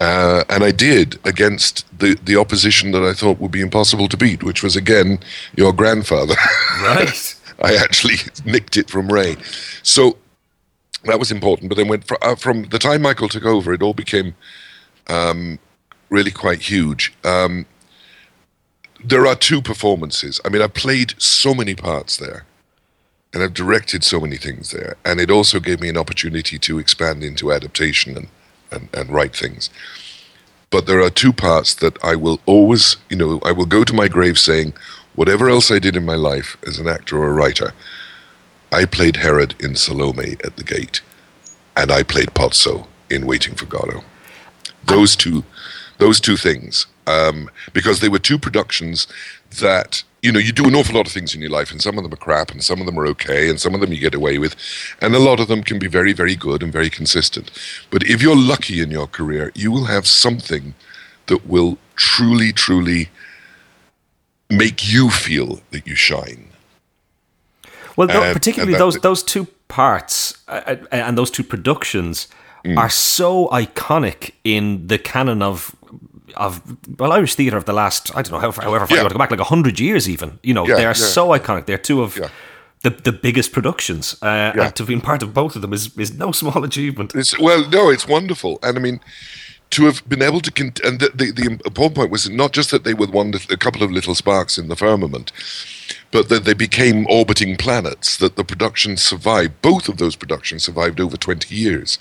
Uh, 0.00 0.44
and 0.50 0.62
I 0.64 0.70
did 0.70 1.18
against 1.24 1.86
the, 1.98 2.14
the 2.22 2.36
opposition 2.36 2.90
that 2.92 3.02
I 3.02 3.14
thought 3.14 3.40
would 3.40 3.50
be 3.50 3.62
impossible 3.62 4.08
to 4.08 4.16
beat, 4.16 4.42
which 4.42 4.62
was 4.62 4.76
again 4.76 5.18
your 5.56 5.72
grandfather. 5.72 6.34
Right. 6.82 7.34
I 7.62 7.74
actually 7.74 8.16
nicked 8.44 8.76
it 8.76 8.90
from 8.90 9.10
Ray. 9.10 9.36
So 9.82 10.18
that 11.04 11.18
was 11.18 11.32
important. 11.32 11.68
But 11.68 11.78
then 11.78 11.88
when, 11.88 12.04
uh, 12.22 12.36
from 12.36 12.64
the 12.64 12.78
time 12.78 13.02
Michael 13.02 13.28
took 13.28 13.44
over, 13.44 13.72
it 13.72 13.82
all 13.82 13.94
became 13.94 14.34
um, 15.08 15.58
really 16.10 16.30
quite 16.30 16.60
huge. 16.60 17.12
Um, 17.24 17.66
there 19.02 19.26
are 19.26 19.36
two 19.36 19.62
performances. 19.62 20.40
I 20.44 20.48
mean, 20.48 20.62
I've 20.62 20.74
played 20.74 21.14
so 21.18 21.54
many 21.54 21.74
parts 21.74 22.16
there, 22.16 22.44
and 23.32 23.42
I've 23.42 23.54
directed 23.54 24.04
so 24.04 24.20
many 24.20 24.36
things 24.36 24.70
there, 24.70 24.96
and 25.04 25.20
it 25.20 25.30
also 25.30 25.60
gave 25.60 25.80
me 25.80 25.88
an 25.88 25.96
opportunity 25.96 26.58
to 26.58 26.78
expand 26.78 27.22
into 27.22 27.52
adaptation 27.52 28.16
and, 28.16 28.28
and, 28.70 28.88
and 28.92 29.10
write 29.10 29.36
things. 29.36 29.70
But 30.70 30.86
there 30.86 31.00
are 31.00 31.10
two 31.10 31.32
parts 31.32 31.74
that 31.76 32.02
I 32.04 32.14
will 32.14 32.40
always, 32.44 32.96
you 33.08 33.16
know, 33.16 33.40
I 33.44 33.52
will 33.52 33.66
go 33.66 33.84
to 33.84 33.94
my 33.94 34.08
grave 34.08 34.38
saying, 34.38 34.74
whatever 35.14 35.48
else 35.48 35.70
I 35.70 35.78
did 35.78 35.96
in 35.96 36.04
my 36.04 36.14
life 36.14 36.56
as 36.66 36.78
an 36.78 36.88
actor 36.88 37.18
or 37.18 37.28
a 37.28 37.34
writer, 37.34 37.72
I 38.70 38.84
played 38.84 39.16
Herod 39.16 39.54
in 39.60 39.76
Salome 39.76 40.36
at 40.44 40.56
the 40.56 40.64
Gate, 40.64 41.00
and 41.76 41.90
I 41.90 42.02
played 42.02 42.34
Pozzo 42.34 42.86
in 43.08 43.26
Waiting 43.26 43.54
for 43.54 43.64
Godot. 43.66 44.04
Those 44.84 45.16
two 45.16 45.44
those 45.98 46.20
two 46.20 46.36
things, 46.36 46.86
um, 47.08 47.50
because 47.72 48.00
they 48.00 48.08
were 48.08 48.18
two 48.18 48.38
productions 48.38 49.06
that 49.60 50.02
you 50.22 50.30
know 50.32 50.38
you 50.38 50.52
do 50.52 50.66
an 50.66 50.74
awful 50.74 50.96
lot 50.96 51.06
of 51.06 51.12
things 51.12 51.34
in 51.34 51.40
your 51.40 51.50
life, 51.50 51.70
and 51.70 51.80
some 51.80 51.96
of 51.96 52.04
them 52.04 52.12
are 52.12 52.16
crap, 52.16 52.50
and 52.50 52.62
some 52.62 52.80
of 52.80 52.86
them 52.86 52.98
are 52.98 53.06
okay, 53.06 53.48
and 53.48 53.60
some 53.60 53.74
of 53.74 53.80
them 53.80 53.92
you 53.92 53.98
get 53.98 54.14
away 54.14 54.38
with, 54.38 54.54
and 55.00 55.14
a 55.14 55.18
lot 55.18 55.40
of 55.40 55.48
them 55.48 55.62
can 55.62 55.78
be 55.78 55.88
very, 55.88 56.12
very 56.12 56.36
good 56.36 56.62
and 56.62 56.72
very 56.72 56.90
consistent. 56.90 57.50
But 57.90 58.02
if 58.04 58.22
you're 58.22 58.36
lucky 58.36 58.80
in 58.80 58.90
your 58.90 59.06
career, 59.06 59.52
you 59.54 59.72
will 59.72 59.86
have 59.86 60.06
something 60.06 60.74
that 61.26 61.46
will 61.46 61.78
truly, 61.96 62.52
truly 62.52 63.08
make 64.50 64.92
you 64.92 65.10
feel 65.10 65.60
that 65.70 65.86
you 65.86 65.94
shine. 65.94 66.48
Well, 67.96 68.10
and, 68.10 68.34
particularly 68.34 68.74
and 68.74 68.80
that, 68.80 68.84
those 68.84 68.96
those 69.00 69.22
two 69.22 69.46
parts 69.68 70.38
uh, 70.48 70.62
uh, 70.66 70.76
and 70.90 71.16
those 71.18 71.30
two 71.30 71.44
productions 71.44 72.28
mm. 72.64 72.76
are 72.76 72.90
so 72.90 73.48
iconic 73.48 74.32
in 74.44 74.86
the 74.86 74.98
canon 74.98 75.42
of 75.42 75.74
of 76.36 76.62
well 76.98 77.12
Irish 77.12 77.34
theatre 77.34 77.56
of 77.56 77.64
the 77.64 77.72
last 77.72 78.10
I 78.16 78.22
don't 78.22 78.32
know 78.32 78.38
however, 78.38 78.62
however 78.62 78.86
far 78.86 78.96
yeah. 78.96 79.00
you 79.00 79.04
want 79.04 79.12
to 79.12 79.14
go 79.14 79.18
back 79.18 79.30
like 79.30 79.40
hundred 79.40 79.80
years 79.80 80.08
even. 80.08 80.38
You 80.42 80.54
know 80.54 80.66
yeah, 80.66 80.76
they 80.76 80.84
are 80.84 80.88
yeah. 80.88 80.92
so 80.94 81.28
iconic. 81.28 81.66
They're 81.66 81.78
two 81.78 82.02
of 82.02 82.18
the 82.82 82.90
the 82.90 83.12
biggest 83.12 83.52
productions. 83.52 84.16
Uh, 84.22 84.52
and 84.54 84.74
to 84.76 84.84
be 84.84 84.98
part 85.00 85.22
of 85.22 85.34
both 85.34 85.56
of 85.56 85.62
them 85.62 85.72
is 85.72 85.96
is 85.96 86.12
no 86.14 86.32
small 86.40 86.64
achievement. 86.64 87.14
It's, 87.14 87.38
well 87.38 87.68
no 87.68 87.90
it's 87.90 88.06
wonderful. 88.06 88.58
And 88.62 88.78
I 88.78 88.80
mean 88.80 89.00
to 89.70 89.84
have 89.84 90.06
been 90.08 90.22
able 90.22 90.40
to 90.40 90.50
cont- 90.50 90.80
and 90.80 91.00
the, 91.00 91.10
the, 91.10 91.30
the 91.30 91.46
important 91.64 91.96
point 91.96 92.10
was 92.10 92.28
not 92.30 92.52
just 92.52 92.70
that 92.70 92.84
they 92.84 92.94
were 92.94 93.06
one 93.06 93.32
a 93.50 93.56
couple 93.56 93.82
of 93.82 93.90
little 93.90 94.14
sparks 94.14 94.58
in 94.58 94.68
the 94.68 94.76
firmament 94.76 95.32
but 96.10 96.28
that 96.28 96.44
they 96.44 96.54
became 96.54 97.06
orbiting 97.08 97.56
planets 97.56 98.16
that 98.16 98.36
the 98.36 98.44
production 98.44 98.96
survived 98.96 99.60
both 99.62 99.88
of 99.88 99.98
those 99.98 100.16
productions 100.16 100.64
survived 100.64 101.00
over 101.00 101.16
20 101.16 101.54
years 101.54 101.98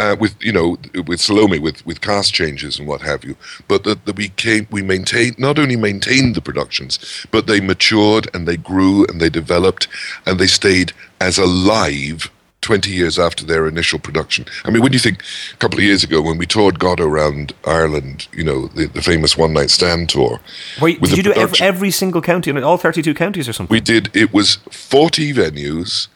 uh, 0.00 0.16
with 0.18 0.34
you 0.40 0.52
know 0.52 0.78
with 1.06 1.20
Salome 1.20 1.58
with 1.58 1.84
with 1.84 2.00
cast 2.00 2.32
changes 2.32 2.78
and 2.78 2.88
what 2.88 3.02
have 3.02 3.22
you, 3.22 3.36
but 3.68 3.84
that, 3.84 4.06
that 4.06 4.16
we 4.16 4.28
came 4.30 4.66
we 4.70 4.82
maintained 4.82 5.38
not 5.38 5.58
only 5.58 5.76
maintained 5.76 6.34
the 6.34 6.40
productions, 6.40 7.26
but 7.30 7.46
they 7.46 7.60
matured 7.60 8.28
and 8.34 8.48
they 8.48 8.56
grew 8.56 9.04
and 9.06 9.20
they 9.20 9.28
developed 9.28 9.88
and 10.26 10.38
they 10.40 10.46
stayed 10.46 10.92
as 11.20 11.36
alive 11.38 12.30
20 12.60 12.90
years 12.90 13.18
after 13.18 13.44
their 13.44 13.66
initial 13.66 13.98
production. 13.98 14.44
I 14.64 14.70
mean, 14.70 14.82
when 14.82 14.92
do 14.92 14.96
you 14.96 15.00
think 15.00 15.22
a 15.52 15.56
couple 15.56 15.78
of 15.78 15.84
years 15.84 16.04
ago 16.04 16.20
when 16.20 16.36
we 16.36 16.46
toured 16.46 16.78
Godot 16.78 17.04
around 17.04 17.54
Ireland, 17.66 18.28
you 18.32 18.44
know, 18.44 18.66
the, 18.68 18.86
the 18.86 19.02
famous 19.02 19.36
one 19.36 19.52
night 19.52 19.70
stand 19.70 20.10
tour. 20.10 20.40
Wait, 20.80 21.00
did 21.00 21.16
you 21.16 21.22
do 21.22 21.32
every, 21.32 21.58
every, 21.60 21.90
single 21.90 22.20
county, 22.20 22.50
and 22.50 22.62
all 22.64 22.76
32 22.76 23.14
counties 23.14 23.48
or 23.48 23.52
something? 23.52 23.74
We 23.74 23.80
did. 23.80 24.14
It 24.14 24.32
was 24.32 24.56
40 24.70 25.32
venues, 25.32 26.08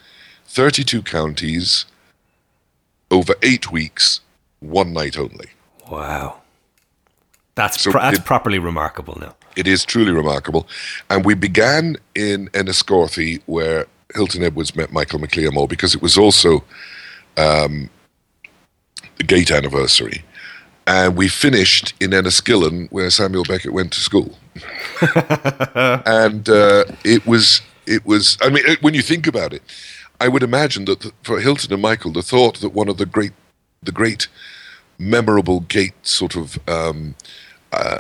32 0.47 1.03
counties, 1.03 1.87
over 3.11 3.35
eight 3.43 3.73
weeks, 3.73 4.21
one 4.61 4.93
night 4.93 5.19
only. 5.19 5.51
Wow. 5.91 6.41
That's, 7.55 7.81
so 7.81 7.93
pro- 7.93 8.03
that's 8.03 8.19
it, 8.19 8.25
properly 8.25 8.59
remarkable 8.59 9.17
now. 9.21 9.35
It 9.57 9.67
is 9.67 9.85
truly 9.85 10.13
remarkable. 10.13 10.67
And 11.09 11.25
we 11.25 11.35
began 11.35 11.97
in 12.15 12.49
Enniscorthy, 12.49 13.41
where 13.47 13.87
Hilton 14.15 14.43
Edwards 14.43 14.77
met 14.77 14.93
Michael 14.93 15.19
MacLiammóir 15.19 15.69
because 15.69 15.95
it 15.95 16.03
was 16.03 16.17
also 16.17 16.65
um, 17.37 17.91
the 19.17 19.25
gate 19.25 19.51
anniversary. 19.51 20.25
And 20.87 21.17
we 21.17 21.29
finished 21.29 21.95
in 22.01 22.11
Enniskillen, 22.11 22.91
where 22.93 23.09
Samuel 23.11 23.45
Beckett 23.45 23.73
went 23.73 23.93
to 23.93 24.01
school. 24.01 24.39
and 26.07 26.49
uh, 26.49 26.85
it 27.05 27.27
was 27.27 27.63
it 27.87 28.05
was. 28.05 28.37
I 28.43 28.51
mean, 28.51 28.65
when 28.83 28.95
you 28.95 29.03
think 29.03 29.27
about 29.27 29.53
it, 29.53 29.63
I 30.21 30.29
would 30.29 30.43
imagine 30.43 30.85
that 30.87 31.01
the, 31.01 31.13
for 31.23 31.41
Hilton 31.41 31.73
and 31.73 31.83
Michael, 31.83 32.13
the 32.13 32.23
thought 32.23 32.61
that 32.61 32.71
one 32.71 32.89
of 32.89 32.99
the 32.99 33.07
great, 33.07 33.33
the 33.83 33.93
great, 33.93 34.29
memorable 34.99 35.61
gate 35.61 35.95
sort 36.07 36.37
of 36.37 36.59
um, 36.69 37.15
uh, 37.73 37.99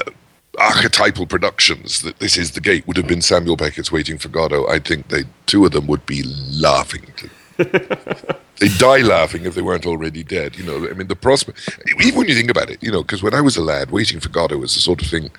archetypal 0.58 1.26
productions 1.26 2.02
that 2.02 2.18
this 2.18 2.36
is 2.36 2.52
the 2.52 2.60
gate 2.60 2.86
would 2.86 2.96
have 2.96 3.06
been 3.06 3.22
Samuel 3.22 3.56
Beckett's 3.56 3.92
Waiting 3.92 4.18
for 4.18 4.28
Godot. 4.28 4.66
I 4.68 4.78
think 4.78 5.08
they 5.08 5.24
two 5.46 5.64
of 5.64 5.72
them 5.72 5.86
would 5.86 6.06
be 6.06 6.22
laughing. 6.22 7.06
they 7.56 8.68
die 8.78 8.98
laughing 8.98 9.44
if 9.44 9.54
they 9.54 9.62
weren't 9.62 9.86
already 9.86 10.22
dead. 10.22 10.56
You 10.56 10.64
know, 10.64 10.88
I 10.88 10.92
mean, 10.94 11.08
the 11.08 11.16
prospect. 11.16 11.78
Even 12.00 12.18
when 12.18 12.28
you 12.28 12.34
think 12.34 12.50
about 12.50 12.70
it, 12.70 12.82
you 12.82 12.90
know, 12.90 13.02
because 13.02 13.22
when 13.22 13.34
I 13.34 13.40
was 13.40 13.56
a 13.56 13.62
lad, 13.62 13.90
Waiting 13.90 14.20
for 14.20 14.28
Godot 14.28 14.58
was 14.58 14.74
the 14.74 14.80
sort 14.80 15.02
of 15.02 15.08
thing, 15.08 15.30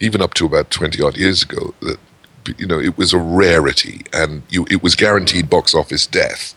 even 0.00 0.22
up 0.22 0.34
to 0.34 0.46
about 0.46 0.70
twenty 0.70 1.02
odd 1.02 1.16
years 1.16 1.42
ago, 1.42 1.74
that 1.82 1.98
you 2.58 2.66
know 2.66 2.78
it 2.78 2.96
was 2.96 3.12
a 3.12 3.18
rarity, 3.18 4.02
and 4.12 4.42
you 4.48 4.66
it 4.70 4.82
was 4.82 4.94
guaranteed 4.94 5.50
box 5.50 5.74
office 5.74 6.06
death. 6.06 6.54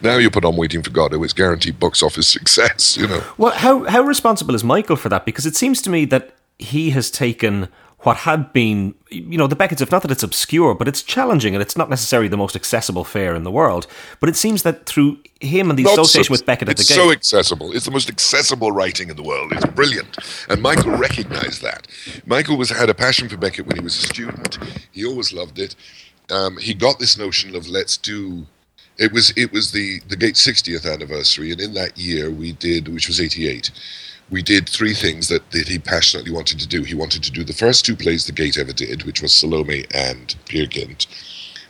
Now 0.00 0.16
you 0.18 0.30
put 0.30 0.44
on 0.44 0.56
Waiting 0.56 0.82
for 0.82 0.90
Godot, 0.90 1.22
it's 1.22 1.32
guaranteed 1.32 1.78
box 1.80 2.02
office 2.02 2.28
success. 2.28 2.96
You 2.96 3.08
know. 3.08 3.22
Well, 3.38 3.52
how 3.52 3.84
how 3.84 4.02
responsible 4.02 4.54
is 4.54 4.64
Michael 4.64 4.96
for 4.96 5.08
that? 5.08 5.24
Because 5.24 5.46
it 5.46 5.56
seems 5.56 5.82
to 5.82 5.90
me 5.90 6.04
that 6.06 6.34
he 6.64 6.90
has 6.90 7.10
taken 7.10 7.68
what 8.04 8.18
had 8.18 8.52
been, 8.52 8.94
you 9.08 9.38
know, 9.38 9.46
the 9.46 9.56
Beckett's, 9.56 9.80
if 9.80 9.90
not 9.90 10.02
that 10.02 10.10
it's 10.10 10.22
obscure, 10.22 10.74
but 10.74 10.86
it's 10.86 11.02
challenging 11.02 11.54
and 11.54 11.62
it's 11.62 11.76
not 11.76 11.88
necessarily 11.88 12.28
the 12.28 12.36
most 12.36 12.54
accessible 12.54 13.02
fare 13.02 13.34
in 13.34 13.44
the 13.44 13.50
world. 13.50 13.86
But 14.20 14.28
it 14.28 14.36
seems 14.36 14.62
that 14.62 14.84
through 14.84 15.18
him 15.40 15.70
and 15.70 15.78
the 15.78 15.84
not 15.84 15.94
association 15.94 16.28
so, 16.28 16.32
with 16.32 16.46
Beckett 16.46 16.68
at 16.68 16.76
the 16.76 16.82
Gate. 16.82 16.90
It's 16.90 16.94
so 16.94 17.10
accessible. 17.10 17.72
It's 17.74 17.86
the 17.86 17.90
most 17.90 18.10
accessible 18.10 18.72
writing 18.72 19.08
in 19.08 19.16
the 19.16 19.22
world. 19.22 19.52
It's 19.52 19.64
brilliant. 19.66 20.18
And 20.50 20.60
Michael 20.60 20.92
recognized 20.92 21.62
that. 21.62 21.86
Michael 22.26 22.58
was 22.58 22.70
had 22.70 22.90
a 22.90 22.94
passion 22.94 23.28
for 23.28 23.38
Beckett 23.38 23.66
when 23.66 23.76
he 23.76 23.82
was 23.82 23.96
a 23.96 24.06
student. 24.06 24.58
He 24.92 25.06
always 25.06 25.32
loved 25.32 25.58
it. 25.58 25.74
Um, 26.30 26.58
he 26.58 26.74
got 26.74 26.98
this 26.98 27.16
notion 27.16 27.56
of 27.56 27.68
let's 27.68 27.96
do 27.96 28.46
it 28.98 29.12
was 29.12 29.32
it 29.36 29.52
was 29.52 29.72
the 29.72 30.00
the 30.08 30.16
gate 30.16 30.36
60th 30.36 30.90
anniversary 30.90 31.50
and 31.50 31.60
in 31.60 31.74
that 31.74 31.98
year 31.98 32.30
we 32.30 32.52
did 32.52 32.88
which 32.88 33.08
was 33.08 33.20
88 33.20 33.70
we 34.30 34.42
did 34.42 34.68
three 34.68 34.94
things 34.94 35.28
that, 35.28 35.50
that 35.50 35.68
he 35.68 35.78
passionately 35.78 36.32
wanted 36.32 36.58
to 36.60 36.68
do. 36.68 36.82
He 36.82 36.94
wanted 36.94 37.22
to 37.24 37.30
do 37.30 37.44
the 37.44 37.52
first 37.52 37.84
two 37.84 37.96
plays 37.96 38.26
the 38.26 38.32
Gate 38.32 38.58
ever 38.58 38.72
did, 38.72 39.04
which 39.04 39.22
was 39.22 39.32
Salome 39.32 39.84
and 39.92 40.34
Peer 40.46 40.66
Gynt. 40.66 41.06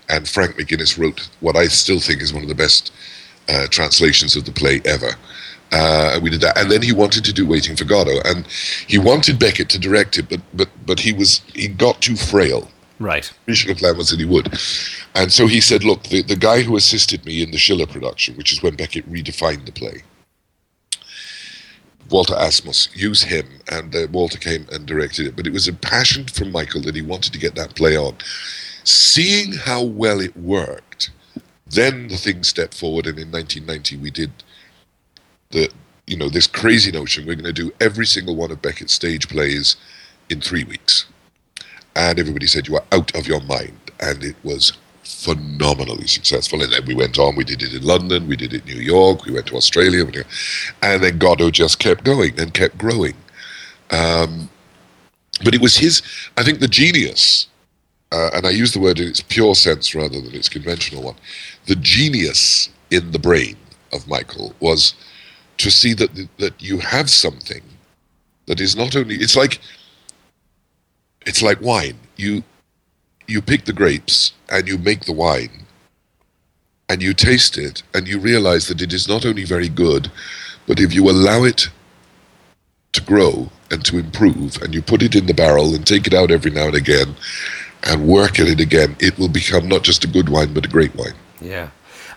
And 0.09 0.29
Frank 0.29 0.57
McGuinness 0.57 0.99
wrote 0.99 1.29
what 1.41 1.57
I 1.57 1.67
still 1.67 2.01
think 2.01 2.23
is 2.23 2.33
one 2.33 2.43
of 2.43 2.49
the 2.49 2.55
best 2.55 2.93
uh, 3.49 3.67
translations 3.69 4.37
of 4.37 4.45
the 4.45 4.53
play 4.53 4.81
ever. 4.85 5.11
Uh, 5.73 6.21
we 6.23 6.31
did 6.31 6.41
that, 6.41 6.57
and 6.57 6.71
then 6.71 6.83
he 6.83 6.93
wanted 6.93 7.25
to 7.25 7.33
do 7.33 7.47
Waiting 7.47 7.75
for 7.75 7.85
Godot, 7.85 8.21
and 8.25 8.47
he 8.87 8.99
wanted 8.99 9.39
Beckett 9.41 9.69
to 9.71 9.79
direct 9.79 10.19
it, 10.19 10.29
but 10.29 10.41
but 10.53 10.69
but 10.87 11.01
he 11.01 11.13
was 11.13 11.41
he 11.53 11.67
got 11.67 12.01
too 12.01 12.15
frail. 12.15 12.71
Right. 13.01 13.33
Original 13.49 13.75
plan 13.75 13.97
was 13.97 14.11
that 14.11 14.21
he 14.21 14.27
would, 14.27 14.47
and 15.17 15.33
so 15.33 15.49
he 15.49 15.61
said, 15.61 15.83
"Look, 15.83 16.05
the 16.05 16.23
the 16.23 16.37
guy 16.37 16.63
who 16.63 16.77
assisted 16.77 17.25
me 17.25 17.43
in 17.43 17.51
the 17.51 17.59
Schiller 17.59 17.87
production, 17.87 18.37
which 18.37 18.53
is 18.53 18.63
when 18.63 18.77
Beckett 18.77 19.11
redefined 19.11 19.67
the 19.67 19.73
play, 19.73 20.05
Walter 22.11 22.35
Asmus, 22.35 22.95
use 22.95 23.23
him. 23.23 23.47
And 23.71 23.95
uh, 23.95 24.07
Walter 24.11 24.39
came 24.39 24.67
and 24.73 24.87
directed 24.87 25.27
it. 25.27 25.37
But 25.37 25.47
it 25.47 25.53
was 25.53 25.69
a 25.69 25.73
passion 25.73 26.27
from 26.27 26.53
Michael 26.53 26.83
that 26.83 26.95
he 26.95 27.03
wanted 27.03 27.33
to 27.33 27.39
get 27.39 27.55
that 27.55 27.75
play 27.75 27.97
on. 27.97 28.17
Seeing 28.85 29.53
how 29.53 29.83
well 29.83 30.21
it 30.21 30.37
worked, 30.37 31.11
then 31.67 32.09
the 32.09 32.17
thing 32.17 32.43
stepped 32.43 32.79
forward. 32.79 33.07
And 33.07 33.19
in 33.19 33.31
1990, 33.31 33.97
we 33.97 34.11
did 34.11 34.31
the, 35.51 35.71
you 36.07 36.17
know, 36.17 36.29
this 36.29 36.47
crazy 36.47 36.93
notion 36.93 37.27
we're 37.27 37.35
going 37.35 37.45
to 37.45 37.53
do 37.53 37.73
every 37.81 38.07
single 38.07 38.37
one 38.37 38.51
of 38.51 38.63
Beckett's 38.63 38.93
stage 38.93 39.29
plays 39.29 39.77
in 40.29 40.41
three 40.41 40.65
weeks. 40.65 41.07
And 41.97 42.19
everybody 42.19 42.47
said, 42.47 42.69
You 42.69 42.77
are 42.77 42.85
out 42.93 43.15
of 43.17 43.27
your 43.27 43.41
mind. 43.41 43.79
And 44.01 44.23
it 44.25 44.37
was 44.43 44.73
phenomenally 45.05 46.07
successful. 46.07 46.63
And 46.63 46.73
then 46.73 46.85
we 46.87 46.95
went 46.95 47.19
on, 47.19 47.37
we 47.37 47.45
did 47.45 47.63
it 47.63 47.75
in 47.75 47.83
London, 47.83 48.27
we 48.27 48.37
did 48.37 48.55
it 48.55 48.69
in 48.69 48.77
New 48.77 48.83
York, 48.83 49.25
we 49.25 49.33
went 49.33 49.47
to 49.47 49.57
Australia, 49.57 50.05
and 50.83 51.03
then 51.03 51.19
Godot 51.19 51.51
just 51.51 51.79
kept 51.79 52.05
going 52.05 52.39
and 52.41 52.53
kept 52.55 52.79
growing. 52.79 53.15
Um, 53.91 54.49
but 55.43 55.55
it 55.55 55.61
was 55.61 55.77
his, 55.77 56.03
I 56.37 56.43
think, 56.43 56.61
the 56.61 56.69
genius, 56.69 57.49
uh, 58.13 58.31
and 58.35 58.47
I 58.47 58.51
use 58.51 58.73
the 58.73 58.81
word 58.81 59.01
in 59.01 59.09
its 59.09 59.21
pure 59.21 59.55
sense 59.55 59.95
rather 59.95 60.21
than 60.21 60.35
its 60.35 60.49
conventional 60.49 61.03
one, 61.03 61.17
the 61.67 61.77
genius 61.77 62.69
in 62.91 63.11
the 63.13 63.19
brain 63.19 63.57
of 63.93 64.07
Michael 64.09 64.55
was 64.61 64.95
to 65.59 65.71
see 65.71 65.95
that 65.95 66.29
that 66.39 66.61
you 66.63 66.79
have 66.79 67.09
something 67.11 67.63
that 68.47 68.61
is 68.61 68.77
not 68.77 68.97
only 68.97 69.17
it's 69.17 69.37
like 69.37 69.61
it's 71.27 71.43
like 71.43 71.61
wine. 71.61 71.99
You 72.17 72.43
you 73.27 73.41
pick 73.41 73.65
the 73.65 73.73
grapes 73.73 74.33
and 74.51 74.69
you 74.69 74.79
make 74.79 75.05
the 75.05 75.13
wine 75.13 75.65
and 76.89 77.03
you 77.03 77.15
taste 77.15 77.57
it 77.57 77.83
and 77.95 78.07
you 78.07 78.19
realize 78.19 78.69
that 78.69 78.83
it 78.83 78.93
is 78.93 79.09
not 79.09 79.25
only 79.25 79.45
very 79.45 79.69
good, 79.69 80.11
but 80.67 80.81
if 80.81 80.93
you 80.95 81.09
allow 81.09 81.45
it 81.45 81.69
to 82.93 83.03
grow 83.03 83.51
and 83.71 83.85
to 83.85 83.99
improve 83.99 84.61
and 84.63 84.75
you 84.75 84.83
put 84.83 85.03
it 85.03 85.15
in 85.15 85.27
the 85.27 85.35
barrel 85.35 85.75
and 85.75 85.87
take 85.87 86.07
it 86.07 86.15
out 86.15 86.31
every 86.31 86.51
now 86.51 86.67
and 86.67 86.77
again 86.77 87.15
and 87.85 88.07
work 88.07 88.39
at 88.39 88.49
it 88.49 88.61
again, 88.61 88.97
it 89.01 89.19
will 89.19 89.29
become 89.29 89.69
not 89.69 89.83
just 89.83 90.05
a 90.05 90.07
good 90.07 90.29
wine, 90.29 90.53
but 90.55 90.65
a 90.65 90.69
great 90.69 90.95
wine. 90.95 91.15
Yeah. 91.41 91.71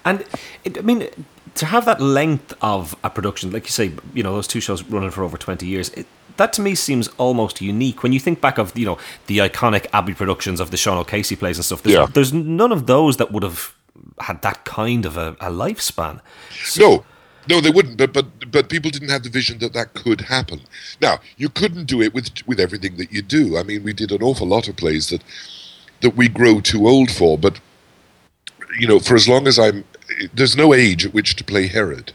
And 0.05 0.25
it, 0.63 0.77
I 0.77 0.81
mean, 0.81 1.09
to 1.55 1.65
have 1.65 1.85
that 1.85 1.99
length 1.99 2.53
of 2.61 2.95
a 3.03 3.09
production, 3.09 3.51
like 3.51 3.65
you 3.65 3.71
say, 3.71 3.91
you 4.13 4.23
know, 4.23 4.33
those 4.33 4.47
two 4.47 4.59
shows 4.59 4.83
running 4.83 5.11
for 5.11 5.23
over 5.23 5.37
20 5.37 5.65
years, 5.65 5.89
it, 5.89 6.05
that 6.37 6.53
to 6.53 6.61
me 6.61 6.75
seems 6.75 7.07
almost 7.17 7.61
unique 7.61 8.03
when 8.03 8.13
you 8.13 8.19
think 8.19 8.41
back 8.41 8.57
of 8.57 8.77
you 8.77 8.85
know 8.85 8.97
the 9.27 9.39
iconic 9.39 9.87
Abbey 9.93 10.13
productions 10.13 10.59
of 10.59 10.71
the 10.71 10.77
Sean 10.77 10.97
O'Casey 10.97 11.35
plays 11.35 11.57
and 11.57 11.65
stuff. 11.65 11.83
There's, 11.83 11.95
yeah. 11.95 12.07
there's 12.13 12.33
none 12.33 12.71
of 12.71 12.87
those 12.87 13.17
that 13.17 13.31
would 13.31 13.43
have 13.43 13.75
had 14.19 14.41
that 14.41 14.65
kind 14.65 15.05
of 15.05 15.17
a, 15.17 15.35
a 15.39 15.49
lifespan. 15.49 16.21
So, 16.51 16.81
no, 16.81 17.05
no, 17.49 17.61
they 17.61 17.71
wouldn't. 17.71 17.97
But 17.97 18.13
but 18.13 18.51
but 18.51 18.69
people 18.69 18.91
didn't 18.91 19.09
have 19.09 19.23
the 19.23 19.29
vision 19.29 19.59
that 19.59 19.73
that 19.73 19.93
could 19.93 20.21
happen. 20.21 20.61
Now 21.01 21.19
you 21.37 21.49
couldn't 21.49 21.85
do 21.85 22.01
it 22.01 22.13
with 22.13 22.29
with 22.47 22.59
everything 22.59 22.97
that 22.97 23.11
you 23.11 23.21
do. 23.21 23.57
I 23.57 23.63
mean, 23.63 23.83
we 23.83 23.93
did 23.93 24.11
an 24.11 24.21
awful 24.21 24.47
lot 24.47 24.67
of 24.67 24.75
plays 24.75 25.09
that 25.09 25.23
that 26.01 26.15
we 26.15 26.27
grow 26.27 26.59
too 26.61 26.87
old 26.87 27.11
for. 27.11 27.37
But 27.37 27.59
you 28.79 28.87
know, 28.87 28.99
for 28.99 29.15
as 29.15 29.27
long 29.27 29.47
as 29.47 29.57
I'm, 29.57 29.83
there's 30.33 30.55
no 30.55 30.73
age 30.73 31.05
at 31.05 31.13
which 31.13 31.35
to 31.37 31.43
play 31.43 31.67
Herod. 31.67 32.13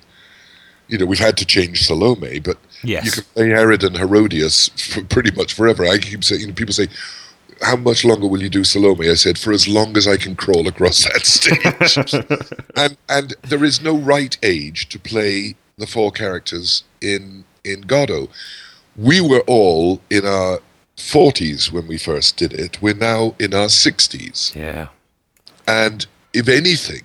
You 0.93 0.99
know, 0.99 1.07
we've 1.07 1.19
had 1.19 1.37
to 1.39 1.47
change 1.47 1.87
Salome, 1.87 2.39
but 2.39 2.59
Yes. 2.85 3.05
You 3.05 3.13
can 3.13 3.25
play 3.35 3.49
Herod 3.49 3.85
and 3.85 3.97
Herodias 3.97 4.69
for 4.69 5.05
pretty 5.05 5.31
much 5.33 5.55
forever. 5.55 5.87
I 5.87 5.99
keep 5.99 6.25
saying, 6.25 6.41
you 6.41 6.47
know, 6.49 6.53
people 6.53 6.75
say, 6.75 6.89
how 7.61 7.77
much 7.77 8.05
longer 8.05 8.27
will 8.27 8.43
you 8.43 8.49
do 8.49 8.65
Salome? 8.65 9.09
I 9.09 9.15
said, 9.15 9.39
for 9.39 9.53
as 9.53 9.69
long 9.69 9.97
as 9.97 10.09
I 10.09 10.17
can 10.17 10.35
crawl 10.35 10.67
across 10.67 11.05
that 11.13 11.25
stage. 11.25 11.97
and 12.77 12.97
and 13.09 13.35
there 13.43 13.65
is 13.65 13.81
no 13.81 13.97
right 13.97 14.37
age 14.43 14.89
to 14.89 14.99
play 14.99 15.55
the 15.79 15.87
four 15.87 16.11
characters 16.11 16.85
in 17.01 17.45
in 17.65 17.83
Godot. 17.83 18.29
We 18.97 19.21
were 19.21 19.45
all 19.47 20.01
in 20.11 20.27
our 20.27 20.59
40s 20.97 21.73
when 21.73 21.87
we 21.87 21.97
first 21.97 22.37
did 22.37 22.53
it. 22.53 22.83
We're 22.83 22.95
now 22.95 23.35
in 23.39 23.55
our 23.55 23.69
60s. 23.69 24.55
Yeah. 24.55 24.89
And 25.67 26.07
if 26.35 26.49
anything, 26.49 27.03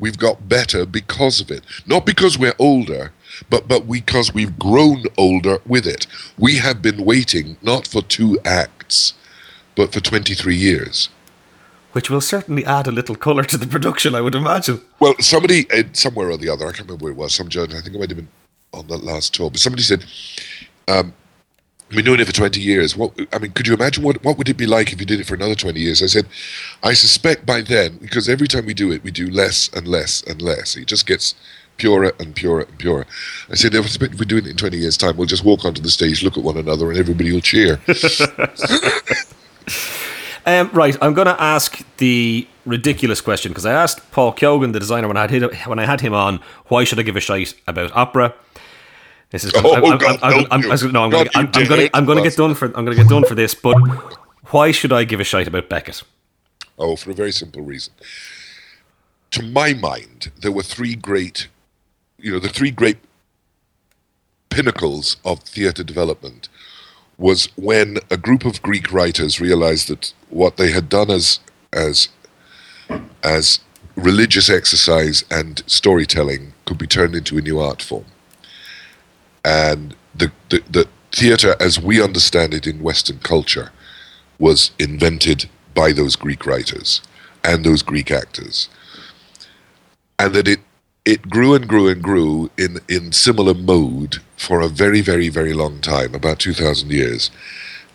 we've 0.00 0.18
got 0.18 0.48
better 0.48 0.84
because 0.84 1.40
of 1.40 1.50
it. 1.50 1.62
Not 1.86 2.04
because 2.04 2.38
we're 2.38 2.54
older, 2.58 3.12
but 3.48 3.68
but 3.68 3.88
because 3.88 4.34
we've 4.34 4.58
grown 4.58 5.04
older 5.16 5.58
with 5.66 5.86
it. 5.86 6.06
We 6.38 6.56
have 6.56 6.82
been 6.82 7.04
waiting 7.04 7.56
not 7.62 7.86
for 7.86 8.02
two 8.02 8.38
acts, 8.44 9.14
but 9.76 9.92
for 9.92 10.00
23 10.00 10.56
years. 10.56 11.08
Which 11.92 12.08
will 12.08 12.20
certainly 12.20 12.64
add 12.64 12.86
a 12.86 12.92
little 12.92 13.16
colour 13.16 13.42
to 13.44 13.56
the 13.56 13.66
production, 13.66 14.14
I 14.14 14.20
would 14.20 14.36
imagine. 14.36 14.80
Well, 15.00 15.14
somebody, 15.18 15.68
uh, 15.72 15.84
somewhere 15.92 16.30
or 16.30 16.36
the 16.36 16.48
other, 16.48 16.66
I 16.66 16.70
can't 16.70 16.86
remember 16.86 17.04
where 17.04 17.12
it 17.12 17.16
was, 17.16 17.34
some 17.34 17.48
judge, 17.48 17.74
I 17.74 17.80
think 17.80 17.96
it 17.96 17.98
might 17.98 18.10
have 18.10 18.16
been 18.16 18.28
on 18.72 18.86
that 18.86 19.02
last 19.02 19.34
tour, 19.34 19.50
but 19.50 19.58
somebody 19.58 19.82
said, 19.82 20.04
um, 20.86 21.12
I've 21.90 21.96
been 21.96 22.04
doing 22.04 22.20
it 22.20 22.26
for 22.26 22.32
20 22.32 22.60
years. 22.60 22.96
What 22.96 23.12
I 23.32 23.38
mean, 23.40 23.50
could 23.50 23.66
you 23.66 23.74
imagine 23.74 24.04
what, 24.04 24.22
what 24.22 24.38
would 24.38 24.48
it 24.48 24.56
be 24.56 24.66
like 24.66 24.92
if 24.92 25.00
you 25.00 25.06
did 25.06 25.18
it 25.18 25.26
for 25.26 25.34
another 25.34 25.56
20 25.56 25.80
years? 25.80 26.04
I 26.04 26.06
said, 26.06 26.28
I 26.84 26.92
suspect 26.92 27.44
by 27.44 27.62
then, 27.62 27.96
because 27.96 28.28
every 28.28 28.46
time 28.46 28.66
we 28.66 28.74
do 28.74 28.92
it, 28.92 29.02
we 29.02 29.10
do 29.10 29.28
less 29.28 29.68
and 29.74 29.88
less 29.88 30.22
and 30.22 30.40
less. 30.40 30.76
It 30.76 30.86
just 30.86 31.04
gets 31.04 31.34
purer 31.78 32.12
and 32.20 32.36
purer 32.36 32.60
and 32.60 32.78
purer. 32.78 33.06
I 33.50 33.56
said, 33.56 33.74
if 33.74 33.98
we're 34.00 34.24
doing 34.24 34.44
it 34.44 34.50
in 34.50 34.56
20 34.56 34.76
years' 34.76 34.96
time, 34.96 35.16
we'll 35.16 35.26
just 35.26 35.44
walk 35.44 35.64
onto 35.64 35.82
the 35.82 35.90
stage, 35.90 36.22
look 36.22 36.38
at 36.38 36.44
one 36.44 36.56
another, 36.56 36.90
and 36.90 36.98
everybody 36.98 37.32
will 37.32 37.40
cheer. 37.40 37.80
um, 40.46 40.70
right, 40.72 40.96
I'm 41.02 41.14
going 41.14 41.26
to 41.26 41.42
ask 41.42 41.82
the 41.96 42.46
ridiculous 42.66 43.20
question 43.20 43.50
because 43.50 43.66
I 43.66 43.72
asked 43.72 44.12
Paul 44.12 44.30
Keogan, 44.32 44.70
the 44.70 44.78
designer, 44.78 45.08
when 45.08 45.16
I, 45.16 45.28
had, 45.28 45.66
when 45.66 45.80
I 45.80 45.86
had 45.86 46.02
him 46.02 46.14
on, 46.14 46.38
why 46.68 46.84
should 46.84 47.00
I 47.00 47.02
give 47.02 47.16
a 47.16 47.20
shite 47.20 47.54
about 47.66 47.90
opera? 47.96 48.32
This 49.30 49.44
is. 49.44 49.52
Oh, 49.62 49.74
I'm, 49.74 49.98
God, 49.98 50.18
I'm, 50.22 50.46
I'm, 50.50 50.72
I'm, 50.72 50.92
no, 50.92 51.04
I'm 51.04 51.10
going. 51.10 51.28
I'm, 51.34 51.50
I'm 51.54 51.66
going. 51.66 51.90
I'm 51.94 52.04
going 52.04 52.18
to 52.18 52.24
get 52.24 52.36
done 52.36 52.54
for. 52.54 52.66
I'm 52.66 52.84
going 52.84 52.96
to 52.96 53.02
get 53.02 53.08
done 53.08 53.24
for 53.24 53.34
this. 53.34 53.54
But 53.54 53.76
why 54.50 54.70
should 54.72 54.92
I 54.92 55.04
give 55.04 55.20
a 55.20 55.24
shite 55.24 55.46
about 55.46 55.68
Beckett? 55.68 56.02
Oh, 56.78 56.96
for 56.96 57.10
a 57.10 57.14
very 57.14 57.32
simple 57.32 57.62
reason. 57.62 57.92
To 59.32 59.42
my 59.42 59.74
mind, 59.74 60.32
there 60.40 60.50
were 60.50 60.62
three 60.62 60.96
great 60.96 61.48
you 62.22 62.32
know, 62.32 62.38
the 62.38 62.48
three 62.48 62.70
great 62.70 62.98
pinnacles 64.50 65.16
of 65.24 65.40
theatre 65.40 65.84
development 65.84 66.48
was 67.18 67.48
when 67.56 67.98
a 68.10 68.16
group 68.16 68.44
of 68.44 68.62
Greek 68.62 68.92
writers 68.92 69.40
realized 69.40 69.88
that 69.88 70.12
what 70.28 70.56
they 70.56 70.70
had 70.72 70.88
done 70.88 71.10
as 71.10 71.40
as 71.72 72.08
as 73.22 73.60
religious 73.94 74.48
exercise 74.48 75.24
and 75.30 75.62
storytelling 75.66 76.52
could 76.64 76.78
be 76.78 76.86
turned 76.86 77.14
into 77.14 77.38
a 77.38 77.42
new 77.42 77.60
art 77.60 77.82
form. 77.82 78.06
And 79.44 79.94
the, 80.14 80.32
the, 80.48 80.62
the 80.70 80.88
theatre, 81.12 81.56
as 81.60 81.80
we 81.80 82.02
understand 82.02 82.54
it 82.54 82.66
in 82.66 82.82
Western 82.82 83.18
culture, 83.18 83.70
was 84.38 84.70
invented 84.78 85.48
by 85.74 85.92
those 85.92 86.16
Greek 86.16 86.46
writers 86.46 87.02
and 87.44 87.64
those 87.64 87.82
Greek 87.82 88.10
actors. 88.10 88.68
And 90.18 90.34
that 90.34 90.48
it, 90.48 90.60
it 91.04 91.30
grew 91.30 91.54
and 91.54 91.66
grew 91.68 91.88
and 91.88 92.02
grew 92.02 92.50
in, 92.58 92.78
in 92.88 93.12
similar 93.12 93.54
mode 93.54 94.18
for 94.36 94.60
a 94.60 94.68
very, 94.68 95.00
very, 95.00 95.28
very 95.28 95.52
long 95.52 95.80
time, 95.80 96.14
about 96.14 96.38
2,000 96.38 96.90
years. 96.90 97.30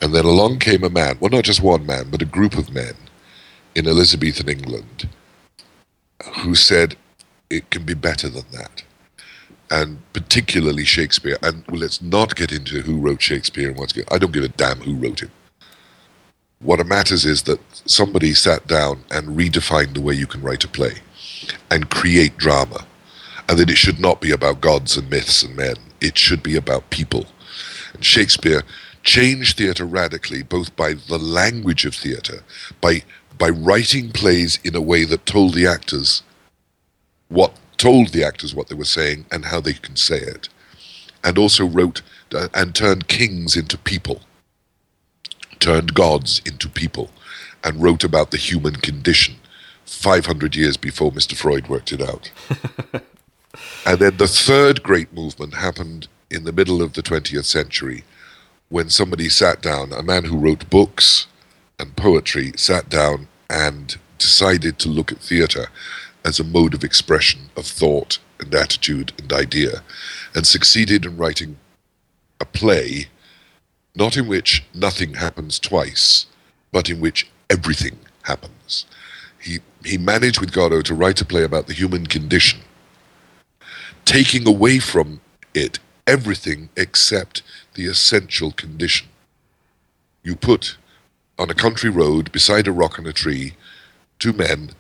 And 0.02 0.14
then 0.14 0.26
along 0.26 0.60
came 0.60 0.84
a 0.84 0.90
man, 0.90 1.18
well, 1.20 1.32
not 1.32 1.44
just 1.44 1.62
one 1.62 1.86
man, 1.86 2.10
but 2.10 2.22
a 2.22 2.26
group 2.26 2.58
of 2.58 2.74
men 2.74 2.94
in 3.76 3.88
Elizabethan 3.88 4.50
England 4.50 5.10
who 6.40 6.56
said 6.56 6.96
it 7.50 7.70
can 7.70 7.84
be 7.84 7.94
better 7.94 8.30
than 8.30 8.46
that. 8.52 8.84
And 9.72 10.00
particularly 10.14 10.86
Shakespeare. 10.86 11.38
And 11.42 11.64
well, 11.68 11.82
let's 11.82 12.02
not 12.02 12.36
get 12.36 12.52
into 12.52 12.82
who 12.82 12.98
wrote 12.98 13.22
Shakespeare 13.22 13.70
and 13.70 13.78
what's 13.78 13.94
good. 13.94 14.08
I 14.12 14.18
don't 14.18 14.34
give 14.34 14.44
a 14.44 14.50
damn 14.50 14.80
who 14.80 14.96
wrote 14.96 15.22
him. 15.22 15.32
What 16.60 16.86
matters 16.86 17.26
is 17.26 17.44
that 17.44 17.60
somebody 17.86 18.34
sat 18.34 18.68
down 18.68 19.04
and 19.12 19.38
redefined 19.38 19.94
the 19.94 20.02
way 20.02 20.14
you 20.14 20.28
can 20.28 20.42
write 20.42 20.64
a 20.64 20.68
play 20.68 20.96
and 21.70 21.90
create 21.90 22.38
drama. 22.38 22.86
And 23.48 23.60
that 23.60 23.70
it 23.70 23.78
should 23.78 24.00
not 24.00 24.22
be 24.22 24.32
about 24.32 24.62
gods 24.62 24.98
and 24.98 25.10
myths 25.10 25.44
and 25.44 25.56
men. 25.56 25.76
It 26.02 26.18
should 26.18 26.42
be 26.42 26.56
about 26.56 26.90
people. 26.90 27.26
And 27.94 28.04
Shakespeare 28.04 28.64
changed 29.04 29.58
theatre 29.58 29.86
radically, 29.86 30.42
both 30.44 30.76
by 30.76 30.94
the 30.94 31.20
language 31.20 31.86
of 31.86 31.94
theatre, 31.96 32.44
by 32.82 33.04
by 33.38 33.50
writing 33.50 34.12
plays 34.12 34.60
in 34.64 34.76
a 34.76 34.82
way 34.82 35.04
that 35.04 35.26
told 35.26 35.54
the 35.54 35.68
actors 35.68 36.24
what 37.28 37.54
told 37.78 38.10
the 38.10 38.24
actors 38.24 38.56
what 38.56 38.68
they 38.68 38.76
were 38.76 38.86
saying 38.86 39.26
and 39.32 39.46
how 39.46 39.62
they 39.62 39.74
can 39.74 39.96
say 39.96 40.18
it, 40.18 40.50
and 41.24 41.38
also 41.38 41.66
wrote 41.66 42.02
uh, 42.34 42.48
and 42.54 42.76
turned 42.76 43.08
kings 43.08 43.56
into 43.56 43.78
people, 43.78 44.22
turned 45.60 45.94
gods 45.94 46.42
into 46.46 46.70
people, 46.70 47.10
and 47.64 47.82
wrote 47.82 48.04
about 48.04 48.32
the 48.32 48.38
human 48.38 48.76
condition 48.76 49.36
500 49.86 50.56
years 50.56 50.78
before 50.78 51.12
Mr. 51.12 51.36
Freud 51.36 51.68
worked 51.68 51.92
it 51.92 52.02
out. 52.02 52.32
and 53.86 54.00
then 54.00 54.18
the 54.18 54.28
third 54.28 54.84
great 54.84 55.14
movement 55.14 55.56
happened 55.56 56.08
in 56.30 56.44
the 56.44 56.52
middle 56.52 56.82
of 56.82 56.94
the 56.94 57.04
20th 57.04 57.46
century 57.46 58.04
when 58.70 58.90
somebody 58.90 59.30
sat 59.30 59.62
down, 59.62 59.94
a 59.94 60.02
man 60.02 60.26
who 60.26 60.38
wrote 60.38 60.70
books 60.70 61.28
and 61.80 61.96
poetry, 61.96 62.52
sat 62.56 62.90
down 62.90 63.28
and 63.50 63.98
decided 64.18 64.80
to 64.80 64.90
look 64.90 65.12
at 65.12 65.20
theatre 65.20 65.68
as 66.26 66.40
a 66.40 66.44
mode 66.44 66.74
of 66.74 66.84
expression 66.84 67.50
of 67.56 67.66
thought 67.66 68.20
and 68.40 68.54
attitude 68.54 69.14
and 69.18 69.32
idea, 69.32 69.84
and 70.34 70.46
succeeded 70.46 71.06
in 71.06 71.16
writing 71.16 71.58
a 72.42 72.46
play 72.46 73.08
not 73.96 74.18
in 74.18 74.28
which 74.28 74.64
nothing 74.74 75.14
happens 75.14 75.58
twice, 75.58 76.26
but 76.72 76.90
in 76.90 77.00
which 77.00 77.30
everything 77.50 77.98
happens. 78.24 78.86
He, 79.40 79.60
he 79.84 79.98
managed 79.98 80.42
with 80.42 80.52
Godot 80.52 80.82
to 80.84 80.94
write 80.94 81.22
a 81.22 81.26
play 81.26 81.44
about 81.44 81.68
the 81.68 81.74
human 81.74 82.06
condition, 82.06 82.60
taking 84.04 84.48
away 84.48 84.80
from 84.80 85.22
it 85.54 85.80
everything 86.06 86.70
except 86.76 87.42
the 87.76 87.86
essential 87.86 88.52
condition. 88.52 89.08
You 90.24 90.36
put 90.36 90.78
on 91.40 91.50
a 91.50 91.56
country 91.56 91.90
road 91.90 92.32
beside 92.32 92.68
a 92.68 92.72
rock 92.72 92.98
and 92.98 93.08
a 93.08 93.14
tree 93.14 93.54
two 94.20 94.34
men 94.34 94.72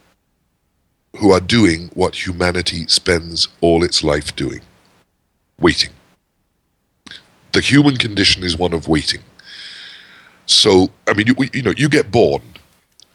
who 1.18 1.32
are 1.32 1.39
doing 1.39 1.89
what 1.93 2.26
humanity 2.26 2.86
spends 2.88 3.47
all 3.61 3.84
its 3.84 4.03
life 4.03 4.36
doing 4.36 4.61
waiting. 5.59 5.91
The 7.53 7.61
human 7.61 7.97
condition 7.97 8.43
is 8.43 8.57
one 8.57 8.74
of 8.74 8.88
waiting. 8.88 9.22
So, 10.45 10.89
I 11.07 11.13
mean, 11.13 11.28
you, 11.28 11.36
you 11.53 11.61
know, 11.61 11.74
you 11.76 11.89
get 11.89 12.11
born, 12.11 12.41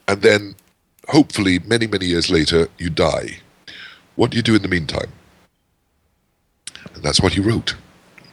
and 0.08 0.22
then 0.22 0.56
hopefully 1.08 1.58
many, 1.60 1.86
many 1.86 2.06
years 2.06 2.30
later, 2.30 2.68
you 2.78 2.90
die. 2.90 3.38
What 4.16 4.30
do 4.30 4.36
you 4.36 4.42
do 4.42 4.54
in 4.54 4.62
the 4.62 4.68
meantime? 4.68 5.12
And 6.94 7.02
that's 7.02 7.20
what 7.20 7.34
he 7.34 7.40
wrote. 7.40 7.76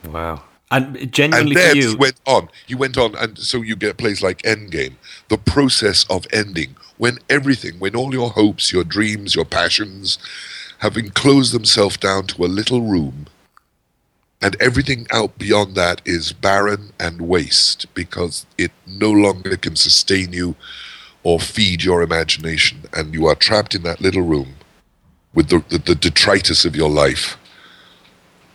Wow. 0.06 0.44
And 0.70 1.12
genuinely 1.14 1.56
and 1.56 1.58
then 1.58 1.76
you, 1.78 1.98
went 1.98 2.20
on. 2.26 2.50
He 2.66 2.76
went 2.76 2.98
on, 2.98 3.16
and 3.16 3.38
so 3.38 3.62
you 3.62 3.76
get 3.76 3.98
plays 3.98 4.22
like 4.22 4.42
Endgame, 4.42 4.96
the 5.30 5.38
process 5.38 6.06
of 6.10 6.28
ending, 6.34 6.76
when 6.98 7.20
everything, 7.30 7.80
when 7.80 7.96
all 7.96 8.14
your 8.14 8.32
hopes, 8.32 8.74
your 8.74 8.84
dreams, 8.84 9.34
your 9.34 9.46
passions, 9.46 10.20
have 10.80 10.98
enclosed 10.98 11.54
themselves 11.54 11.96
down 11.98 12.28
to 12.28 12.44
a 12.44 12.48
little 12.48 12.82
room, 12.82 13.28
and 14.42 14.58
everything 14.60 15.08
out 15.12 15.38
beyond 15.38 15.76
that 15.76 16.02
is 16.06 16.34
barren 16.34 16.92
and 17.00 17.22
waste 17.22 17.92
because 17.94 18.46
it 18.58 18.72
no 18.86 19.10
longer 19.10 19.56
can 19.56 19.76
sustain 19.76 20.34
you 20.34 20.56
or 21.24 21.40
feed 21.40 21.84
your 21.84 22.02
imagination, 22.02 22.84
and 22.94 23.14
you 23.14 23.26
are 23.26 23.36
trapped 23.36 23.74
in 23.74 23.84
that 23.84 24.02
little 24.02 24.22
room 24.22 24.56
with 25.34 25.50
the, 25.50 25.64
the, 25.70 25.78
the 25.78 25.96
detritus 25.96 26.66
of 26.66 26.76
your 26.76 26.90
life. 26.90 27.38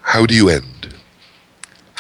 How 0.03 0.27
do 0.27 0.35
you 0.35 0.49
end? 0.49 0.92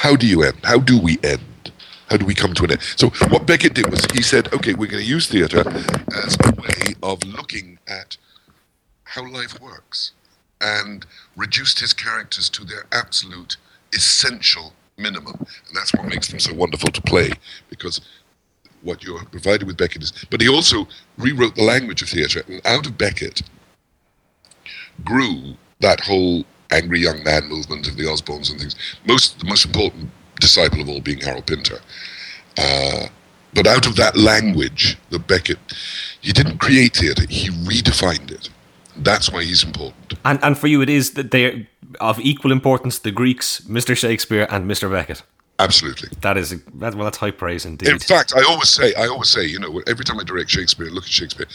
How 0.03 0.16
do 0.16 0.26
you 0.26 0.42
end? 0.42 0.57
How 0.64 0.78
do 0.78 0.98
we 0.98 1.20
end? 1.22 1.70
How 2.11 2.16
do 2.16 2.26
we 2.26 2.34
come 2.34 2.55
to 2.55 2.64
an 2.64 2.72
end? 2.72 2.82
So 2.96 3.11
what 3.28 3.46
Beckett 3.46 3.74
did 3.74 3.88
was 3.88 4.05
he 4.12 4.20
said, 4.20 4.53
okay, 4.53 4.74
we're 4.74 4.90
going 4.90 5.05
to 5.05 5.09
use 5.09 5.28
theatre 5.28 5.62
as 6.12 6.36
a 6.44 6.61
way 6.61 6.96
of 7.05 7.22
looking 7.22 7.78
at 7.86 8.16
how 9.05 9.24
life 9.30 9.61
works 9.61 10.11
and 10.61 11.07
reduced 11.36 11.78
his 11.78 11.92
characters 11.92 12.50
to 12.50 12.64
their 12.64 12.86
absolute 12.90 13.59
essential 13.94 14.72
minimum. 14.98 15.36
And 15.38 15.76
that's 15.76 15.94
what 15.94 16.07
makes 16.07 16.26
them 16.26 16.40
so 16.40 16.53
wonderful 16.53 16.90
to 16.90 17.03
play 17.03 17.30
because 17.70 18.00
what 18.82 19.05
you're 19.05 19.24
provided 19.26 19.68
with 19.68 19.76
Beckett 19.76 20.03
is. 20.03 20.12
But 20.30 20.40
he 20.40 20.48
also 20.48 20.88
rewrote 21.16 21.55
the 21.55 21.62
language 21.62 22.03
of 22.03 22.09
theatre, 22.09 22.42
and 22.48 22.61
out 22.66 22.86
of 22.86 22.98
Beckett 22.98 23.42
grew 25.05 25.55
that 25.78 26.00
whole 26.00 26.44
angry 26.73 27.01
young 27.01 27.23
man 27.23 27.47
movement 27.49 27.89
of 27.89 27.97
the 27.97 28.05
Osbornes 28.05 28.51
and 28.51 28.61
things. 28.61 28.77
Most 29.07 29.39
the 29.39 29.47
most 29.47 29.64
important 29.64 30.11
disciple 30.41 30.81
of 30.81 30.89
all 30.89 31.01
being 31.01 31.20
Harold 31.20 31.47
Pinter. 31.47 31.79
Uh, 32.59 33.07
but 33.55 33.66
out 33.66 33.87
of 33.87 33.97
that 33.97 34.16
language, 34.16 34.99
the 35.11 35.18
Beckett, 35.18 35.59
he 36.20 36.33
didn't 36.33 36.59
create 36.59 36.97
theatre; 36.97 37.27
he 37.29 37.49
redefined 37.51 38.31
it. 38.31 38.49
That's 38.97 39.31
why 39.31 39.43
he's 39.45 39.62
important. 39.62 40.14
And 40.25 40.39
and 40.43 40.59
for 40.59 40.66
you, 40.66 40.83
it 40.83 40.91
is 40.91 41.12
that 41.14 41.31
they're 41.31 41.66
of 42.01 42.18
equal 42.20 42.53
importance: 42.53 42.99
the 42.99 43.12
Greeks, 43.12 43.61
Mr. 43.62 43.97
Shakespeare, 43.97 44.47
and 44.51 44.70
Mr. 44.70 44.91
Beckett. 44.91 45.23
Absolutely. 45.59 46.09
That 46.23 46.37
is 46.37 46.51
that, 46.51 46.95
well, 46.95 47.05
that's 47.05 47.18
high 47.18 47.31
praise 47.31 47.64
indeed. 47.64 47.89
In 47.89 47.99
fact, 47.99 48.33
I 48.35 48.43
always 48.43 48.68
say, 48.68 48.95
I 48.95 49.07
always 49.07 49.29
say, 49.29 49.45
you 49.45 49.61
know, 49.61 49.81
every 49.87 50.05
time 50.05 50.18
I 50.18 50.25
direct 50.25 50.51
Shakespeare, 50.51 50.87
look 50.91 51.05
at 51.05 51.11
Shakespeare, 51.11 51.47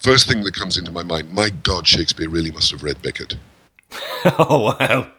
first 0.00 0.28
thing 0.28 0.42
that 0.42 0.54
comes 0.54 0.76
into 0.76 0.92
my 0.92 1.02
mind, 1.02 1.32
my 1.32 1.48
God, 1.62 1.86
Shakespeare 1.86 2.28
really 2.28 2.50
must 2.50 2.70
have 2.72 2.82
read 2.82 3.00
Beckett. 3.00 3.36
oh 4.38 4.74
wow! 4.78 5.10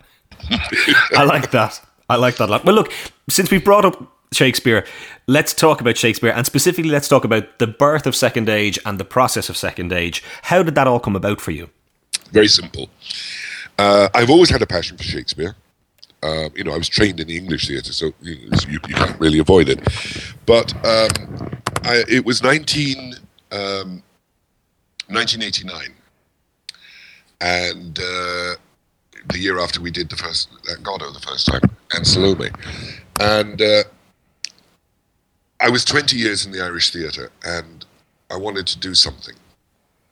I 1.16 1.24
like 1.24 1.52
that. 1.52 1.82
I 2.10 2.18
like 2.18 2.38
that 2.38 2.50
a 2.50 2.52
lot. 2.52 2.66
Well, 2.66 2.76
look, 2.76 2.92
since 3.30 3.50
we 3.50 3.58
brought 3.58 3.86
up 3.86 4.12
Shakespeare, 4.32 4.86
let's 5.28 5.54
talk 5.54 5.82
about 5.82 5.98
Shakespeare, 5.98 6.32
and 6.32 6.46
specifically, 6.46 6.92
let's 6.92 7.08
talk 7.08 7.24
about 7.24 7.60
the 7.60 7.68
birth 7.68 8.06
of 8.06 8.16
Second 8.16 8.50
Age 8.50 8.78
and 8.86 9.00
the 9.00 9.06
process 9.06 9.50
of 9.50 9.58
Second 9.58 9.92
Age. 9.92 10.24
How 10.44 10.64
did 10.64 10.76
that 10.76 10.88
all 10.88 11.00
come 11.00 11.16
about 11.16 11.42
for 11.42 11.52
you? 11.52 11.70
Very 12.32 12.48
simple. 12.48 12.90
Uh, 13.78 14.10
I've 14.14 14.30
always 14.30 14.50
had 14.50 14.62
a 14.62 14.68
passion 14.68 14.98
for 14.98 15.04
Shakespeare. 15.04 15.56
Uh, 16.24 16.50
you 16.56 16.64
know, 16.64 16.74
I 16.74 16.78
was 16.78 16.90
trained 16.90 17.20
in 17.20 17.28
the 17.28 17.38
English 17.38 17.68
theatre, 17.68 17.94
so 17.94 18.12
you, 18.22 18.34
you, 18.68 18.80
you 18.88 18.96
can't 18.96 19.20
really 19.20 19.40
avoid 19.40 19.70
it. 19.70 19.80
But 20.46 20.74
um, 20.86 21.52
I, 21.84 22.04
it 22.10 22.26
was 22.26 22.42
19, 22.42 23.16
um, 23.52 24.02
1989, 25.08 25.94
and 27.42 28.00
uh, 28.00 28.56
the 29.30 29.40
year 29.40 29.60
after 29.60 29.82
we 29.82 29.92
did 29.92 30.10
the 30.10 30.16
first 30.16 30.50
uh, 30.70 30.76
Godot 30.82 31.12
the 31.12 31.20
first 31.20 31.48
time, 31.48 31.62
and 31.94 32.06
Salome, 32.06 32.50
and 33.20 33.62
uh, 33.62 33.84
I 35.62 35.70
was 35.70 35.86
20 35.86 36.16
years 36.18 36.46
in 36.46 36.52
the 36.52 36.64
Irish 36.64 36.92
theatre, 36.92 37.32
and 37.44 37.86
I 38.32 38.38
wanted 38.38 38.68
to 38.68 38.80
do 38.80 38.94
something, 38.94 39.36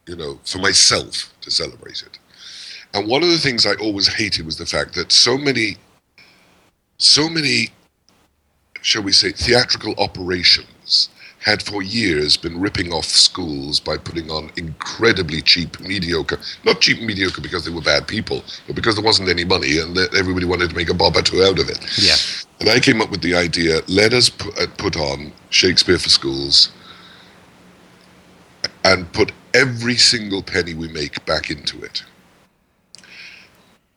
you 0.08 0.16
know, 0.16 0.40
for 0.46 0.60
myself 0.60 1.34
to 1.42 1.52
celebrate 1.52 2.02
it. 2.02 2.20
And 2.94 3.08
one 3.08 3.24
of 3.24 3.30
the 3.30 3.40
things 3.40 3.66
I 3.66 3.74
always 3.76 4.08
hated 4.08 4.46
was 4.46 4.58
the 4.58 4.66
fact 4.66 4.94
that 4.96 5.12
so 5.12 5.38
many, 5.38 5.78
so 6.98 7.28
many, 7.28 7.70
shall 8.82 9.02
we 9.02 9.12
say, 9.12 9.32
theatrical 9.32 9.96
operations 9.98 10.68
had 11.44 11.62
for 11.62 11.84
years 11.84 12.38
been 12.38 12.60
ripping 12.60 12.94
off 12.94 13.06
schools 13.06 13.80
by 13.80 13.98
putting 13.98 14.32
on 14.32 14.50
incredibly 14.56 15.42
cheap, 15.42 15.78
mediocre, 15.82 16.40
not 16.64 16.80
cheap 16.80 17.02
mediocre 17.02 17.42
because 17.42 17.66
they 17.66 17.72
were 17.72 17.82
bad 17.82 18.08
people, 18.08 18.44
but 18.66 18.76
because 18.76 18.96
there 18.96 19.04
wasn't 19.04 19.28
any 19.28 19.44
money 19.44 19.78
and 19.78 19.98
everybody 20.16 20.46
wanted 20.46 20.70
to 20.70 20.76
make 20.76 20.90
a 20.90 20.94
bob 20.94 21.18
or 21.18 21.22
two 21.22 21.44
out 21.44 21.60
of 21.60 21.70
it. 21.70 21.80
Yeah. 21.98 22.16
And 22.62 22.70
I 22.70 22.80
came 22.80 23.02
up 23.02 23.12
with 23.12 23.22
the 23.22 23.36
idea 23.36 23.82
let 23.88 24.14
us 24.14 24.30
put, 24.30 24.58
uh, 24.58 24.68
put 24.78 24.96
on 24.96 25.34
Shakespeare 25.50 26.00
for 26.00 26.10
schools 26.10 26.72
and 28.86 29.12
put 29.12 29.34
every 29.54 29.98
single 29.98 30.42
penny 30.42 30.74
we 30.74 30.88
make 30.88 31.26
back 31.26 31.50
into 31.50 31.84
it. 31.84 32.04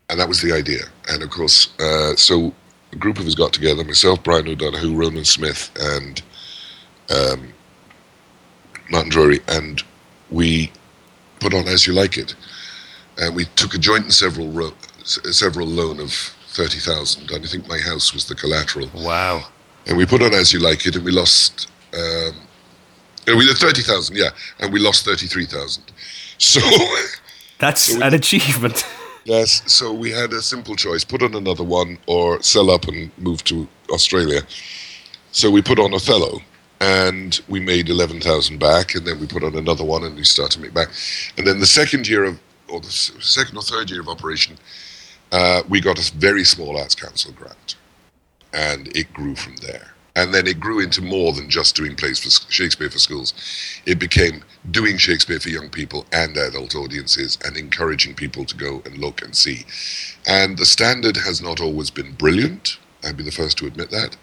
And 0.08 0.18
that 0.18 0.28
was 0.28 0.42
the 0.42 0.52
idea. 0.52 0.82
And 1.08 1.22
of 1.22 1.30
course, 1.30 1.72
uh, 1.78 2.16
so 2.16 2.52
a 2.92 2.96
group 2.96 3.20
of 3.20 3.26
us 3.26 3.36
got 3.36 3.52
together 3.52 3.84
myself, 3.84 4.22
Brian 4.24 4.48
O'Donoghue, 4.48 4.96
Ronan 4.96 5.24
Smith, 5.24 5.70
and 5.80 6.22
um, 7.10 7.52
Martin 8.90 9.10
Drury, 9.10 9.40
and 9.48 9.82
we 10.30 10.70
put 11.40 11.54
on 11.54 11.68
As 11.68 11.86
You 11.86 11.92
Like 11.92 12.16
It. 12.16 12.34
And 13.18 13.34
we 13.34 13.46
took 13.56 13.74
a 13.74 13.78
joint 13.78 14.04
and 14.04 14.14
several, 14.14 14.50
ro- 14.50 14.74
several 15.04 15.66
loan 15.66 16.00
of 16.00 16.12
30,000, 16.48 17.30
and 17.30 17.44
I 17.44 17.48
think 17.48 17.68
my 17.68 17.78
house 17.78 18.12
was 18.12 18.26
the 18.26 18.34
collateral. 18.34 18.90
Wow. 18.94 19.44
And 19.86 19.96
we 19.96 20.06
put 20.06 20.22
on 20.22 20.34
As 20.34 20.52
You 20.52 20.60
Like 20.60 20.86
It, 20.86 20.96
and 20.96 21.04
we 21.04 21.12
lost. 21.12 21.68
Um, 21.94 22.34
we 23.26 23.44
did 23.46 23.56
30,000, 23.56 24.16
yeah, 24.16 24.30
and 24.60 24.72
we 24.72 24.78
lost 24.78 25.04
33,000. 25.04 25.84
So. 26.38 26.60
That's 27.58 27.80
so 27.80 27.96
we, 27.96 28.02
an 28.02 28.12
achievement. 28.12 28.84
Yes, 29.24 29.62
so 29.66 29.92
we 29.92 30.12
had 30.12 30.32
a 30.32 30.40
simple 30.40 30.76
choice 30.76 31.02
put 31.02 31.20
on 31.20 31.34
another 31.34 31.64
one 31.64 31.98
or 32.06 32.40
sell 32.42 32.70
up 32.70 32.86
and 32.86 33.10
move 33.18 33.42
to 33.44 33.66
Australia. 33.90 34.42
So 35.32 35.50
we 35.50 35.62
put 35.62 35.80
on 35.80 35.92
Othello 35.92 36.42
and 36.80 37.40
we 37.48 37.60
made 37.60 37.88
11,000 37.88 38.58
back, 38.58 38.94
and 38.94 39.06
then 39.06 39.18
we 39.18 39.26
put 39.26 39.42
on 39.42 39.56
another 39.56 39.84
one 39.84 40.04
and 40.04 40.16
we 40.16 40.24
started 40.24 40.56
to 40.56 40.60
make 40.60 40.74
back. 40.74 40.88
And 41.38 41.46
then 41.46 41.60
the 41.60 41.66
second 41.66 42.06
year 42.06 42.24
of, 42.24 42.38
or 42.68 42.80
the 42.80 42.90
second 42.90 43.56
or 43.56 43.62
third 43.62 43.90
year 43.90 44.00
of 44.00 44.08
operation, 44.08 44.58
uh, 45.32 45.62
we 45.68 45.80
got 45.80 45.98
a 45.98 46.14
very 46.14 46.44
small 46.44 46.76
Arts 46.76 46.94
Council 46.94 47.32
grant, 47.32 47.76
and 48.52 48.94
it 48.96 49.12
grew 49.12 49.34
from 49.34 49.56
there. 49.56 49.92
And 50.14 50.32
then 50.32 50.46
it 50.46 50.58
grew 50.58 50.80
into 50.80 51.02
more 51.02 51.34
than 51.34 51.50
just 51.50 51.76
doing 51.76 51.94
plays 51.94 52.18
for 52.18 52.30
Shakespeare 52.50 52.88
for 52.88 52.98
schools. 52.98 53.34
It 53.84 53.98
became 53.98 54.42
doing 54.70 54.96
Shakespeare 54.96 55.38
for 55.38 55.50
young 55.50 55.68
people 55.68 56.06
and 56.10 56.34
adult 56.38 56.74
audiences 56.74 57.36
and 57.44 57.54
encouraging 57.54 58.14
people 58.14 58.46
to 58.46 58.56
go 58.56 58.82
and 58.86 58.96
look 58.96 59.20
and 59.20 59.36
see. 59.36 59.66
And 60.26 60.56
the 60.56 60.64
standard 60.64 61.18
has 61.18 61.42
not 61.42 61.60
always 61.60 61.90
been 61.90 62.12
brilliant. 62.12 62.78
I'd 63.04 63.18
be 63.18 63.24
the 63.24 63.30
first 63.30 63.58
to 63.58 63.66
admit 63.66 63.90
that. 63.90 64.16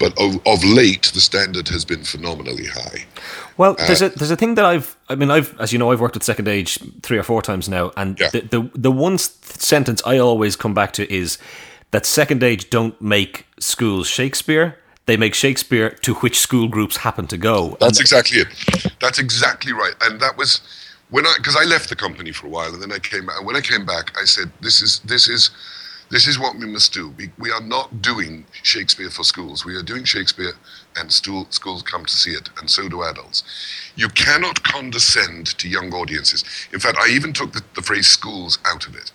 But 0.00 0.18
of, 0.18 0.44
of 0.46 0.64
late, 0.64 1.12
the 1.14 1.20
standard 1.20 1.68
has 1.68 1.84
been 1.84 2.02
phenomenally 2.02 2.66
high. 2.66 3.04
Well, 3.56 3.76
uh, 3.78 3.86
there's 3.86 4.02
a 4.02 4.08
there's 4.08 4.30
a 4.32 4.36
thing 4.36 4.56
that 4.56 4.64
I've 4.64 4.96
I 5.08 5.14
mean 5.14 5.30
I've 5.30 5.56
as 5.60 5.72
you 5.72 5.78
know 5.78 5.92
I've 5.92 6.00
worked 6.00 6.16
at 6.16 6.24
Second 6.24 6.48
Age 6.48 6.78
three 7.02 7.18
or 7.18 7.22
four 7.22 7.42
times 7.42 7.68
now, 7.68 7.92
and 7.96 8.18
yeah. 8.18 8.30
the, 8.30 8.40
the 8.40 8.70
the 8.74 8.90
one 8.90 9.18
sentence 9.18 10.02
I 10.04 10.18
always 10.18 10.56
come 10.56 10.74
back 10.74 10.92
to 10.94 11.12
is 11.12 11.38
that 11.92 12.06
Second 12.06 12.42
Age 12.42 12.70
don't 12.70 13.00
make 13.00 13.46
schools 13.58 14.08
Shakespeare 14.08 14.76
they 15.10 15.16
make 15.16 15.34
Shakespeare 15.34 15.90
to 15.90 16.14
which 16.14 16.38
school 16.38 16.68
groups 16.68 16.98
happen 16.98 17.26
to 17.26 17.36
go. 17.36 17.76
That's 17.80 17.98
and 17.98 18.00
exactly 18.00 18.38
it. 18.42 18.94
That's 19.00 19.18
exactly 19.18 19.72
right. 19.72 19.94
And 20.02 20.20
that 20.20 20.36
was 20.36 20.60
when 21.10 21.26
I 21.26 21.34
because 21.36 21.56
I 21.56 21.64
left 21.64 21.88
the 21.88 21.96
company 21.96 22.30
for 22.30 22.46
a 22.46 22.50
while 22.50 22.72
and 22.72 22.80
then 22.80 22.92
I 22.92 23.00
came 23.00 23.26
back. 23.26 23.38
And 23.38 23.46
when 23.46 23.56
I 23.56 23.60
came 23.60 23.84
back, 23.84 24.12
I 24.20 24.24
said, 24.24 24.52
"This 24.60 24.80
is 24.80 25.00
this 25.00 25.28
is." 25.28 25.50
This 26.10 26.26
is 26.26 26.40
what 26.40 26.56
we 26.58 26.66
must 26.66 26.92
do. 26.92 27.14
We, 27.16 27.30
we 27.38 27.52
are 27.52 27.60
not 27.60 28.02
doing 28.02 28.44
Shakespeare 28.64 29.10
for 29.10 29.22
schools. 29.22 29.64
We 29.64 29.76
are 29.76 29.82
doing 29.82 30.02
Shakespeare, 30.04 30.54
and 30.96 31.12
schools 31.12 31.82
come 31.82 32.04
to 32.04 32.14
see 32.14 32.32
it, 32.32 32.50
and 32.58 32.68
so 32.68 32.88
do 32.88 33.04
adults. 33.04 33.44
You 33.94 34.08
cannot 34.08 34.62
condescend 34.64 35.56
to 35.58 35.68
young 35.68 35.92
audiences. 35.94 36.44
In 36.72 36.80
fact, 36.80 36.98
I 36.98 37.08
even 37.10 37.32
took 37.32 37.52
the, 37.52 37.62
the 37.76 37.82
phrase 37.82 38.08
schools 38.08 38.58
out 38.66 38.88
of 38.88 38.96
it 38.96 39.12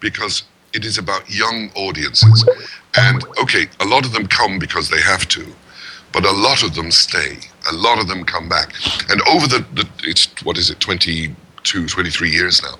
because 0.00 0.44
it 0.72 0.84
is 0.86 0.96
about 0.96 1.28
young 1.28 1.70
audiences. 1.74 2.48
And 2.96 3.22
okay, 3.42 3.66
a 3.80 3.84
lot 3.84 4.06
of 4.06 4.12
them 4.12 4.26
come 4.26 4.58
because 4.58 4.88
they 4.88 5.00
have 5.02 5.28
to, 5.28 5.46
but 6.12 6.24
a 6.24 6.32
lot 6.32 6.62
of 6.62 6.74
them 6.74 6.90
stay. 6.90 7.36
A 7.70 7.74
lot 7.74 7.98
of 7.98 8.08
them 8.08 8.24
come 8.24 8.48
back. 8.48 8.72
And 9.10 9.20
over 9.28 9.46
the, 9.46 9.64
the 9.74 9.86
it's, 10.04 10.26
what 10.42 10.56
is 10.56 10.70
it, 10.70 10.80
22, 10.80 11.86
23 11.86 12.30
years 12.30 12.62
now. 12.62 12.76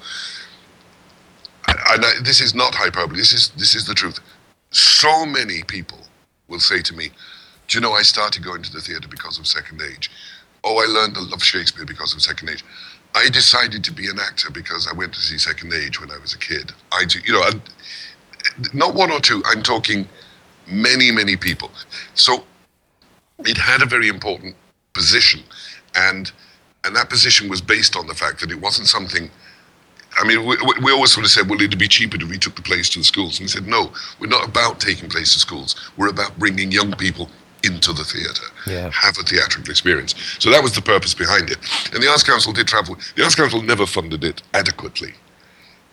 And 1.91 2.05
I, 2.05 2.13
this 2.23 2.41
is 2.41 2.55
not 2.55 2.75
hyperbole, 2.75 3.19
this 3.19 3.33
is, 3.33 3.51
this 3.51 3.75
is 3.75 3.87
the 3.87 3.95
truth. 3.95 4.21
So 4.71 5.27
many 5.27 5.63
people 5.65 5.99
will 6.49 6.61
say 6.61 6.81
to 6.83 6.95
me, 6.95 7.11
Do 7.69 7.79
you 7.79 7.83
know, 7.83 7.93
I 7.93 8.03
started 8.03 8.45
going 8.45 8.63
to 8.63 8.73
the 8.73 8.81
theatre 8.81 9.09
because 9.09 9.39
of 9.39 9.47
Second 9.47 9.81
Age. 9.83 10.11
Oh, 10.63 10.79
I 10.79 10.87
learned 10.87 11.15
to 11.15 11.23
love 11.23 11.43
Shakespeare 11.43 11.85
because 11.85 12.15
of 12.15 12.23
Second 12.23 12.51
Age. 12.51 12.65
I 13.15 13.29
decided 13.29 13.83
to 13.85 13.93
be 13.93 14.09
an 14.09 14.19
actor 14.21 14.51
because 14.51 14.87
I 14.87 14.97
went 14.97 15.15
to 15.15 15.21
see 15.21 15.39
Second 15.39 15.73
Age 15.73 16.01
when 16.01 16.11
I 16.11 16.19
was 16.19 16.35
a 16.35 16.39
kid. 16.39 16.73
I, 16.93 17.05
do, 17.05 17.19
you 17.25 17.33
know, 17.33 17.51
not 18.73 18.95
one 18.95 19.11
or 19.11 19.21
two. 19.21 19.43
I'm 19.47 19.63
talking 19.63 20.09
many, 20.67 21.11
many 21.11 21.37
people. 21.37 21.71
So 22.15 22.45
it 23.41 23.57
had 23.57 23.83
a 23.83 23.87
very 23.87 24.09
important 24.09 24.55
position, 24.93 25.43
and 25.95 26.31
and 26.85 26.97
that 26.97 27.11
position 27.11 27.49
was 27.49 27.61
based 27.61 27.97
on 27.97 28.07
the 28.07 28.15
fact 28.15 28.41
that 28.41 28.51
it 28.51 28.61
wasn't 28.61 28.89
something. 28.89 29.31
I 30.17 30.27
mean, 30.27 30.45
we, 30.45 30.57
we 30.83 30.93
always 30.93 31.13
sort 31.13 31.25
of 31.25 31.31
said, 31.31 31.49
well, 31.49 31.61
it'd 31.61 31.79
be 31.79 31.89
cheaper 31.89 32.17
if 32.17 32.29
we 32.29 32.39
took 32.39 32.57
the 32.57 32.63
plays 32.63 32.91
to 32.91 32.99
the 32.99 33.05
schools. 33.05 33.39
And 33.39 33.45
we 33.45 33.49
said, 33.49 33.67
no, 33.67 33.93
we're 34.19 34.27
not 34.27 34.47
about 34.47 34.81
taking 34.81 35.09
plays 35.09 35.33
to 35.35 35.39
schools. 35.39 35.77
We're 35.97 36.09
about 36.09 36.39
bringing 36.39 36.73
young 36.73 36.93
people 36.93 37.31
into 37.63 37.93
the 37.93 38.05
theatre, 38.05 38.47
yeah. 38.67 38.91
have 38.91 39.19
a 39.19 39.23
theatrical 39.23 39.71
experience. 39.71 40.15
So 40.39 40.51
that 40.51 40.63
was 40.63 40.75
the 40.75 40.83
purpose 40.83 41.15
behind 41.15 41.51
it. 41.51 41.59
And 41.93 42.03
the 42.03 42.09
Arts 42.09 42.23
Council 42.23 42.53
did 42.53 42.67
travel. 42.67 42.97
The 43.17 43.23
Arts 43.23 43.35
Council 43.35 43.63
never 43.63 43.87
funded 43.87 44.25
it 44.25 44.43
adequately 44.55 45.15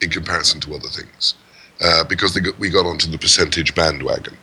in 0.02 0.10
comparison 0.10 0.62
to 0.62 0.76
other 0.76 0.88
things 0.88 1.36
uh, 1.82 2.04
because 2.06 2.38
got, 2.38 2.58
we 2.60 2.70
got 2.70 2.86
onto 2.86 3.10
the 3.10 3.18
percentage 3.18 3.76
bandwagon. 3.76 4.38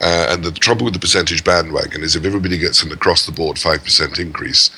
Uh, 0.00 0.28
and 0.30 0.44
the 0.44 0.52
trouble 0.52 0.84
with 0.84 0.94
the 0.94 1.00
percentage 1.00 1.42
bandwagon 1.42 2.02
is 2.02 2.14
if 2.14 2.24
everybody 2.24 2.56
gets 2.56 2.82
an 2.82 2.92
across 2.92 3.26
the 3.26 3.32
board 3.32 3.56
5% 3.56 4.18
increase, 4.18 4.70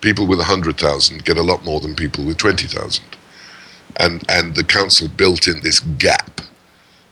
people 0.00 0.26
with 0.26 0.38
100,000 0.38 1.24
get 1.24 1.36
a 1.36 1.42
lot 1.42 1.64
more 1.64 1.80
than 1.80 1.94
people 1.94 2.24
with 2.24 2.36
20,000. 2.38 3.15
And, 3.98 4.24
and 4.28 4.54
the 4.54 4.64
council 4.64 5.08
built 5.08 5.48
in 5.48 5.60
this 5.62 5.80
gap 5.80 6.40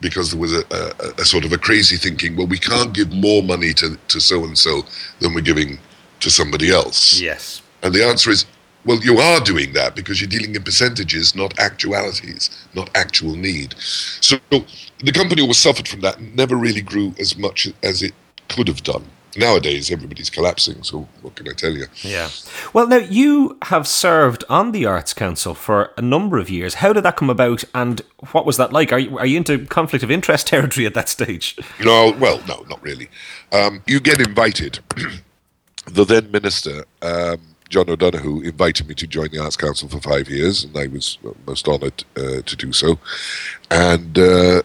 because 0.01 0.31
there 0.31 0.41
was 0.41 0.53
a, 0.53 0.65
a, 0.71 1.23
a, 1.23 1.25
sort 1.25 1.45
of 1.45 1.53
a 1.53 1.59
crazy 1.59 1.97
thinking, 1.97 2.37
well, 2.37 2.47
we 2.47 2.59
can't 2.59 2.93
give 2.93 3.11
more 3.13 3.43
money 3.43 3.73
to, 3.73 3.99
to 4.09 4.21
so 4.21 4.45
and 4.45 4.59
so 4.59 4.83
than 5.21 5.33
we're 5.33 5.41
giving 5.41 5.79
to 6.21 6.31
somebody 6.31 6.71
else. 6.71 7.19
Yes. 7.19 7.63
And 7.83 7.95
the 7.95 8.05
answer 8.05 8.31
is, 8.31 8.45
well, 8.85 8.99
you 8.99 9.19
are 9.19 9.41
doing 9.41 9.73
that 9.73 9.97
because 9.97 10.21
you're 10.21 10.29
dealing 10.29 10.55
in 10.55 10.63
percentages, 10.63 11.35
not 11.35 11.59
actualities, 11.59 12.51
not 12.75 12.91
actual 12.95 13.35
need. 13.35 13.75
So 14.21 14.39
the 14.51 15.13
company 15.13 15.41
always 15.41 15.57
suffered 15.57 15.89
from 15.89 16.01
that, 16.01 16.21
never 16.21 16.57
really 16.57 16.83
grew 16.83 17.15
as 17.19 17.39
much 17.39 17.67
as 17.83 18.03
it 18.03 18.13
could 18.51 18.69
have 18.69 18.83
done 18.83 19.07
nowadays 19.37 19.91
everybody's 19.91 20.31
collapsing 20.31 20.83
so 20.83 21.09
what 21.23 21.35
can 21.35 21.49
i 21.49 21.53
tell 21.53 21.73
you? 21.73 21.87
Yeah. 22.03 22.29
Well 22.73 22.87
now 22.87 22.99
you 22.99 23.59
have 23.63 23.87
served 23.87 24.45
on 24.49 24.73
the 24.73 24.87
arts 24.87 25.15
council 25.15 25.55
for 25.55 25.93
a 25.97 26.03
number 26.03 26.39
of 26.39 26.51
years. 26.51 26.75
How 26.75 26.93
did 26.93 27.05
that 27.05 27.17
come 27.17 27.31
about 27.31 27.65
and 27.75 28.01
what 28.33 28.47
was 28.47 28.57
that 28.57 28.73
like? 28.73 28.93
Are 28.93 28.99
you, 28.99 29.19
are 29.19 29.27
you 29.27 29.37
into 29.37 29.67
conflict 29.67 30.03
of 30.03 30.11
interest 30.11 30.47
territory 30.53 30.87
at 30.87 30.95
that 30.95 31.09
stage? 31.09 31.57
No 31.81 32.13
well 32.19 32.43
no 32.47 32.65
not 32.69 32.83
really. 32.83 33.09
Um, 33.53 33.83
you 33.87 34.01
get 34.01 34.21
invited. 34.21 34.81
The 35.87 36.07
then 36.07 36.31
minister 36.31 36.87
um, 37.03 37.55
John 37.69 37.91
O'Donoghue 37.91 38.43
invited 38.43 38.89
me 38.89 38.95
to 38.95 39.07
join 39.07 39.31
the 39.31 39.39
Arts 39.39 39.57
Council 39.57 39.89
for 39.89 40.01
five 40.01 40.29
years, 40.29 40.65
and 40.65 40.77
I 40.77 40.87
was 40.87 41.19
most 41.47 41.67
honoured 41.67 42.05
uh, 42.17 42.41
to 42.43 42.57
do 42.57 42.73
so. 42.73 42.99
And 43.71 44.19
uh, 44.19 44.63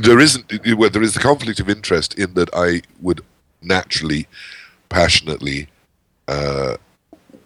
there 0.00 0.18
isn't 0.18 0.52
well, 0.76 0.90
there 0.90 1.02
is 1.02 1.14
the 1.14 1.20
conflict 1.20 1.60
of 1.60 1.68
interest 1.68 2.18
in 2.18 2.34
that 2.34 2.50
I 2.52 2.82
would 3.00 3.22
naturally, 3.62 4.26
passionately 4.88 5.68
uh, 6.26 6.76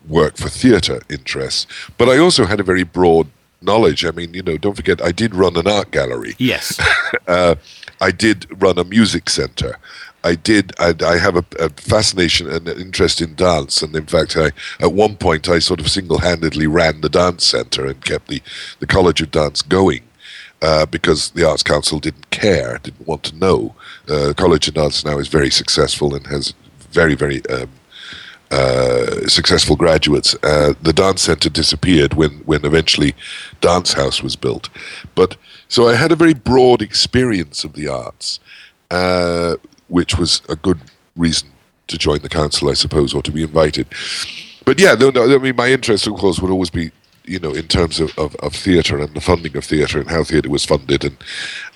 work 0.09 0.37
for 0.37 0.49
theatre 0.49 1.01
interests. 1.09 1.67
But 1.99 2.09
I 2.09 2.19
also 2.19 2.47
had 2.47 2.61
a 2.61 2.65
very 2.65 2.85
broad 2.85 3.29
knowledge. 3.61 4.05
I 4.05 4.11
mean, 4.11 4.35
you 4.35 4.43
know, 4.43 4.57
don't 4.57 4.75
forget, 4.75 5.03
I 5.03 5.13
did 5.13 5.35
run 5.35 5.57
an 5.57 5.69
art 5.69 5.91
gallery. 5.91 6.35
Yes. 6.39 6.81
uh, 7.29 7.55
I 8.01 8.11
did 8.11 8.47
run 8.61 8.79
a 8.79 8.85
music 8.85 9.31
centre. 9.31 9.79
I 10.25 10.35
did. 10.37 10.73
I, 10.79 10.95
I 11.05 11.19
have 11.19 11.37
a, 11.37 11.45
a, 11.59 11.69
fascination 11.71 12.49
and 12.49 12.69
an 12.69 12.81
interest 12.81 13.21
in 13.21 13.35
dance, 13.35 13.83
and 13.83 13.95
in 13.97 14.07
fact, 14.07 14.37
I 14.37 14.53
at 14.79 14.93
one 14.93 15.17
point 15.17 15.49
I 15.49 15.59
sort 15.59 15.81
of 15.81 15.91
single-handedly 15.91 16.69
ran 16.69 17.01
the 17.01 17.09
dance 17.09 17.45
centre 17.45 17.87
and 17.87 18.05
kept 18.05 18.29
the 18.29 18.41
the 18.79 18.87
College 18.87 19.21
of 19.21 19.33
Dance 19.33 19.63
going. 19.63 20.03
Uh, 20.63 20.87
because 20.87 21.31
the 21.31 21.45
Arts 21.45 21.65
Council 21.65 21.99
didn't 21.99 22.31
care, 22.31 22.79
didn't 22.85 23.05
want 23.05 23.25
to 23.25 23.35
know. 23.35 23.75
Uh, 24.09 24.33
College 24.37 24.69
of 24.69 24.75
Dance 24.75 25.05
now 25.05 25.19
is 25.19 25.27
very 25.27 25.51
successful 25.51 26.15
and 26.15 26.25
has 26.29 26.55
very, 26.93 27.17
very 27.17 27.45
um, 27.47 27.69
uh, 28.53 29.27
successful 29.27 29.75
graduates. 29.75 30.37
Uh, 30.43 30.75
the 30.83 30.93
dance 30.93 31.23
center 31.23 31.49
disappeared 31.49 32.15
when, 32.15 32.31
when 32.45 32.65
eventually 32.65 33.15
Dance 33.61 33.95
House 33.95 34.23
was 34.23 34.37
built. 34.37 34.69
But 35.15 35.37
so 35.69 35.89
I 35.89 35.95
had 35.95 36.13
a 36.13 36.17
very 36.17 36.35
broad 36.35 36.83
experience 36.83 37.65
of 37.65 37.73
the 37.73 37.89
arts, 37.89 38.39
uh, 38.91 39.57
which 39.89 40.19
was 40.19 40.43
a 40.49 40.55
good 40.55 40.79
reason 41.17 41.49
to 41.89 41.99
join 41.99 42.21
the 42.21 42.29
council, 42.29 42.69
I 42.69 42.75
suppose, 42.75 43.15
or 43.15 43.23
to 43.23 43.33
be 43.33 43.43
invited. 43.43 43.87
But 44.65 44.79
yeah, 44.79 44.95
no, 44.95 45.11
no, 45.11 45.35
I 45.35 45.39
mean, 45.39 45.57
my 45.57 45.73
interest, 45.73 46.07
of 46.07 46.15
course, 46.15 46.39
would 46.39 46.51
always 46.51 46.71
be 46.71 46.93
you 47.25 47.39
know, 47.39 47.53
in 47.53 47.69
terms 47.69 48.01
of, 48.01 48.17
of, 48.19 48.35
of 48.37 48.55
theatre 48.55 48.99
and 48.99 49.15
the 49.15 49.21
funding 49.21 49.57
of 49.57 49.65
theatre 49.65 50.01
and 50.01 50.11
how 50.11 50.25
theatre 50.25 50.51
was 50.51 50.65
funded. 50.65 51.05
And 51.05 51.17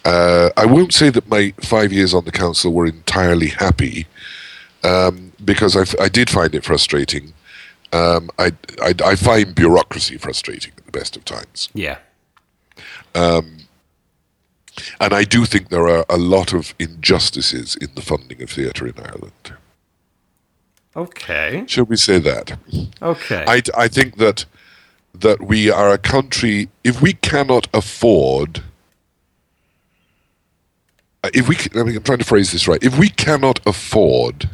uh, 0.04 0.50
I 0.56 0.66
won't 0.66 0.92
say 0.92 1.10
that 1.10 1.28
my 1.28 1.52
five 1.60 1.92
years 1.92 2.14
on 2.14 2.24
the 2.24 2.32
council 2.32 2.72
were 2.72 2.86
entirely 2.86 3.48
happy 3.48 4.06
um, 4.82 5.32
because 5.44 5.76
I, 5.76 6.04
I 6.04 6.08
did 6.08 6.30
find 6.30 6.54
it 6.54 6.64
frustrating. 6.64 7.32
Um, 7.92 8.30
I, 8.38 8.52
I 8.82 8.94
I 9.04 9.14
find 9.16 9.54
bureaucracy 9.54 10.18
frustrating 10.18 10.72
at 10.76 10.84
the 10.86 10.92
best 10.92 11.16
of 11.16 11.24
times. 11.24 11.68
Yeah. 11.74 11.98
Um, 13.14 13.58
And 15.00 15.12
I 15.14 15.24
do 15.24 15.44
think 15.46 15.68
there 15.68 15.88
are 15.88 16.04
a 16.08 16.16
lot 16.16 16.52
of 16.52 16.74
injustices 16.78 17.76
in 17.76 17.88
the 17.94 18.02
funding 18.02 18.42
of 18.42 18.50
theatre 18.50 18.86
in 18.86 18.94
Ireland. 18.98 19.54
Okay. 20.94 21.64
Shall 21.66 21.84
we 21.84 21.96
say 21.96 22.18
that? 22.18 22.58
Okay. 23.00 23.44
I, 23.46 23.62
I 23.84 23.88
think 23.88 24.16
that 24.16 24.46
that 25.20 25.42
we 25.42 25.70
are 25.70 25.92
a 25.92 25.98
country. 25.98 26.68
If 26.84 27.00
we 27.00 27.14
cannot 27.14 27.68
afford, 27.72 28.62
uh, 31.22 31.30
if 31.34 31.48
we, 31.48 31.56
I 31.78 31.84
mean, 31.84 31.96
I'm 31.96 32.02
trying 32.02 32.18
to 32.18 32.24
phrase 32.24 32.52
this 32.52 32.68
right. 32.68 32.82
If 32.82 32.98
we 32.98 33.08
cannot 33.08 33.60
afford 33.66 34.50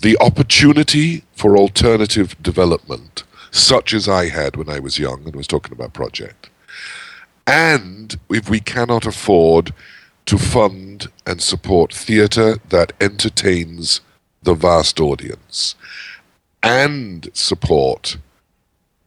the 0.00 0.16
opportunity 0.20 1.24
for 1.32 1.56
alternative 1.56 2.40
development, 2.42 3.24
such 3.50 3.92
as 3.94 4.08
I 4.08 4.28
had 4.28 4.56
when 4.56 4.68
I 4.68 4.78
was 4.78 4.98
young 4.98 5.24
and 5.24 5.36
was 5.36 5.46
talking 5.46 5.72
about 5.72 5.92
project, 5.92 6.48
and 7.46 8.18
if 8.30 8.48
we 8.48 8.60
cannot 8.60 9.06
afford 9.06 9.72
to 10.26 10.38
fund 10.38 11.10
and 11.26 11.42
support 11.42 11.92
theatre 11.92 12.58
that 12.68 12.92
entertains 13.00 14.00
the 14.42 14.54
vast 14.54 15.00
audience 15.00 15.74
and 16.62 17.28
support 17.32 18.16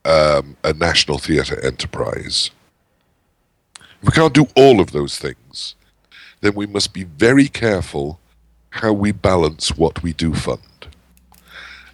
um, 0.06 0.56
a 0.64 0.74
national 0.74 1.18
theatre 1.18 1.60
enterprise, 1.66 2.52
if 3.80 4.04
we 4.04 4.12
can't 4.12 4.34
do 4.34 4.48
all 4.56 4.80
of 4.80 4.92
those 4.92 5.18
things, 5.18 5.76
then 6.42 6.54
we 6.54 6.68
must 6.68 6.94
be 6.94 7.04
very 7.04 7.48
careful 7.48 8.20
how 8.70 8.94
we 8.94 9.12
balance 9.12 9.76
what 9.76 10.04
we 10.04 10.14
do 10.14 10.34
fund. 10.34 10.62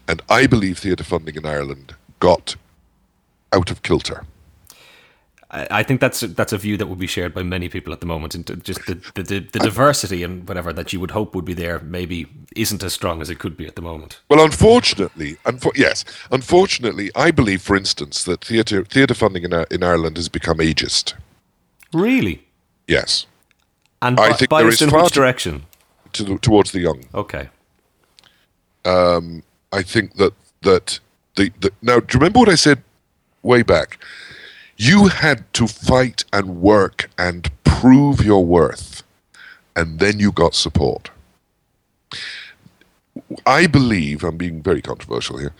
And 0.08 0.22
I 0.30 0.46
believe 0.46 0.80
theatre 0.80 1.04
funding 1.04 1.36
in 1.36 1.46
Ireland 1.46 1.96
got 2.20 2.56
out 3.54 3.72
of 3.72 3.82
kilter. 3.82 4.26
I 5.52 5.68
I 5.80 5.84
think 5.84 6.00
that's 6.02 6.24
a, 6.24 6.28
that's 6.28 6.54
a 6.54 6.58
view 6.58 6.78
that 6.78 6.88
would 6.88 7.00
be 7.00 7.08
shared 7.08 7.34
by 7.34 7.44
many 7.44 7.68
people 7.70 7.92
at 7.94 8.00
the 8.00 8.06
moment, 8.06 8.36
and 8.36 8.64
just 8.64 8.86
the, 8.86 8.96
the, 9.16 9.24
the, 9.24 9.40
the 9.40 9.60
diversity 9.60 10.24
and 10.24 10.48
whatever 10.48 10.72
that 10.74 10.92
you 10.94 11.00
would 11.00 11.12
hope 11.12 11.36
would 11.36 11.46
be 11.46 11.54
there 11.54 11.80
maybe 11.80 12.28
isn't 12.56 12.84
as 12.84 12.94
strong 12.94 13.22
as 13.22 13.30
it 13.30 13.40
could 13.40 13.56
be 13.58 13.68
at 13.68 13.76
the 13.76 13.82
moment. 13.82 14.22
Well, 14.30 14.44
unfortunately, 14.44 15.38
unfo- 15.46 15.76
yes, 15.76 16.06
unfortunately, 16.32 17.12
I 17.16 17.32
believe, 17.32 17.62
for 17.62 17.76
instance, 17.76 18.24
that 18.24 18.46
theatre 18.46 18.84
theatre 18.86 19.14
funding 19.14 19.44
in, 19.44 19.54
in 19.70 19.84
Ireland 19.84 20.18
has 20.18 20.30
become 20.30 20.58
ageist. 20.60 21.14
Really, 21.94 22.46
Yes, 22.88 23.26
and 24.02 24.20
I 24.20 24.34
think 24.34 24.50
there 24.52 24.68
is 24.68 24.82
in 24.82 24.90
which 24.90 25.12
direction? 25.14 25.66
to 26.14 26.24
the, 26.24 26.38
towards 26.38 26.72
the 26.72 26.80
young. 26.80 27.06
Okay, 27.14 27.50
Um, 28.86 29.44
I 29.72 29.82
think 29.84 30.16
that 30.16 30.34
that 30.62 31.00
the, 31.36 31.52
the 31.60 31.72
now. 31.82 32.00
Do 32.00 32.08
you 32.14 32.20
remember 32.20 32.40
what 32.40 32.50
I 32.50 32.56
said 32.56 32.84
way 33.44 33.64
back? 33.64 33.98
You 34.84 35.10
had 35.10 35.46
to 35.54 35.68
fight 35.68 36.26
and 36.34 36.60
work 36.60 37.12
and 37.16 37.52
prove 37.64 38.26
your 38.26 38.44
worth, 38.44 39.04
and 39.76 40.00
then 40.00 40.18
you 40.18 40.32
got 40.32 40.56
support. 40.56 41.12
I 43.46 43.68
believe 43.68 44.24
I'm 44.24 44.38
being 44.38 44.64
very 44.64 44.82
controversial 44.82 45.38
here. 45.38 45.54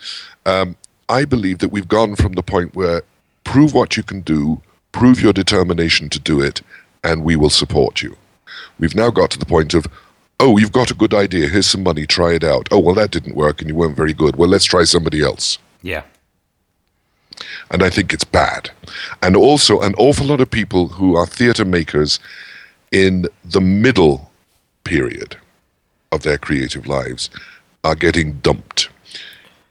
Um, 0.44 0.76
I 1.08 1.26
believe 1.26 1.60
that 1.60 1.72
we've 1.72 1.88
gone 1.88 2.16
from 2.16 2.34
the 2.34 2.42
point 2.42 2.74
where 2.74 3.04
prove 3.44 3.76
what 3.76 3.96
you 3.96 4.02
can 4.02 4.22
do, 4.22 4.60
prove 4.92 5.22
your 5.22 5.34
determination 5.34 6.10
to 6.10 6.20
do 6.20 6.42
it, 6.42 6.64
and 7.04 7.24
we 7.24 7.36
will 7.36 7.52
support 7.52 8.02
you. 8.02 8.18
We've 8.80 8.96
now 8.96 9.12
got 9.12 9.30
to 9.32 9.38
the 9.38 9.46
point 9.46 9.76
of, 9.76 9.86
oh, 10.40 10.58
you've 10.58 10.72
got 10.72 10.90
a 10.90 10.96
good 10.96 11.14
idea. 11.14 11.48
Here's 11.48 11.68
some 11.68 11.84
money. 11.84 12.08
Try 12.08 12.34
it 12.34 12.44
out. 12.44 12.68
Oh, 12.72 12.80
well, 12.80 12.96
that 12.96 13.12
didn't 13.12 13.36
work 13.36 13.62
and 13.62 13.70
you 13.70 13.76
weren't 13.76 13.96
very 13.96 14.14
good. 14.14 14.38
Well, 14.38 14.50
let's 14.50 14.66
try 14.66 14.84
somebody 14.84 15.22
else. 15.22 15.60
yeah, 15.84 16.02
And 17.72 17.84
I 17.84 17.90
think 17.90 18.14
it's 18.14 18.24
bad. 18.24 18.70
And 19.22 19.36
also, 19.36 19.82
an 19.82 19.96
awful 19.96 20.28
lot 20.28 20.42
of 20.42 20.52
people 20.52 20.90
who 20.90 21.16
are 21.16 21.26
theatre 21.26 21.66
makers 21.66 22.20
in 22.92 23.28
the 23.44 23.62
middle 23.62 24.30
period 24.84 25.38
of 26.12 26.24
their 26.24 26.38
creative 26.38 26.86
lives 26.86 27.30
are 27.84 27.96
getting 27.96 28.34
dumped. 28.40 28.90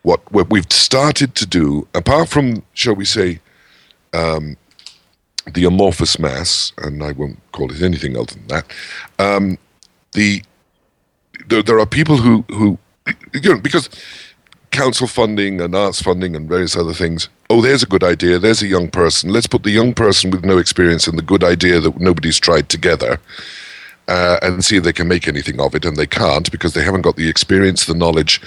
What, 0.02 0.20
what 0.32 0.50
we've 0.50 0.72
started 0.72 1.34
to 1.36 1.46
do, 1.46 1.86
apart 1.94 2.30
from, 2.30 2.62
shall 2.72 2.94
we 2.94 3.04
say, 3.04 3.40
um, 4.14 4.56
the 5.52 5.64
amorphous 5.64 6.18
mass, 6.18 6.72
and 6.78 7.02
I 7.02 7.12
won't 7.12 7.38
call 7.52 7.70
it 7.70 7.82
anything 7.82 8.16
other 8.16 8.34
than 8.34 8.46
that, 8.48 8.72
um, 9.18 9.58
the 10.12 10.42
there, 11.48 11.62
there 11.62 11.78
are 11.78 11.86
people 11.86 12.16
who 12.16 12.44
who 12.48 12.78
you 13.32 13.54
know 13.54 13.60
because 13.60 13.88
council 14.70 15.06
funding 15.06 15.60
and 15.60 15.74
arts 15.74 16.00
funding 16.02 16.36
and 16.36 16.48
various 16.48 16.76
other 16.76 16.94
things. 16.94 17.28
Oh, 17.48 17.60
there's 17.60 17.82
a 17.82 17.86
good 17.86 18.04
idea. 18.04 18.38
There's 18.38 18.62
a 18.62 18.66
young 18.66 18.90
person. 18.90 19.32
Let's 19.32 19.46
put 19.46 19.62
the 19.62 19.70
young 19.70 19.94
person 19.94 20.30
with 20.30 20.44
no 20.44 20.58
experience 20.58 21.06
and 21.06 21.18
the 21.18 21.22
good 21.22 21.42
idea 21.42 21.80
that 21.80 21.98
nobody's 22.00 22.38
tried 22.38 22.68
together. 22.68 23.20
Uh, 24.08 24.38
and 24.42 24.64
see 24.64 24.76
if 24.76 24.82
they 24.82 24.92
can 24.92 25.06
make 25.06 25.28
anything 25.28 25.60
of 25.60 25.72
it, 25.72 25.84
and 25.84 25.96
they 25.96 26.06
can't 26.06 26.50
because 26.50 26.74
they 26.74 26.82
haven't 26.82 27.02
got 27.02 27.14
the 27.14 27.28
experience, 27.28 27.86
the 27.86 27.94
knowledge, 27.94 28.40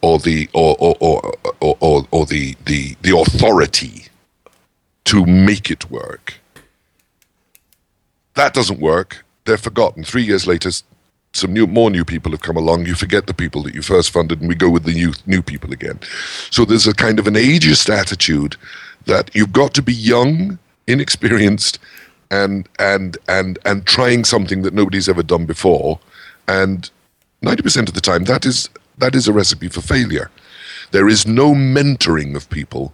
or 0.00 0.18
the 0.18 0.48
or 0.52 0.74
or 0.80 0.96
or 0.98 1.32
or, 1.60 1.76
or, 1.78 2.08
or 2.10 2.26
the, 2.26 2.56
the 2.64 2.96
the 3.02 3.16
authority 3.16 4.06
to 5.04 5.24
make 5.24 5.70
it 5.70 5.88
work. 5.92 6.40
That 8.34 8.52
doesn't 8.52 8.80
work. 8.80 9.24
They're 9.44 9.56
forgotten. 9.56 10.02
Three 10.02 10.24
years 10.24 10.44
later, 10.44 10.70
some 11.36 11.52
new, 11.52 11.66
more 11.66 11.90
new 11.90 12.04
people 12.04 12.32
have 12.32 12.40
come 12.40 12.56
along. 12.56 12.86
You 12.86 12.94
forget 12.94 13.26
the 13.26 13.34
people 13.34 13.62
that 13.64 13.74
you 13.74 13.82
first 13.82 14.10
funded, 14.10 14.40
and 14.40 14.48
we 14.48 14.54
go 14.54 14.70
with 14.70 14.84
the 14.84 14.92
new 14.94 15.12
new 15.26 15.42
people 15.42 15.72
again. 15.72 15.98
So 16.50 16.64
there's 16.64 16.86
a 16.86 16.94
kind 16.94 17.18
of 17.18 17.26
an 17.26 17.34
ageist 17.34 17.88
attitude 17.88 18.56
that 19.06 19.30
you've 19.34 19.52
got 19.52 19.74
to 19.74 19.82
be 19.82 19.92
young, 19.94 20.58
inexperienced, 20.86 21.78
and 22.30 22.68
and 22.78 23.16
and 23.28 23.58
and 23.64 23.86
trying 23.86 24.24
something 24.24 24.62
that 24.62 24.74
nobody's 24.74 25.08
ever 25.08 25.22
done 25.22 25.46
before. 25.46 25.98
And 26.48 26.90
ninety 27.42 27.62
percent 27.62 27.88
of 27.88 27.94
the 27.94 28.00
time, 28.00 28.24
that 28.24 28.44
is 28.46 28.68
that 28.98 29.14
is 29.14 29.28
a 29.28 29.32
recipe 29.32 29.68
for 29.68 29.80
failure. 29.82 30.30
There 30.92 31.08
is 31.08 31.26
no 31.26 31.52
mentoring 31.54 32.34
of 32.36 32.48
people 32.50 32.92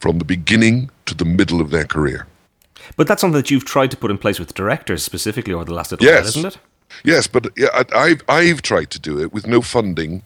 from 0.00 0.18
the 0.18 0.24
beginning 0.24 0.90
to 1.06 1.14
the 1.14 1.24
middle 1.24 1.60
of 1.60 1.70
their 1.70 1.84
career. 1.86 2.26
but 2.96 3.06
that's 3.08 3.20
something 3.20 3.40
that 3.40 3.50
you've 3.50 3.64
tried 3.64 3.90
to 3.90 3.96
put 3.96 4.10
in 4.10 4.18
place 4.18 4.38
with 4.38 4.54
directors 4.54 5.02
specifically 5.02 5.52
over 5.54 5.64
the 5.64 5.74
last 5.74 5.90
little 5.90 6.06
Yes. 6.06 6.20
while, 6.20 6.28
isn't 6.28 6.46
it? 6.46 6.58
Yes, 7.04 7.26
but 7.26 7.46
yeah, 7.56 7.68
I, 7.72 7.84
I've 7.94 8.22
I've 8.28 8.62
tried 8.62 8.90
to 8.90 9.00
do 9.00 9.20
it 9.20 9.32
with 9.32 9.46
no 9.46 9.60
funding 9.60 10.22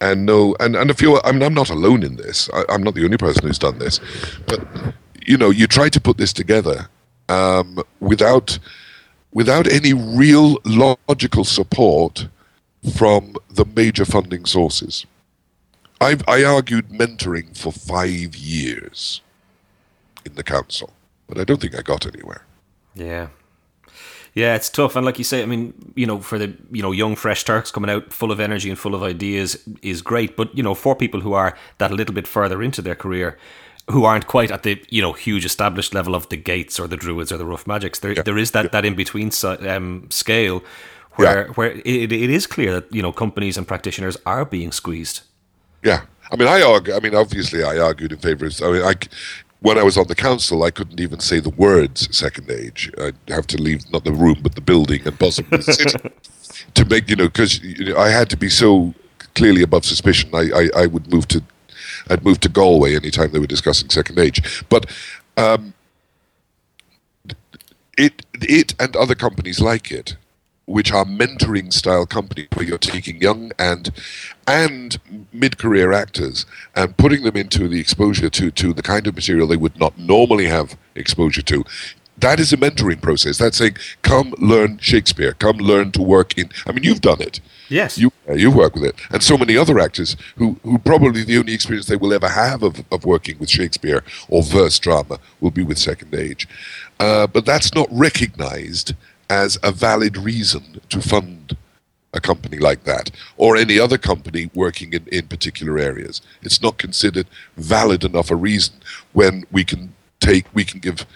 and 0.00 0.26
no 0.26 0.56
and 0.60 0.76
and 0.76 0.90
a 0.90 0.94
few. 0.94 1.20
I 1.22 1.32
mean, 1.32 1.42
I'm 1.42 1.54
not 1.54 1.70
alone 1.70 2.02
in 2.02 2.16
this. 2.16 2.48
I, 2.52 2.64
I'm 2.68 2.82
not 2.82 2.94
the 2.94 3.04
only 3.04 3.18
person 3.18 3.46
who's 3.46 3.58
done 3.58 3.78
this, 3.78 4.00
but 4.46 4.66
you 5.26 5.36
know, 5.36 5.50
you 5.50 5.66
try 5.66 5.88
to 5.88 6.00
put 6.00 6.16
this 6.16 6.32
together 6.32 6.88
um, 7.28 7.82
without 8.00 8.58
without 9.32 9.70
any 9.70 9.92
real 9.92 10.58
logical 10.64 11.44
support 11.44 12.28
from 12.96 13.34
the 13.50 13.64
major 13.64 14.04
funding 14.04 14.44
sources. 14.44 15.06
I've 16.00 16.26
I 16.28 16.44
argued 16.44 16.88
mentoring 16.90 17.56
for 17.56 17.72
five 17.72 18.36
years 18.36 19.20
in 20.24 20.34
the 20.34 20.44
council, 20.44 20.92
but 21.26 21.38
I 21.38 21.44
don't 21.44 21.60
think 21.60 21.76
I 21.76 21.82
got 21.82 22.06
anywhere. 22.06 22.44
Yeah. 22.94 23.28
Yeah, 24.38 24.54
it's 24.54 24.70
tough, 24.70 24.94
and 24.96 25.04
like 25.04 25.18
you 25.18 25.24
say, 25.24 25.42
I 25.42 25.46
mean, 25.46 25.72
you 25.96 26.06
know, 26.06 26.20
for 26.20 26.38
the 26.38 26.48
you 26.70 26.82
know 26.82 26.92
young 26.92 27.16
fresh 27.16 27.42
Turks 27.44 27.72
coming 27.72 27.90
out 27.90 28.12
full 28.12 28.30
of 28.30 28.38
energy 28.40 28.68
and 28.70 28.78
full 28.78 28.94
of 28.94 29.02
ideas 29.02 29.56
is 29.82 30.00
great, 30.02 30.36
but 30.36 30.48
you 30.56 30.62
know, 30.62 30.74
for 30.74 30.94
people 30.94 31.20
who 31.22 31.32
are 31.32 31.56
that 31.78 31.90
little 31.90 32.14
bit 32.14 32.28
further 32.28 32.62
into 32.62 32.80
their 32.82 32.94
career, 32.94 33.36
who 33.90 34.04
aren't 34.04 34.26
quite 34.28 34.52
at 34.52 34.62
the 34.62 34.80
you 34.90 35.02
know 35.02 35.12
huge 35.12 35.44
established 35.44 35.92
level 35.94 36.14
of 36.14 36.28
the 36.28 36.36
Gates 36.36 36.78
or 36.80 36.86
the 36.88 36.96
Druids 36.96 37.32
or 37.32 37.38
the 37.38 37.46
Rough 37.46 37.66
Magics, 37.66 37.98
there 37.98 38.14
there 38.14 38.38
is 38.38 38.50
that 38.52 38.70
that 38.70 38.84
in 38.84 38.94
between 38.94 39.30
um, 39.66 40.06
scale 40.10 40.62
where 41.16 41.46
Yeah. 41.46 41.52
where 41.54 41.70
it, 41.84 42.12
it 42.12 42.30
is 42.30 42.46
clear 42.46 42.72
that 42.80 42.92
you 42.94 43.02
know 43.02 43.12
companies 43.12 43.56
and 43.58 43.66
practitioners 43.66 44.16
are 44.24 44.44
being 44.44 44.72
squeezed. 44.72 45.22
Yeah, 45.82 46.02
I 46.30 46.36
mean, 46.36 46.48
I 46.48 46.62
argue. 46.62 46.94
I 46.94 47.00
mean, 47.00 47.14
obviously, 47.14 47.64
I 47.64 47.78
argued 47.78 48.12
in 48.12 48.18
favour. 48.18 48.46
of 48.46 48.62
I 48.62 48.70
mean, 48.72 48.82
I 48.82 48.94
when 49.60 49.76
I 49.78 49.82
was 49.82 49.98
on 49.98 50.06
the 50.06 50.14
council, 50.14 50.62
I 50.62 50.70
couldn't 50.70 51.00
even 51.00 51.20
say 51.20 51.40
the 51.40 51.50
words 51.50 52.08
"second 52.16 52.50
age." 52.50 52.90
I'd 52.98 53.16
have 53.28 53.46
to 53.48 53.60
leave 53.60 53.90
not 53.92 54.04
the 54.04 54.12
room, 54.12 54.38
but 54.42 54.54
the 54.54 54.60
building, 54.60 55.02
and 55.06 55.18
possibly 55.18 55.58
the 55.58 55.72
city 55.72 55.98
to 56.74 56.84
make 56.84 57.10
you 57.10 57.16
know 57.16 57.26
because 57.26 57.62
you 57.62 57.86
know, 57.86 57.96
I 57.96 58.08
had 58.08 58.30
to 58.30 58.36
be 58.36 58.48
so 58.48 58.94
clearly 59.34 59.62
above 59.62 59.84
suspicion. 59.84 60.30
I, 60.32 60.50
I 60.54 60.82
I 60.82 60.86
would 60.86 61.12
move 61.12 61.26
to, 61.28 61.42
I'd 62.08 62.24
move 62.24 62.40
to 62.40 62.48
Galway 62.48 62.94
anytime 62.94 63.32
they 63.32 63.38
were 63.38 63.46
discussing 63.46 63.90
second 63.90 64.18
age. 64.18 64.64
But 64.68 64.86
um, 65.36 65.74
it 67.96 68.24
it 68.40 68.74
and 68.78 68.94
other 68.96 69.14
companies 69.14 69.60
like 69.60 69.90
it 69.90 70.16
which 70.68 70.92
are 70.92 71.04
mentoring 71.04 71.72
style 71.72 72.04
companies 72.04 72.46
where 72.52 72.66
you're 72.66 72.78
taking 72.78 73.20
young 73.20 73.50
and 73.58 73.90
and 74.46 74.98
mid-career 75.32 75.92
actors 75.92 76.44
and 76.76 76.96
putting 76.96 77.22
them 77.22 77.36
into 77.36 77.68
the 77.68 77.80
exposure 77.80 78.28
to 78.28 78.50
to 78.50 78.72
the 78.74 78.82
kind 78.82 79.06
of 79.06 79.14
material 79.14 79.48
they 79.48 79.56
would 79.56 79.78
not 79.80 79.98
normally 79.98 80.46
have 80.46 80.76
exposure 80.94 81.42
to 81.42 81.64
that 82.20 82.40
is 82.40 82.52
a 82.52 82.56
mentoring 82.56 83.00
process. 83.00 83.38
That's 83.38 83.58
saying, 83.58 83.76
come 84.02 84.34
learn 84.38 84.78
Shakespeare, 84.78 85.34
come 85.34 85.58
learn 85.58 85.92
to 85.92 86.02
work 86.02 86.36
in. 86.36 86.50
I 86.66 86.72
mean, 86.72 86.82
you've 86.82 87.00
done 87.00 87.20
it. 87.20 87.40
Yes. 87.68 87.98
You 87.98 88.10
uh, 88.28 88.32
you 88.32 88.50
work 88.50 88.74
with 88.74 88.84
it, 88.84 88.96
and 89.10 89.22
so 89.22 89.36
many 89.36 89.56
other 89.56 89.78
actors 89.78 90.16
who 90.36 90.58
who 90.62 90.78
probably 90.78 91.22
the 91.22 91.38
only 91.38 91.52
experience 91.52 91.86
they 91.86 91.96
will 91.96 92.14
ever 92.14 92.28
have 92.28 92.62
of, 92.62 92.82
of 92.90 93.04
working 93.04 93.38
with 93.38 93.50
Shakespeare 93.50 94.02
or 94.28 94.42
verse 94.42 94.78
drama 94.78 95.18
will 95.40 95.50
be 95.50 95.62
with 95.62 95.78
Second 95.78 96.14
Age, 96.14 96.48
uh, 96.98 97.26
but 97.26 97.44
that's 97.44 97.74
not 97.74 97.88
recognised 97.90 98.94
as 99.28 99.58
a 99.62 99.72
valid 99.72 100.16
reason 100.16 100.80
to 100.88 101.00
fund 101.00 101.56
a 102.14 102.20
company 102.20 102.58
like 102.58 102.84
that 102.84 103.10
or 103.36 103.56
any 103.56 103.78
other 103.78 103.98
company 103.98 104.50
working 104.54 104.92
in, 104.92 105.06
in 105.08 105.26
particular 105.28 105.78
areas. 105.78 106.22
It's 106.42 106.62
not 106.62 106.78
considered 106.78 107.26
valid 107.56 108.04
enough 108.04 108.30
a 108.30 108.36
reason 108.36 108.76
when 109.12 109.44
we 109.50 109.64
can 109.64 109.94
take 110.20 110.46
we 110.54 110.64
can 110.64 110.80
give 110.80 111.06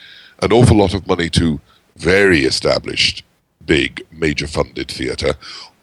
an 0.40 0.52
awful 0.52 0.76
lot 0.76 0.94
of 0.94 1.06
money 1.06 1.30
to 1.30 1.60
very 1.96 2.40
established, 2.40 3.24
big, 3.64 4.06
major 4.10 4.46
funded 4.46 4.90
theatre 4.90 5.34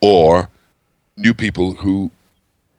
or 0.01 0.49
new 1.17 1.33
people 1.33 1.73
who 1.73 2.11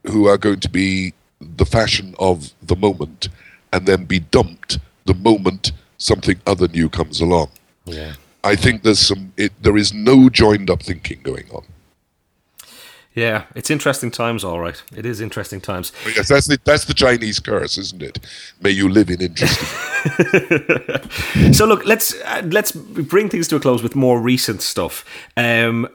who 0.07 0.27
are 0.27 0.39
going 0.39 0.61
to 0.61 0.71
be 0.71 1.13
the 1.41 1.67
fashion 1.67 2.15
of 2.19 2.53
the 2.63 2.77
moment 2.77 3.29
and 3.73 3.87
then 3.87 4.05
be 4.05 4.19
dumped 4.19 4.79
the 5.07 5.15
moment 5.15 5.73
something 5.99 6.41
other 6.47 6.69
new 6.69 6.89
comes 6.89 7.21
along. 7.21 7.51
Yeah. 7.85 8.15
I 8.43 8.57
think 8.57 8.83
there's 8.83 9.01
some 9.01 9.33
it, 9.37 9.53
there 9.63 9.77
is 9.77 9.93
no 9.93 10.29
joined 10.29 10.71
up 10.71 10.83
thinking 10.83 11.21
going 11.23 11.51
on. 11.53 11.65
Yeah, 13.13 13.47
it's 13.57 13.71
interesting 13.71 14.13
times, 14.13 14.45
all 14.45 14.61
right. 14.61 14.81
It 14.95 15.05
is 15.05 15.21
interesting 15.21 15.61
times. 15.61 15.91
Yes, 16.15 16.29
that's 16.29 16.47
the 16.47 16.61
that's 16.63 16.85
the 16.85 16.95
Chinese 16.95 17.41
curse, 17.41 17.77
isn't 17.77 18.01
it? 18.03 18.21
May 18.61 18.71
you 18.71 18.89
live 18.89 19.11
in 19.11 19.21
interesting. 19.21 19.67
so 21.53 21.67
look, 21.67 21.85
let's 21.85 22.15
uh, 22.23 22.43
let's 22.45 22.71
bring 22.71 23.29
things 23.29 23.49
to 23.49 23.57
a 23.57 23.61
close 23.61 23.83
with 23.83 23.97
more 23.97 24.21
recent 24.21 24.63
stuff. 24.63 25.05
Um, 25.37 25.89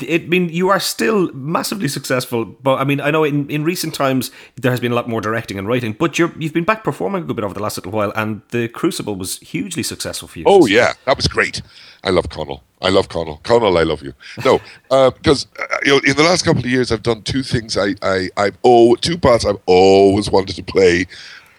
it 0.00 0.22
I 0.22 0.26
mean 0.26 0.48
you 0.48 0.68
are 0.68 0.78
still 0.78 1.32
massively 1.32 1.88
successful, 1.88 2.44
but 2.44 2.76
I 2.76 2.84
mean 2.84 3.00
I 3.00 3.10
know 3.10 3.24
in, 3.24 3.50
in 3.50 3.64
recent 3.64 3.92
times 3.92 4.30
there 4.54 4.70
has 4.70 4.78
been 4.78 4.92
a 4.92 4.94
lot 4.94 5.08
more 5.08 5.20
directing 5.20 5.58
and 5.58 5.66
writing, 5.66 5.92
but 5.92 6.20
you're 6.20 6.32
you've 6.38 6.54
been 6.54 6.64
back 6.64 6.84
performing 6.84 7.24
a 7.24 7.26
good 7.26 7.34
bit 7.34 7.44
over 7.44 7.54
the 7.54 7.62
last 7.62 7.78
little 7.78 7.90
while, 7.90 8.12
and 8.14 8.42
the 8.50 8.68
Crucible 8.68 9.16
was 9.16 9.38
hugely 9.40 9.82
successful 9.82 10.28
for 10.28 10.38
you. 10.38 10.44
oh 10.46 10.66
yeah, 10.66 10.92
that 11.04 11.16
was 11.16 11.26
great. 11.26 11.62
I 12.04 12.10
love 12.10 12.28
Conall. 12.28 12.60
I 12.82 12.88
love 12.88 13.08
Conall. 13.08 13.42
Conall, 13.42 13.78
I 13.78 13.82
love 13.82 14.02
you. 14.02 14.14
No, 14.44 14.60
uh, 14.90 15.10
because 15.10 15.46
uh, 15.58 15.64
you 15.84 15.92
know, 15.92 16.00
in 16.06 16.16
the 16.16 16.22
last 16.22 16.44
couple 16.44 16.60
of 16.60 16.66
years, 16.66 16.90
I've 16.90 17.02
done 17.02 17.22
two 17.22 17.42
things. 17.42 17.76
I, 17.76 17.94
I, 18.02 18.30
I've 18.36 18.58
oh, 18.64 18.94
two 18.96 19.18
parts 19.18 19.44
I've 19.44 19.58
always 19.66 20.30
wanted 20.30 20.56
to 20.56 20.62
play. 20.62 21.06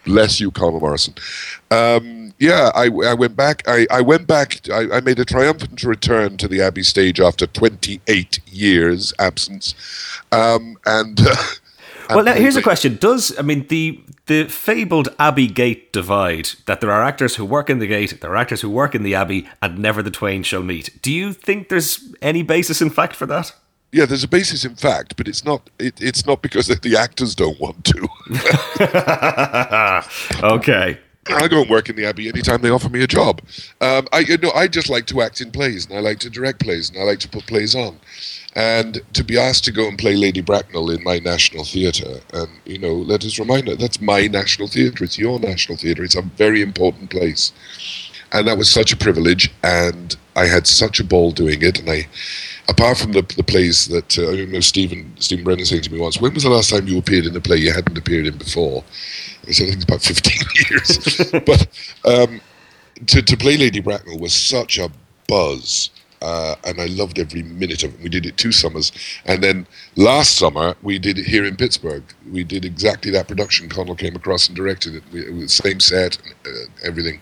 Bless 0.04 0.39
you, 0.39 0.50
Conall 0.50 0.82
Morrison. 0.82 1.14
Um, 1.70 2.34
yeah, 2.39 2.72
I, 2.74 2.86
I 3.06 3.14
went 3.14 3.36
back. 3.36 3.62
I, 3.68 3.86
I 3.92 4.02
went 4.02 4.26
back. 4.26 4.68
I, 4.72 4.88
I 4.94 5.00
made 5.02 5.20
a 5.20 5.26
triumphant 5.26 5.84
return 5.84 6.38
to 6.38 6.48
the 6.48 6.60
Abbey 6.62 6.82
stage 6.82 7.20
after 7.20 7.46
28 7.46 8.39
years 8.48 9.14
absence, 9.20 9.76
um, 10.32 10.78
and. 10.86 11.20
Uh, 11.22 11.36
Well, 12.16 12.26
now 12.26 12.34
here's 12.34 12.55
a 12.55 12.62
question: 12.62 12.97
Does 12.97 13.38
I 13.38 13.41
mean 13.41 13.68
the 13.68 14.01
the 14.26 14.45
fabled 14.45 15.09
Abbey 15.20 15.47
Gate 15.47 15.91
divide 15.91 16.49
that 16.66 16.82
there 16.82 16.91
are 16.91 17.03
actors 17.03 17.36
who 17.36 17.45
work 17.45 17.70
in 17.70 17.80
the 17.80 17.88
gate, 17.88 18.22
there 18.22 18.32
are 18.32 18.38
actors 18.38 18.62
who 18.62 18.70
work 18.70 18.95
in 18.95 19.03
the 19.03 19.16
Abbey, 19.16 19.47
and 19.62 19.80
never 19.80 20.01
the 20.01 20.12
twain 20.12 20.43
shall 20.43 20.64
meet? 20.64 21.01
Do 21.01 21.12
you 21.12 21.34
think 21.34 21.70
there's 21.70 22.14
any 22.22 22.43
basis 22.43 22.82
in 22.82 22.89
fact 22.89 23.16
for 23.16 23.26
that? 23.26 23.53
Yeah, 23.91 24.05
there's 24.05 24.24
a 24.24 24.28
basis 24.28 24.64
in 24.64 24.76
fact, 24.76 25.18
but 25.18 25.28
it's 25.28 25.43
not. 25.43 25.70
It, 25.78 26.01
it's 26.01 26.26
not 26.26 26.41
because 26.41 26.68
the 26.68 26.95
actors 26.97 27.36
don't 27.36 27.59
want 27.59 27.84
to. 27.86 28.07
okay. 30.43 30.97
I 31.28 31.47
go 31.47 31.62
and 31.62 31.70
work 31.70 31.89
in 31.89 31.95
the 31.95 32.05
Abbey 32.05 32.28
anytime 32.28 32.62
they 32.62 32.70
offer 32.70 32.89
me 32.89 33.03
a 33.03 33.07
job. 33.07 33.41
Um, 33.80 34.07
I 34.12 34.20
you 34.20 34.38
know 34.38 34.51
I 34.51 34.68
just 34.68 34.89
like 34.89 35.05
to 35.07 35.22
act 35.22 35.41
in 35.41 35.51
plays, 35.51 35.86
and 35.86 35.97
I 35.97 35.99
like 35.99 36.20
to 36.20 36.30
direct 36.30 36.62
plays, 36.62 36.89
and 36.89 36.99
I 36.99 37.03
like 37.03 37.20
to 37.20 37.30
put 37.30 37.45
plays 37.45 37.76
on. 37.76 37.99
And 38.54 39.02
to 39.14 39.24
be 39.24 39.38
asked 39.38 39.64
to 39.66 39.72
go 39.72 39.88
and 39.88 39.97
play 39.97 40.16
Lady 40.16 40.41
Bracknell 40.41 40.89
in 40.89 41.04
my 41.04 41.20
national 41.20 41.64
theatre, 41.64 42.20
and 42.34 42.49
you 42.66 42.78
know, 42.78 42.93
let 42.93 43.24
us 43.24 43.39
remind 43.39 43.70
her 43.70 43.76
that's 43.76 44.02
my 44.02 44.28
national 44.28 44.68
theatre. 44.68 45.06
It's 45.06 45.18
your 45.18 45.39
national 45.39 45.78
theatre. 45.78 46.04
It's 46.04 46.16
a 46.16 46.22
very 46.22 46.62
important 46.62 47.10
place, 47.10 47.54
and 48.34 48.45
that 48.47 48.58
was 48.58 48.70
such 48.70 48.91
a 48.91 48.97
privilege. 48.97 49.49
And 49.64 50.18
I 50.36 50.45
had 50.47 50.68
such 50.68 50.99
a 50.99 51.04
ball 51.06 51.32
doing 51.32 51.62
it. 51.62 51.80
And 51.80 51.89
I, 51.89 52.08
apart 52.68 52.97
from 52.97 53.14
the 53.14 53.22
the 53.38 53.43
plays 53.43 53.88
that 53.88 54.18
uh, 54.18 54.32
I 54.32 54.36
don't 54.36 54.52
know, 54.52 54.60
Stephen 54.60 55.14
Stephen 55.18 55.45
Brennan 55.45 55.66
saying 55.66 55.84
to 55.84 55.93
me 55.93 55.99
once, 55.99 56.20
"When 56.20 56.34
was 56.34 56.43
the 56.43 56.49
last 56.49 56.72
time 56.72 56.88
you 56.88 56.97
appeared 56.97 57.26
in 57.26 57.36
a 57.36 57.41
play 57.41 57.58
you 57.58 57.72
hadn't 57.72 57.97
appeared 57.97 58.28
in 58.28 58.38
before?" 58.38 58.84
I 59.47 59.52
said, 59.52 59.68
"I 59.68 59.72
think 59.72 59.76
it's 59.76 59.86
about 59.86 60.02
fifteen 60.02 60.41
years." 60.70 61.32
but 61.45 61.68
um, 62.04 62.41
to 63.08 63.22
to 63.22 63.38
play 63.38 63.56
Lady 63.56 63.80
Bracknell 63.80 64.20
was 64.20 64.34
such 64.34 64.78
a 64.78 64.91
buzz. 65.28 65.89
Uh, 66.22 66.55
and 66.65 66.80
I 66.80 66.86
loved 66.86 67.19
every 67.19 67.43
minute 67.43 67.84
of 67.84 67.93
it. 67.95 68.01
We 68.01 68.09
did 68.09 68.26
it 68.26 68.38
two 68.38 68.51
summers, 68.51 68.91
and 69.26 69.43
then 69.43 69.67
last 69.95 70.38
summer 70.38 70.76
we 70.82 70.99
did 70.99 71.17
it 71.17 71.26
here 71.26 71.45
in 71.45 71.55
Pittsburgh. 71.55 72.03
We 72.32 72.43
did 72.43 72.65
exactly 72.65 73.11
that 73.11 73.28
production. 73.28 73.69
Conall 73.69 73.97
came 73.97 74.15
across 74.15 74.47
and 74.47 74.55
directed 74.55 74.95
it. 74.95 75.03
It 75.13 75.34
was 75.34 75.57
the 75.57 75.63
same 75.63 75.80
set, 75.80 76.17
and, 76.24 76.36
uh, 76.45 76.88
everything. 76.88 77.22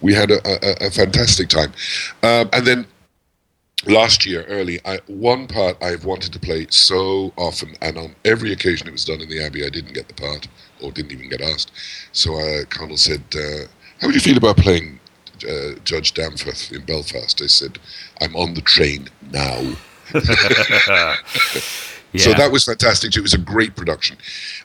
We 0.00 0.14
had 0.14 0.30
a, 0.30 0.40
a, 0.46 0.86
a 0.86 0.90
fantastic 0.90 1.48
time, 1.48 1.72
um, 2.22 2.48
and 2.52 2.66
then 2.66 2.86
last 3.86 4.26
year 4.26 4.44
early 4.48 4.80
I, 4.84 4.98
one 5.06 5.46
part 5.46 5.76
i've 5.82 6.04
wanted 6.04 6.32
to 6.32 6.40
play 6.40 6.66
so 6.70 7.32
often 7.36 7.76
and 7.80 7.96
on 7.96 8.14
every 8.24 8.52
occasion 8.52 8.88
it 8.88 8.92
was 8.92 9.04
done 9.04 9.20
in 9.20 9.28
the 9.28 9.42
abbey 9.42 9.64
i 9.64 9.68
didn't 9.68 9.94
get 9.94 10.08
the 10.08 10.14
part 10.14 10.48
or 10.82 10.90
didn't 10.90 11.12
even 11.12 11.28
get 11.28 11.40
asked 11.40 11.70
so 12.12 12.34
uh, 12.34 12.64
conall 12.64 12.98
said 12.98 13.22
uh, 13.36 13.66
how 14.00 14.08
would 14.08 14.14
you 14.14 14.20
feel 14.20 14.36
about 14.36 14.56
playing 14.56 14.98
uh, 15.48 15.78
judge 15.84 16.12
danforth 16.14 16.72
in 16.72 16.84
belfast 16.84 17.40
i 17.40 17.46
said 17.46 17.78
i'm 18.20 18.34
on 18.36 18.54
the 18.54 18.62
train 18.62 19.08
now 19.32 19.60
so 22.16 22.32
that 22.32 22.50
was 22.50 22.64
fantastic. 22.64 23.14
It 23.14 23.20
was 23.20 23.34
a 23.34 23.38
great 23.38 23.76
production. 23.76 24.16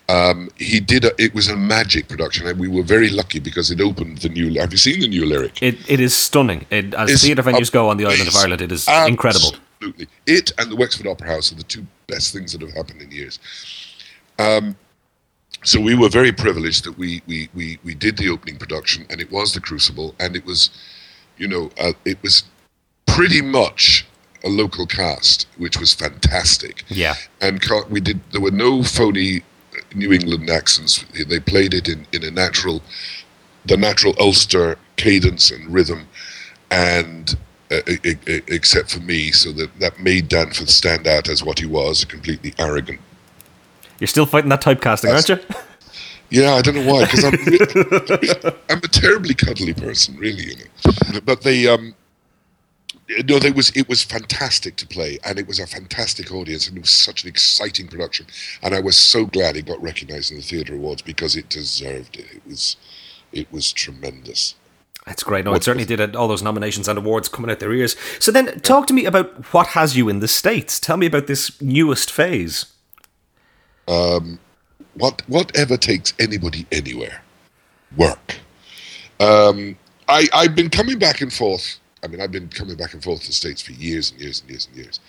Um, 0.08 0.50
he 0.58 0.80
did. 0.80 1.04
A, 1.04 1.12
it 1.22 1.34
was 1.34 1.50
a 1.50 1.58
magic 1.58 2.08
production, 2.08 2.48
and 2.48 2.58
we 2.58 2.70
were 2.70 2.84
very 2.84 3.10
lucky 3.10 3.40
because 3.40 3.70
it 3.72 3.82
opened 3.82 4.20
the 4.20 4.30
new. 4.30 4.58
Have 4.60 4.72
you 4.72 4.78
seen 4.78 5.02
the 5.02 5.08
new 5.08 5.26
lyric? 5.26 5.62
It, 5.62 5.78
it 5.90 6.00
is 6.00 6.16
stunning. 6.16 6.66
It, 6.70 6.94
as 6.94 7.12
It's 7.12 7.24
theatre 7.24 7.44
venues 7.44 7.72
go 7.72 7.90
on 7.90 7.98
the 7.98 8.06
island 8.06 8.28
of. 8.28 8.36
Ireland, 8.36 8.62
it 8.62 8.72
is 8.72 8.88
incredible. 8.88 9.56
Absolutely, 9.82 10.08
it 10.26 10.54
and 10.58 10.72
the 10.72 10.78
Wexford 10.78 11.08
Opera 11.08 11.28
House 11.28 11.52
are 11.52 11.56
the 11.56 11.64
two 11.64 11.86
best 12.08 12.32
things 12.34 12.54
that 12.54 12.62
have 12.62 12.72
happened 12.72 13.02
in 13.02 13.12
years. 13.12 13.40
Um, 14.40 14.78
so 15.64 15.80
we 15.82 15.96
were 15.96 16.10
very 16.10 16.32
privileged 16.32 16.86
that 16.86 16.98
we 16.98 17.22
we 17.28 17.50
we 17.54 17.80
we 17.84 17.94
did 17.94 18.16
the 18.18 18.30
opening 18.30 18.58
production, 18.58 19.06
and 19.10 19.20
it 19.20 19.30
was 19.30 19.54
the 19.54 19.60
Crucible, 19.60 20.16
and 20.22 20.38
it 20.38 20.46
was, 20.46 20.70
you 21.38 21.50
know, 21.50 21.70
uh, 21.78 21.92
it 22.06 22.22
was 22.24 22.44
pretty 23.14 23.42
much 23.42 24.06
a 24.44 24.50
local 24.50 24.86
cast, 24.86 25.48
which 25.58 25.80
was 25.80 25.94
fantastic. 25.94 26.84
Yeah. 26.90 27.16
and 27.42 27.64
we 27.90 28.02
did. 28.02 28.20
There 28.32 28.42
were 28.42 28.52
no 28.52 28.84
phony 28.84 29.44
New 29.96 30.12
England 30.12 30.50
accents. 30.50 31.06
They 31.28 31.40
played 31.40 31.74
it 31.74 31.88
in 31.88 32.08
in 32.12 32.24
a 32.24 32.32
natural, 32.32 32.82
the 33.66 33.78
natural 33.78 34.14
Ulster 34.20 34.78
cadence 34.96 35.52
and 35.52 35.74
rhythm, 35.74 36.08
and. 36.72 37.38
Uh, 37.72 37.80
except 38.28 38.92
for 38.92 39.00
me, 39.00 39.32
so 39.32 39.52
that 39.52 39.80
that 39.80 40.00
made 40.00 40.28
Danforth 40.28 40.70
stand 40.70 41.08
out 41.08 41.28
as 41.28 41.44
what 41.44 41.58
he 41.58 41.66
was—a 41.66 42.06
completely 42.06 42.54
arrogant 42.60 43.00
You're 44.00 44.08
still 44.08 44.28
fighting 44.28 44.50
that 44.50 44.62
typecasting, 44.62 45.12
aren't 45.12 45.30
you? 45.30 45.40
Yeah, 46.30 46.54
I 46.54 46.62
don't 46.62 46.76
know 46.76 46.94
why, 46.94 47.06
because 47.06 47.24
I'm 47.24 47.34
I'm 48.70 48.78
a 48.78 48.88
terribly 48.88 49.34
cuddly 49.34 49.74
person, 49.74 50.16
really, 50.18 50.44
you 50.44 50.56
know. 50.56 51.20
But 51.26 51.42
they 51.42 51.68
um, 51.68 51.96
no, 53.28 53.40
they 53.40 53.52
was 53.52 53.72
it 53.76 53.90
was 53.90 54.04
fantastic 54.04 54.76
to 54.78 54.88
play, 54.88 55.20
and 55.26 55.40
it 55.40 55.48
was 55.48 55.60
a 55.60 55.68
fantastic 55.68 56.32
audience, 56.32 56.68
and 56.68 56.78
it 56.78 56.82
was 56.82 56.92
such 56.92 57.24
an 57.24 57.30
exciting 57.30 57.88
production, 57.88 58.26
and 58.62 58.76
I 58.76 58.80
was 58.80 58.98
so 58.98 59.26
glad 59.26 59.58
it 59.58 59.66
got 59.66 59.82
recognised 59.82 60.32
in 60.32 60.38
the 60.38 60.44
theatre 60.44 60.76
awards 60.76 61.02
because 61.02 61.36
it 61.36 61.50
deserved 61.50 62.18
it. 62.18 62.28
It 62.36 62.42
was 62.48 62.78
it 63.32 63.52
was 63.52 63.74
tremendous. 63.74 64.56
That's 65.06 65.24
great. 65.24 65.46
No, 65.46 65.54
it 65.54 65.64
certainly 65.64 65.86
did. 65.86 66.00
uh, 66.00 66.18
All 66.20 66.28
those 66.30 66.44
nominations 66.44 66.88
and 66.88 66.98
awards 66.98 67.28
coming 67.28 67.52
out 67.52 67.60
their 67.60 67.74
ears. 67.74 67.96
So 68.20 68.32
then, 68.32 68.60
talk 68.62 68.88
to 68.88 68.94
me 68.94 69.06
about 69.06 69.54
what 69.54 69.68
has 69.70 69.98
you 69.98 70.08
in 70.10 70.20
the 70.22 70.28
states. 70.30 70.80
Tell 70.80 70.98
me 70.98 71.08
about 71.08 71.28
this 71.28 71.62
newest 71.62 72.12
phase. 72.12 72.68
what 74.96 75.22
whatever 75.28 75.78
takes 75.78 76.14
anybody 76.20 76.66
anywhere 76.72 77.22
work 77.98 78.38
um, 79.20 79.78
I, 80.08 80.28
i've 80.34 80.56
been 80.56 80.70
coming 80.70 81.00
back 81.00 81.22
and 81.22 81.32
forth 81.34 81.80
i 82.04 82.08
mean 82.08 82.22
i've 82.22 82.32
been 82.32 82.50
coming 82.50 82.76
back 82.76 82.94
and 82.94 83.04
forth 83.04 83.22
to 83.22 83.28
the 83.28 83.34
states 83.34 83.62
for 83.62 83.72
years 83.74 84.12
and 84.12 84.22
years 84.22 84.42
and 84.42 84.50
years 84.50 84.68
and 84.68 84.78
years. 84.78 85.00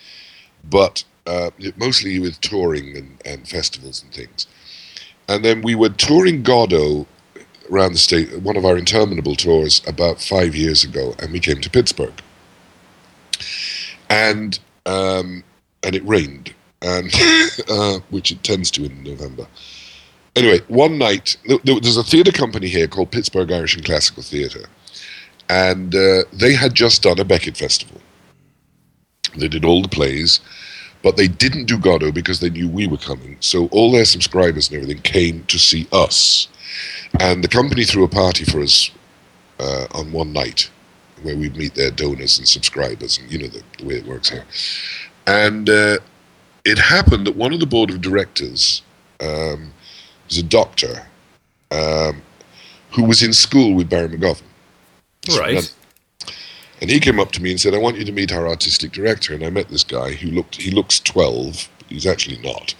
But 0.68 1.04
uh, 1.26 1.50
mostly 1.76 2.18
with 2.18 2.40
touring 2.40 2.96
and, 2.96 3.22
and 3.24 3.48
festivals 3.48 4.02
and 4.02 4.12
things. 4.12 4.46
And 5.28 5.44
then 5.44 5.62
we 5.62 5.74
were 5.74 5.88
touring 5.90 6.42
godot 6.42 7.06
around 7.70 7.92
the 7.92 7.98
state 7.98 8.40
one 8.42 8.56
of 8.56 8.64
our 8.64 8.76
interminable 8.76 9.34
tours 9.34 9.82
about 9.86 10.20
five 10.20 10.54
years 10.54 10.84
ago 10.84 11.14
and 11.18 11.32
we 11.32 11.40
came 11.40 11.60
to 11.60 11.70
pittsburgh. 11.70 12.14
And 14.10 14.58
um, 14.86 15.44
and 15.82 15.94
it 15.94 16.06
rained 16.06 16.54
and 16.82 17.10
uh, 17.70 18.00
which 18.10 18.30
it 18.32 18.42
tends 18.42 18.70
to 18.72 18.84
in 18.84 19.02
november. 19.02 19.46
Anyway, 20.36 20.60
one 20.68 20.98
night, 20.98 21.36
th- 21.46 21.62
th- 21.62 21.82
there's 21.82 21.96
a 21.96 22.02
theatre 22.02 22.32
company 22.32 22.66
here 22.66 22.88
called 22.88 23.12
Pittsburgh 23.12 23.52
Irish 23.52 23.76
and 23.76 23.84
Classical 23.84 24.22
Theatre. 24.22 24.66
And 25.48 25.94
uh, 25.94 26.24
they 26.32 26.54
had 26.54 26.74
just 26.74 27.02
done 27.02 27.18
a 27.18 27.24
Beckett 27.24 27.56
Festival. 27.56 28.00
They 29.36 29.48
did 29.48 29.64
all 29.64 29.82
the 29.82 29.88
plays, 29.88 30.40
but 31.02 31.16
they 31.16 31.28
didn't 31.28 31.66
do 31.66 31.78
Godot 31.78 32.12
because 32.12 32.40
they 32.40 32.50
knew 32.50 32.68
we 32.68 32.86
were 32.86 32.96
coming. 32.96 33.36
So 33.40 33.66
all 33.66 33.92
their 33.92 34.04
subscribers 34.04 34.68
and 34.68 34.76
everything 34.76 35.02
came 35.02 35.44
to 35.44 35.58
see 35.58 35.86
us. 35.92 36.48
And 37.20 37.44
the 37.44 37.48
company 37.48 37.84
threw 37.84 38.04
a 38.04 38.08
party 38.08 38.44
for 38.44 38.60
us 38.60 38.90
uh, 39.58 39.86
on 39.92 40.12
one 40.12 40.32
night 40.32 40.70
where 41.22 41.36
we'd 41.36 41.56
meet 41.56 41.74
their 41.74 41.90
donors 41.90 42.38
and 42.38 42.46
subscribers, 42.46 43.18
and 43.18 43.30
you 43.30 43.38
know 43.38 43.48
the, 43.48 43.62
the 43.78 43.84
way 43.84 43.94
it 43.94 44.06
works 44.06 44.28
here. 44.28 44.44
And 45.26 45.68
uh, 45.68 45.98
it 46.64 46.78
happened 46.78 47.26
that 47.26 47.36
one 47.36 47.52
of 47.52 47.60
the 47.60 47.66
board 47.66 47.90
of 47.90 48.00
directors 48.00 48.82
um, 49.20 49.72
was 50.28 50.38
a 50.38 50.42
doctor 50.42 51.06
um, 51.70 52.22
who 52.90 53.04
was 53.04 53.22
in 53.22 53.32
school 53.32 53.74
with 53.74 53.88
Barry 53.88 54.08
McGovern. 54.08 54.42
Right. 55.28 55.74
And 56.80 56.90
he 56.90 57.00
came 57.00 57.20
up 57.20 57.32
to 57.32 57.42
me 57.42 57.50
and 57.50 57.60
said, 57.60 57.74
"I 57.74 57.78
want 57.78 57.96
you 57.96 58.04
to 58.04 58.12
meet 58.12 58.32
our 58.32 58.46
artistic 58.46 58.92
director." 58.92 59.32
And 59.34 59.44
I 59.44 59.50
met 59.50 59.68
this 59.68 59.84
guy 59.84 60.12
who 60.12 60.30
looked 60.30 60.56
he 60.56 60.70
looks 60.70 61.00
twelve. 61.00 61.68
He's 61.88 62.06
actually 62.06 62.38
not. 62.38 62.74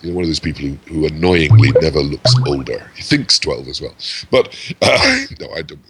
He's 0.00 0.12
one 0.12 0.24
of 0.24 0.28
those 0.28 0.40
people 0.40 0.62
who, 0.62 0.74
who 0.86 1.06
annoyingly 1.06 1.72
never 1.80 2.00
looks 2.00 2.34
older. 2.46 2.90
He 2.94 3.02
thinks 3.02 3.38
twelve 3.38 3.68
as 3.68 3.80
well, 3.80 3.94
but 4.30 4.56
uh, 4.82 5.24
no, 5.40 5.50
I 5.54 5.62
don't. 5.62 5.80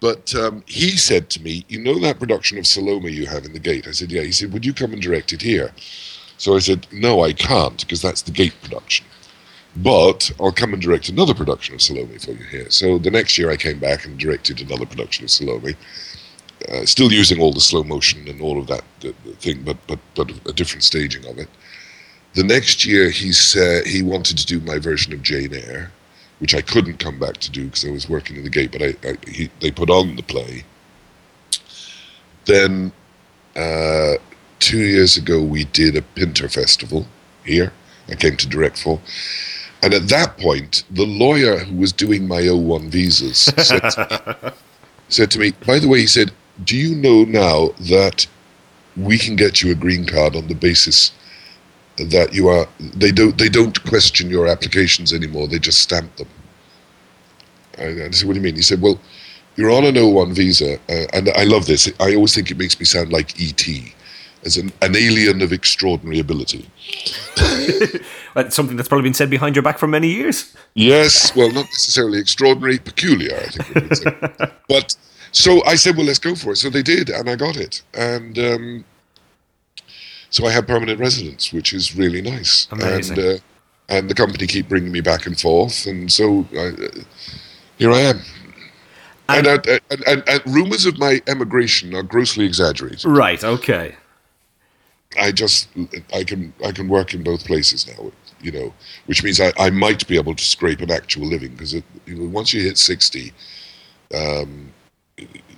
But 0.00 0.34
um, 0.34 0.64
he 0.66 0.96
said 0.96 1.30
to 1.30 1.42
me, 1.42 1.64
"You 1.68 1.80
know 1.80 1.98
that 2.00 2.18
production 2.18 2.58
of 2.58 2.66
Salome 2.66 3.12
you 3.12 3.26
have 3.26 3.44
in 3.44 3.52
the 3.52 3.60
Gate?" 3.60 3.86
I 3.86 3.92
said, 3.92 4.10
"Yeah." 4.10 4.22
He 4.22 4.32
said, 4.32 4.52
"Would 4.52 4.66
you 4.66 4.72
come 4.72 4.92
and 4.92 5.02
direct 5.02 5.32
it 5.32 5.42
here?" 5.42 5.72
So 6.38 6.56
I 6.56 6.58
said, 6.58 6.86
"No, 6.90 7.22
I 7.22 7.34
can't 7.34 7.78
because 7.80 8.02
that's 8.02 8.22
the 8.22 8.32
Gate 8.32 8.54
production." 8.62 9.06
But 9.76 10.32
I'll 10.40 10.52
come 10.52 10.72
and 10.72 10.82
direct 10.82 11.08
another 11.08 11.34
production 11.34 11.74
of 11.74 11.82
Salome 11.82 12.18
for 12.18 12.32
you 12.32 12.44
here. 12.44 12.70
So 12.70 12.98
the 12.98 13.10
next 13.10 13.38
year 13.38 13.50
I 13.50 13.56
came 13.56 13.78
back 13.78 14.04
and 14.04 14.18
directed 14.18 14.60
another 14.60 14.84
production 14.84 15.24
of 15.24 15.30
Salome 15.30 15.76
uh, 16.68 16.84
still 16.84 17.12
using 17.12 17.40
all 17.40 17.52
the 17.52 17.60
slow 17.60 17.82
motion 17.82 18.28
and 18.28 18.40
all 18.40 18.58
of 18.58 18.66
that 18.66 18.84
thing, 19.38 19.62
but 19.62 19.76
but 19.86 19.98
but 20.14 20.30
a 20.46 20.52
different 20.52 20.82
staging 20.84 21.26
of 21.26 21.38
it. 21.38 21.48
The 22.34 22.44
next 22.44 22.84
year, 22.84 23.10
he's 23.10 23.56
uh, 23.56 23.80
he 23.86 24.02
wanted 24.02 24.38
to 24.38 24.46
do 24.46 24.60
my 24.60 24.78
version 24.78 25.12
of 25.12 25.22
Jane 25.22 25.54
Eyre, 25.54 25.90
which 26.38 26.54
I 26.54 26.60
couldn't 26.60 26.98
come 26.98 27.18
back 27.18 27.38
to 27.38 27.50
do 27.50 27.64
because 27.66 27.84
I 27.84 27.90
was 27.90 28.08
working 28.08 28.36
in 28.36 28.44
the 28.44 28.50
gate. 28.50 28.72
But 28.72 28.82
I, 28.82 28.94
I 29.08 29.16
he, 29.28 29.50
they 29.60 29.70
put 29.70 29.90
on 29.90 30.16
the 30.16 30.22
play. 30.22 30.64
Then, 32.44 32.92
uh, 33.56 34.14
two 34.58 34.78
years 34.78 35.16
ago, 35.16 35.42
we 35.42 35.64
did 35.64 35.96
a 35.96 36.02
Pinter 36.02 36.48
Festival 36.48 37.06
here. 37.44 37.72
I 38.08 38.14
came 38.14 38.36
to 38.36 38.48
direct 38.48 38.78
for. 38.82 39.00
And 39.82 39.94
at 39.94 40.08
that 40.08 40.36
point, 40.36 40.84
the 40.90 41.06
lawyer 41.06 41.58
who 41.58 41.76
was 41.76 41.92
doing 41.92 42.28
my 42.28 42.42
O1 42.42 42.88
visas 42.88 43.38
said, 43.56 44.52
said 45.08 45.30
to 45.30 45.38
me, 45.38 45.52
by 45.66 45.78
the 45.78 45.88
way, 45.88 46.00
he 46.00 46.06
said, 46.06 46.32
do 46.64 46.76
you 46.76 46.94
know 46.94 47.24
now 47.24 47.68
that 47.88 48.26
we 48.96 49.18
can 49.18 49.36
get 49.36 49.62
you 49.62 49.72
a 49.72 49.74
green 49.74 50.04
card 50.04 50.36
on 50.36 50.48
the 50.48 50.54
basis 50.54 51.12
that 51.96 52.32
you 52.34 52.48
are 52.48 52.66
they 52.80 53.12
don't 53.12 53.36
they 53.36 53.48
don't 53.48 53.82
question 53.84 54.30
your 54.30 54.46
applications 54.46 55.12
anymore 55.12 55.46
they 55.48 55.58
just 55.58 55.80
stamp 55.80 56.14
them? 56.16 56.28
And 57.78 58.02
I 58.02 58.10
said 58.10 58.26
what 58.26 58.34
do 58.34 58.40
you 58.40 58.44
mean? 58.44 58.56
He 58.56 58.62
said 58.62 58.80
well 58.82 59.00
you're 59.56 59.70
on 59.70 59.84
an 59.84 59.94
O1 59.94 60.32
visa 60.32 60.74
uh, 60.88 61.06
and 61.12 61.28
I 61.30 61.44
love 61.44 61.66
this. 61.66 61.90
I 62.00 62.14
always 62.14 62.34
think 62.34 62.50
it 62.50 62.58
makes 62.58 62.78
me 62.78 62.84
sound 62.84 63.12
like 63.12 63.40
ET 63.40 63.66
as 64.44 64.56
an, 64.56 64.72
an 64.82 64.96
alien 64.96 65.42
of 65.42 65.52
extraordinary 65.52 66.18
ability 66.18 66.68
that's 68.34 68.54
something 68.54 68.76
that's 68.76 68.88
probably 68.88 69.02
been 69.02 69.14
said 69.14 69.30
behind 69.30 69.54
your 69.54 69.62
back 69.62 69.78
for 69.78 69.86
many 69.86 70.08
years 70.08 70.56
yes 70.74 71.34
well 71.36 71.48
not 71.52 71.64
necessarily 71.66 72.18
extraordinary 72.18 72.78
peculiar 72.78 73.36
I 73.36 73.46
think 73.46 74.52
but 74.68 74.96
so 75.32 75.64
I 75.64 75.76
said, 75.76 75.96
well, 75.96 76.06
let's 76.06 76.18
go 76.18 76.34
for 76.34 76.52
it. 76.52 76.56
So 76.56 76.70
they 76.70 76.82
did, 76.82 77.08
and 77.08 77.28
I 77.28 77.36
got 77.36 77.56
it. 77.56 77.82
And 77.94 78.38
um, 78.38 78.84
so 80.30 80.46
I 80.46 80.50
have 80.50 80.66
permanent 80.66 80.98
residence, 80.98 81.52
which 81.52 81.72
is 81.72 81.96
really 81.96 82.20
nice. 82.22 82.66
Amazing. 82.70 83.18
And, 83.18 83.26
uh, 83.26 83.38
and 83.88 84.08
the 84.08 84.14
company 84.14 84.46
keep 84.46 84.68
bringing 84.68 84.92
me 84.92 85.00
back 85.00 85.26
and 85.26 85.38
forth. 85.38 85.86
And 85.86 86.10
so 86.10 86.46
I, 86.52 86.68
uh, 86.68 86.88
here 87.78 87.92
I 87.92 88.00
am. 88.00 88.20
And, 89.28 89.46
and, 89.46 89.68
uh, 89.68 89.78
and, 89.90 90.04
and, 90.08 90.28
and 90.28 90.42
rumors 90.46 90.86
of 90.86 90.98
my 90.98 91.22
emigration 91.28 91.94
are 91.94 92.02
grossly 92.02 92.44
exaggerated. 92.44 93.04
Right, 93.04 93.42
okay. 93.44 93.94
I 95.18 95.32
just 95.32 95.68
I 96.14 96.24
can 96.24 96.52
I 96.64 96.72
can 96.72 96.88
work 96.88 97.14
in 97.14 97.22
both 97.22 97.44
places 97.44 97.86
now, 97.86 98.12
you 98.40 98.52
know, 98.52 98.72
which 99.06 99.24
means 99.24 99.40
I, 99.40 99.52
I 99.58 99.70
might 99.70 100.06
be 100.06 100.16
able 100.16 100.34
to 100.36 100.44
scrape 100.44 100.80
an 100.80 100.90
actual 100.90 101.26
living 101.26 101.52
because 101.52 101.74
you 101.74 101.82
know, 102.06 102.28
once 102.28 102.52
you 102.52 102.62
hit 102.62 102.78
sixty, 102.78 103.32
um, 104.14 104.72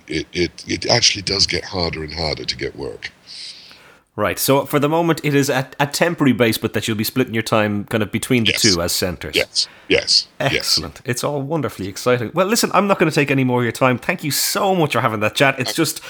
it, 0.07 0.27
it, 0.33 0.63
it 0.67 0.85
actually 0.87 1.21
does 1.21 1.47
get 1.47 1.63
harder 1.65 2.03
and 2.03 2.13
harder 2.13 2.45
to 2.45 2.57
get 2.57 2.75
work. 2.75 3.11
Right. 4.15 4.37
So 4.37 4.65
for 4.65 4.77
the 4.77 4.89
moment, 4.89 5.21
it 5.23 5.33
is 5.33 5.49
a, 5.49 5.67
a 5.79 5.87
temporary 5.87 6.33
base, 6.33 6.59
but 6.59 6.73
that 6.73 6.87
you'll 6.87 6.97
be 6.97 7.03
splitting 7.03 7.33
your 7.33 7.41
time 7.41 7.85
kind 7.85 8.03
of 8.03 8.11
between 8.11 8.43
the 8.43 8.51
yes. 8.51 8.61
two 8.61 8.79
as 8.79 8.91
centres. 8.91 9.35
Yes. 9.35 9.67
Yes. 9.87 10.27
Excellent. 10.39 10.95
Yes. 10.97 11.03
It's 11.05 11.23
all 11.23 11.41
wonderfully 11.41 11.87
exciting. 11.87 12.29
Well, 12.31 12.45
listen, 12.45 12.69
I'm 12.75 12.85
not 12.85 12.99
going 12.99 13.09
to 13.09 13.15
take 13.15 13.31
any 13.31 13.43
more 13.43 13.61
of 13.61 13.63
your 13.63 13.71
time. 13.71 13.97
Thank 13.97 14.23
you 14.23 14.29
so 14.29 14.75
much 14.75 14.93
for 14.93 15.01
having 15.01 15.19
that 15.21 15.33
chat. 15.33 15.59
It's 15.59 15.71
uh, 15.71 15.73
just. 15.73 16.01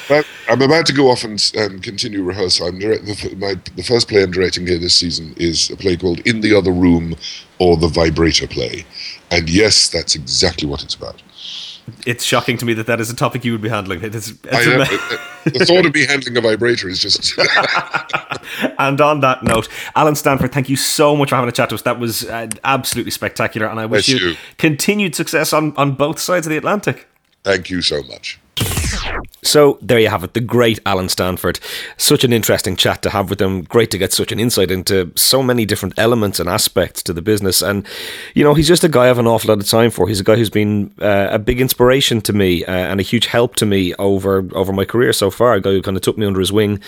I'm 0.50 0.62
about 0.62 0.86
to 0.88 0.94
go 0.94 1.12
off 1.12 1.24
and, 1.24 1.42
and 1.56 1.82
continue 1.82 2.24
rehearsal. 2.24 2.68
I'm 2.68 2.78
direct, 2.78 3.06
the, 3.06 3.36
my, 3.38 3.56
the 3.78 3.84
first 3.84 4.10
play 4.10 4.22
I'm 4.22 4.32
directing 4.32 4.68
here 4.68 4.80
this 4.80 4.96
season 4.96 5.34
is 5.38 5.70
a 5.70 5.78
play 5.78 5.96
called 5.96 6.20
In 6.28 6.42
the 6.42 6.54
Other 6.54 6.74
Room 6.74 7.16
or 7.60 7.78
The 7.78 7.88
Vibrator 7.88 8.48
Play. 8.48 8.86
And 9.32 9.50
yes, 9.50 9.88
that's 9.88 10.14
exactly 10.14 10.68
what 10.68 10.84
it's 10.84 10.94
about 10.94 11.22
it's 12.06 12.24
shocking 12.24 12.58
to 12.58 12.66
me 12.66 12.74
that 12.74 12.88
that 12.88 13.00
is 13.00 13.10
a 13.10 13.16
topic 13.16 13.44
you 13.44 13.52
would 13.52 13.62
be 13.62 13.70
handling. 13.70 14.04
It 14.04 14.16
is. 14.16 14.42
Know, 14.44 14.52
the 14.52 15.66
thought 15.68 15.86
of 15.86 15.94
me 15.94 16.06
handling 16.06 16.38
a 16.38 16.42
vibrator 16.42 16.90
is 16.90 17.00
just. 17.00 17.38
and 18.80 19.00
on 19.02 19.20
that 19.22 19.44
note, 19.44 19.68
Alan 19.96 20.16
Stanford, 20.16 20.52
thank 20.52 20.70
you 20.70 20.76
so 20.76 21.16
much 21.16 21.30
for 21.30 21.36
having 21.36 21.50
a 21.50 21.54
chat 21.54 21.70
to 21.70 21.76
us. 21.76 21.82
That 21.82 22.00
was 22.00 22.26
uh, 22.26 22.48
absolutely 22.64 23.12
spectacular, 23.12 23.68
and 23.68 23.80
I 23.80 23.86
wish 23.86 24.08
you, 24.08 24.18
you 24.18 24.36
continued 24.58 25.16
success 25.16 25.54
on 25.54 25.76
on 25.76 25.94
both 25.94 26.20
sides 26.20 26.48
of 26.48 26.52
the 26.52 26.58
Atlantic. 26.58 27.08
Thank 27.44 27.70
you 27.70 27.82
so 27.82 28.02
much. 28.04 28.40
So 29.46 29.78
there 29.82 30.00
you 30.00 30.10
have 30.10 30.24
it, 30.24 30.34
the 30.34 30.42
great 30.42 30.80
Alan 30.86 31.10
Stanford. 31.10 31.60
Such 31.98 32.24
an 32.24 32.34
interesting 32.34 32.76
chat 32.76 33.02
to 33.04 33.10
have 33.10 33.30
with 33.30 33.42
him. 33.42 33.64
Great 33.64 33.92
to 33.92 33.98
get 33.98 34.14
such 34.14 34.32
an 34.32 34.40
insight 34.40 34.72
into 34.72 35.12
so 35.16 35.44
many 35.44 35.66
different 35.66 35.94
elements 35.98 36.40
and 36.40 36.50
aspects 36.50 37.04
to 37.04 37.14
the 37.14 37.22
business. 37.22 37.62
And, 37.62 37.86
you 38.34 38.44
know, 38.44 38.54
he's 38.54 38.68
just 38.68 38.84
a 38.84 38.90
guy 38.90 39.04
I 39.04 39.08
have 39.08 39.20
an 39.20 39.28
awful 39.28 39.50
lot 39.50 39.60
of 39.60 39.68
time 39.68 39.92
for. 39.92 40.08
He's 40.08 40.22
a 40.22 40.24
guy 40.24 40.36
who's 40.38 40.50
been 40.50 40.94
uh, 41.02 41.28
a 41.32 41.40
big 41.40 41.60
inspiration 41.60 42.22
to 42.22 42.34
me 42.34 42.64
uh, 42.66 42.72
and 42.72 43.00
a 43.00 43.04
huge 43.04 43.26
help 43.26 43.56
to 43.58 43.66
me 43.66 43.94
over 43.96 44.48
over 44.54 44.72
my 44.72 44.86
career 44.86 45.12
so 45.12 45.30
far. 45.30 45.56
A 45.56 45.62
guy 45.62 45.72
who 45.72 45.82
kind 45.82 45.98
of 45.98 46.04
took 46.04 46.18
me 46.18 46.26
under 46.26 46.40
his 46.40 46.52
wing 46.52 46.80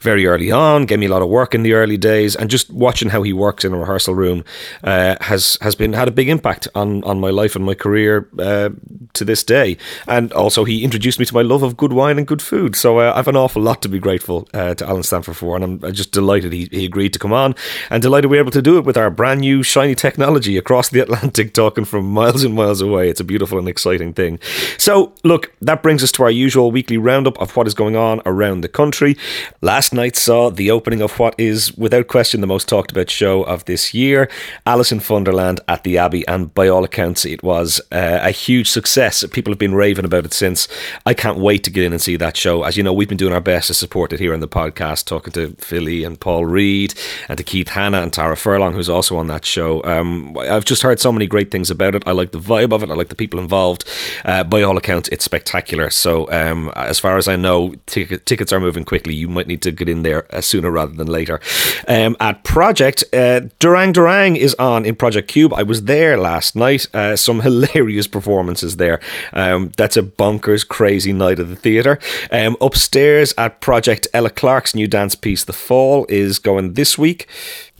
very 0.00 0.26
early 0.26 0.52
on, 0.52 0.86
gave 0.86 1.00
me 1.00 1.06
a 1.06 1.10
lot 1.10 1.22
of 1.22 1.28
work 1.28 1.54
in 1.54 1.64
the 1.64 1.72
early 1.72 1.96
days, 1.96 2.36
and 2.36 2.48
just 2.48 2.70
watching 2.70 3.10
how 3.10 3.22
he 3.22 3.32
works 3.32 3.64
in 3.64 3.74
a 3.74 3.78
rehearsal 3.78 4.14
room 4.14 4.44
uh, 4.84 5.16
has 5.22 5.58
has 5.60 5.74
been 5.74 5.92
had 5.94 6.08
a 6.08 6.12
big 6.12 6.28
impact 6.28 6.68
on 6.74 7.02
on 7.04 7.18
my 7.18 7.30
life 7.30 7.56
and 7.56 7.64
my 7.64 7.74
career 7.74 8.28
uh, 8.38 8.70
to 9.14 9.24
this 9.24 9.42
day. 9.42 9.76
And 10.06 10.32
also, 10.32 10.64
he 10.64 10.84
introduced 10.84 11.18
me 11.18 11.26
to 11.26 11.34
my 11.34 11.42
love 11.42 11.64
of 11.64 11.76
good 11.76 11.92
wine 11.92 12.03
and 12.10 12.26
good 12.26 12.42
food. 12.42 12.76
So 12.76 12.98
uh, 12.98 13.12
I 13.12 13.16
have 13.16 13.28
an 13.28 13.36
awful 13.36 13.62
lot 13.62 13.82
to 13.82 13.88
be 13.88 13.98
grateful 13.98 14.48
uh, 14.54 14.74
to 14.74 14.86
Alan 14.86 15.02
Stanford 15.02 15.36
for, 15.36 15.56
and 15.56 15.64
I'm 15.84 15.92
just 15.92 16.12
delighted 16.12 16.52
he, 16.52 16.68
he 16.70 16.84
agreed 16.84 17.12
to 17.12 17.18
come 17.18 17.32
on, 17.32 17.54
and 17.90 18.02
delighted 18.02 18.30
we 18.30 18.38
are 18.38 18.40
able 18.40 18.50
to 18.52 18.62
do 18.62 18.78
it 18.78 18.84
with 18.84 18.96
our 18.96 19.10
brand 19.10 19.40
new 19.40 19.62
shiny 19.62 19.94
technology 19.94 20.56
across 20.56 20.88
the 20.88 21.00
Atlantic, 21.00 21.52
talking 21.54 21.84
from 21.84 22.10
miles 22.12 22.44
and 22.44 22.54
miles 22.54 22.80
away. 22.80 23.08
It's 23.08 23.20
a 23.20 23.24
beautiful 23.24 23.58
and 23.58 23.68
exciting 23.68 24.12
thing. 24.12 24.38
So 24.78 25.12
look, 25.24 25.52
that 25.60 25.82
brings 25.82 26.02
us 26.02 26.12
to 26.12 26.24
our 26.24 26.30
usual 26.30 26.70
weekly 26.70 26.98
roundup 26.98 27.40
of 27.40 27.56
what 27.56 27.66
is 27.66 27.74
going 27.74 27.96
on 27.96 28.20
around 28.26 28.60
the 28.60 28.68
country. 28.68 29.16
Last 29.60 29.92
night 29.92 30.16
saw 30.16 30.50
the 30.50 30.70
opening 30.70 31.00
of 31.00 31.18
what 31.18 31.34
is, 31.38 31.74
without 31.76 32.08
question, 32.08 32.40
the 32.40 32.46
most 32.46 32.68
talked 32.68 32.92
about 32.92 33.10
show 33.10 33.42
of 33.44 33.64
this 33.64 33.94
year, 33.94 34.28
Alice 34.66 34.92
in 34.92 35.00
Funderland 35.00 35.60
at 35.68 35.84
the 35.84 35.98
Abbey, 35.98 36.26
and 36.26 36.52
by 36.54 36.68
all 36.68 36.84
accounts, 36.84 37.24
it 37.24 37.42
was 37.42 37.80
uh, 37.92 38.18
a 38.22 38.30
huge 38.30 38.68
success. 38.68 39.24
People 39.32 39.52
have 39.52 39.58
been 39.58 39.74
raving 39.74 40.04
about 40.04 40.24
it 40.24 40.34
since. 40.34 40.68
I 41.06 41.14
can't 41.14 41.38
wait 41.38 41.64
to 41.64 41.70
get 41.70 41.84
in 41.84 41.92
and 41.94 42.02
see 42.02 42.16
that 42.16 42.36
show. 42.36 42.64
As 42.64 42.76
you 42.76 42.82
know, 42.82 42.92
we've 42.92 43.08
been 43.08 43.16
doing 43.16 43.32
our 43.32 43.40
best 43.40 43.68
to 43.68 43.74
support 43.74 44.12
it 44.12 44.20
here 44.20 44.34
in 44.34 44.40
the 44.40 44.48
podcast, 44.48 45.06
talking 45.06 45.32
to 45.32 45.52
Philly 45.58 46.04
and 46.04 46.20
Paul 46.20 46.44
Reed 46.44 46.94
and 47.28 47.38
to 47.38 47.44
Keith 47.44 47.68
Hanna 47.68 48.02
and 48.02 48.12
Tara 48.12 48.36
Furlong, 48.36 48.74
who's 48.74 48.88
also 48.88 49.16
on 49.16 49.28
that 49.28 49.44
show. 49.44 49.82
Um, 49.84 50.36
I've 50.38 50.64
just 50.64 50.82
heard 50.82 51.00
so 51.00 51.12
many 51.12 51.26
great 51.26 51.50
things 51.50 51.70
about 51.70 51.94
it. 51.94 52.02
I 52.06 52.12
like 52.12 52.32
the 52.32 52.38
vibe 52.38 52.72
of 52.72 52.82
it. 52.82 52.90
I 52.90 52.94
like 52.94 53.08
the 53.08 53.14
people 53.14 53.40
involved. 53.40 53.84
Uh, 54.24 54.44
by 54.44 54.62
all 54.62 54.76
accounts, 54.76 55.08
it's 55.10 55.24
spectacular. 55.24 55.90
So, 55.90 56.30
um, 56.30 56.70
as 56.76 56.98
far 56.98 57.16
as 57.16 57.28
I 57.28 57.36
know, 57.36 57.74
t- 57.86 58.04
tickets 58.04 58.52
are 58.52 58.60
moving 58.60 58.84
quickly. 58.84 59.14
You 59.14 59.28
might 59.28 59.46
need 59.46 59.62
to 59.62 59.72
get 59.72 59.88
in 59.88 60.02
there 60.02 60.26
uh, 60.34 60.40
sooner 60.40 60.70
rather 60.70 60.92
than 60.92 61.06
later. 61.06 61.40
Um, 61.88 62.16
at 62.20 62.42
Project, 62.44 63.04
uh, 63.12 63.40
Durang 63.60 63.92
Durang 63.92 64.36
is 64.36 64.54
on 64.56 64.84
in 64.84 64.96
Project 64.96 65.28
Cube. 65.28 65.54
I 65.54 65.62
was 65.62 65.84
there 65.84 66.16
last 66.16 66.56
night. 66.56 66.86
Uh, 66.92 67.16
some 67.16 67.40
hilarious 67.48 68.06
performances 68.06 68.76
there. 68.76 69.00
Um, 69.32 69.72
that's 69.76 69.96
a 69.96 70.02
bonkers, 70.02 70.66
crazy 70.66 71.12
night 71.12 71.38
at 71.38 71.48
the 71.48 71.56
theatre. 71.56 71.83
Um, 72.30 72.56
upstairs 72.60 73.34
at 73.38 73.60
Project 73.60 74.08
Ella 74.12 74.30
Clark's 74.30 74.74
new 74.74 74.86
dance 74.86 75.14
piece, 75.14 75.44
The 75.44 75.52
Fall, 75.52 76.06
is 76.08 76.38
going 76.38 76.74
this 76.74 76.98
week. 76.98 77.28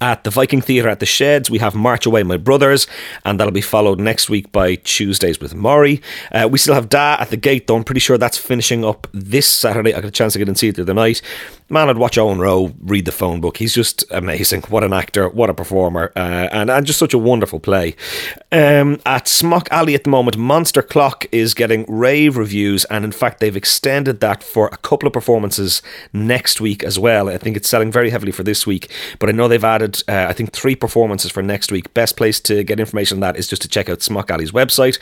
At 0.00 0.24
the 0.24 0.30
Viking 0.30 0.60
Theatre 0.60 0.88
at 0.88 0.98
the 0.98 1.06
Sheds, 1.06 1.48
we 1.48 1.58
have 1.58 1.74
March 1.74 2.04
Away 2.04 2.24
My 2.24 2.36
Brothers, 2.36 2.88
and 3.24 3.38
that'll 3.38 3.52
be 3.52 3.60
followed 3.60 4.00
next 4.00 4.28
week 4.28 4.50
by 4.50 4.74
Tuesdays 4.74 5.40
with 5.40 5.54
Morrie. 5.54 6.02
Uh, 6.32 6.48
we 6.50 6.58
still 6.58 6.74
have 6.74 6.88
Da 6.88 7.16
at 7.20 7.30
the 7.30 7.36
Gate, 7.36 7.68
though 7.68 7.76
I'm 7.76 7.84
pretty 7.84 8.00
sure 8.00 8.18
that's 8.18 8.36
finishing 8.36 8.84
up 8.84 9.06
this 9.12 9.46
Saturday. 9.46 9.94
I 9.94 10.00
got 10.00 10.08
a 10.08 10.10
chance 10.10 10.32
to 10.32 10.40
get 10.40 10.48
and 10.48 10.58
see 10.58 10.68
it 10.68 10.74
the 10.76 10.82
other 10.82 10.94
night. 10.94 11.22
Man, 11.70 11.88
I'd 11.88 11.96
watch 11.96 12.18
Owen 12.18 12.40
Roe 12.40 12.74
read 12.80 13.04
the 13.04 13.12
phone 13.12 13.40
book. 13.40 13.56
He's 13.56 13.72
just 13.72 14.04
amazing. 14.10 14.62
What 14.62 14.82
an 14.82 14.92
actor, 14.92 15.28
what 15.28 15.48
a 15.48 15.54
performer, 15.54 16.12
uh, 16.16 16.48
and, 16.52 16.70
and 16.70 16.84
just 16.84 16.98
such 16.98 17.14
a 17.14 17.18
wonderful 17.18 17.60
play. 17.60 17.94
Um, 18.50 19.00
at 19.06 19.28
Smock 19.28 19.68
Alley 19.70 19.94
at 19.94 20.04
the 20.04 20.10
moment, 20.10 20.36
Monster 20.36 20.82
Clock 20.82 21.26
is 21.30 21.54
getting 21.54 21.86
rave 21.88 22.36
reviews, 22.36 22.84
and 22.86 23.04
in 23.04 23.12
fact, 23.12 23.38
they've 23.38 23.56
extended 23.56 24.20
that 24.20 24.42
for 24.42 24.66
a 24.66 24.76
couple 24.78 25.06
of 25.06 25.12
performances 25.12 25.82
next 26.12 26.60
week 26.60 26.82
as 26.82 26.98
well. 26.98 27.28
I 27.28 27.38
think 27.38 27.56
it's 27.56 27.68
selling 27.68 27.92
very 27.92 28.10
heavily 28.10 28.32
for 28.32 28.42
this 28.42 28.66
week, 28.66 28.90
but 29.20 29.28
I 29.28 29.32
know 29.32 29.46
they've 29.48 29.62
added, 29.64 29.83
uh, 30.08 30.26
I 30.28 30.32
think, 30.32 30.52
three 30.52 30.76
performances 30.76 31.30
for 31.30 31.42
next 31.42 31.72
week. 31.72 31.92
Best 31.94 32.16
place 32.16 32.40
to 32.40 32.62
get 32.64 32.80
information 32.80 33.16
on 33.16 33.20
that 33.20 33.36
is 33.36 33.46
just 33.46 33.62
to 33.62 33.68
check 33.68 33.88
out 33.88 34.02
Smock 34.02 34.30
Alley's 34.30 34.52
website. 34.52 34.98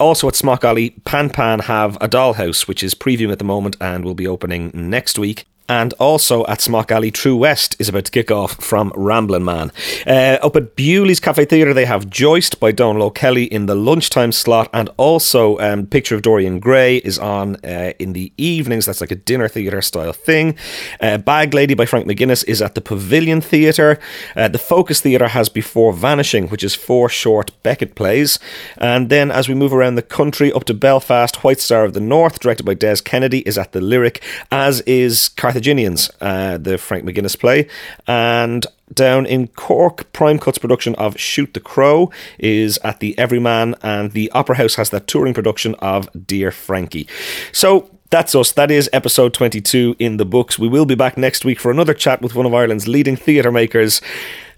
Also 0.00 0.28
at 0.28 0.36
Smock 0.36 0.64
Alley, 0.64 0.90
Pan 1.04 1.30
Pan 1.30 1.60
have 1.60 1.96
a 1.96 2.08
dollhouse, 2.08 2.68
which 2.68 2.82
is 2.82 2.94
previewing 2.94 3.32
at 3.32 3.38
the 3.38 3.44
moment 3.44 3.76
and 3.80 4.04
will 4.04 4.14
be 4.14 4.26
opening 4.26 4.70
next 4.74 5.18
week 5.18 5.46
and 5.68 5.92
also 5.94 6.46
at 6.46 6.60
Smock 6.60 6.92
Alley, 6.92 7.10
True 7.10 7.36
West 7.36 7.76
is 7.78 7.88
about 7.88 8.04
to 8.06 8.10
kick 8.10 8.30
off 8.30 8.62
from 8.62 8.92
Ramblin' 8.94 9.44
Man. 9.44 9.72
Uh, 10.06 10.38
up 10.42 10.54
at 10.56 10.76
Bewley's 10.76 11.20
Cafe 11.20 11.44
Theatre, 11.44 11.74
they 11.74 11.84
have 11.84 12.08
Joist 12.08 12.60
by 12.60 12.72
Donal 12.72 13.02
O'Kelly 13.04 13.44
in 13.44 13.66
the 13.66 13.74
lunchtime 13.74 14.32
slot, 14.32 14.68
and 14.72 14.88
also 14.96 15.58
um, 15.58 15.86
Picture 15.86 16.14
of 16.14 16.22
Dorian 16.22 16.60
Gray 16.60 16.98
is 16.98 17.18
on 17.18 17.56
uh, 17.64 17.92
in 17.98 18.12
the 18.12 18.32
evenings. 18.36 18.86
That's 18.86 19.00
like 19.00 19.10
a 19.10 19.16
dinner 19.16 19.48
theatre 19.48 19.82
style 19.82 20.12
thing. 20.12 20.56
Uh, 21.00 21.18
Bag 21.18 21.52
Lady 21.54 21.74
by 21.74 21.86
Frank 21.86 22.06
McGuinness 22.06 22.44
is 22.46 22.62
at 22.62 22.74
the 22.76 22.80
Pavilion 22.80 23.40
Theatre. 23.40 23.98
Uh, 24.36 24.48
the 24.48 24.58
Focus 24.58 25.00
Theatre 25.00 25.28
has 25.28 25.48
Before 25.48 25.92
Vanishing, 25.92 26.48
which 26.48 26.62
is 26.62 26.74
four 26.74 27.08
short 27.08 27.50
Beckett 27.62 27.94
plays. 27.94 28.38
And 28.78 29.08
then 29.08 29.30
as 29.30 29.48
we 29.48 29.54
move 29.54 29.72
around 29.72 29.96
the 29.96 30.02
country 30.02 30.52
up 30.52 30.64
to 30.64 30.74
Belfast, 30.74 31.42
White 31.42 31.60
Star 31.60 31.84
of 31.84 31.92
the 31.92 32.00
North, 32.00 32.38
directed 32.38 32.64
by 32.64 32.74
Des 32.74 32.98
Kennedy, 33.04 33.40
is 33.40 33.58
at 33.58 33.72
the 33.72 33.80
Lyric, 33.80 34.22
as 34.52 34.80
is 34.82 35.28
Carth- 35.30 35.55
Carthaginians, 35.56 36.10
uh, 36.20 36.58
the 36.58 36.76
Frank 36.76 37.04
McGuinness 37.04 37.38
play. 37.38 37.66
And 38.06 38.66
down 38.92 39.24
in 39.24 39.48
Cork, 39.48 40.12
Prime 40.12 40.38
Cut's 40.38 40.58
production 40.58 40.94
of 40.96 41.18
Shoot 41.18 41.54
the 41.54 41.60
Crow 41.60 42.10
is 42.38 42.78
at 42.84 43.00
the 43.00 43.18
Everyman, 43.18 43.74
and 43.82 44.12
the 44.12 44.30
Opera 44.32 44.56
House 44.56 44.74
has 44.74 44.90
that 44.90 45.06
touring 45.06 45.32
production 45.32 45.74
of 45.76 46.10
Dear 46.26 46.52
Frankie. 46.52 47.08
So 47.52 47.90
that's 48.10 48.34
us. 48.34 48.52
That 48.52 48.70
is 48.70 48.90
episode 48.92 49.32
22 49.32 49.96
in 49.98 50.18
the 50.18 50.26
books. 50.26 50.58
We 50.58 50.68
will 50.68 50.84
be 50.84 50.94
back 50.94 51.16
next 51.16 51.46
week 51.46 51.58
for 51.58 51.70
another 51.70 51.94
chat 51.94 52.20
with 52.20 52.34
one 52.34 52.44
of 52.44 52.52
Ireland's 52.52 52.86
leading 52.86 53.16
theatre 53.16 53.50
makers. 53.50 54.02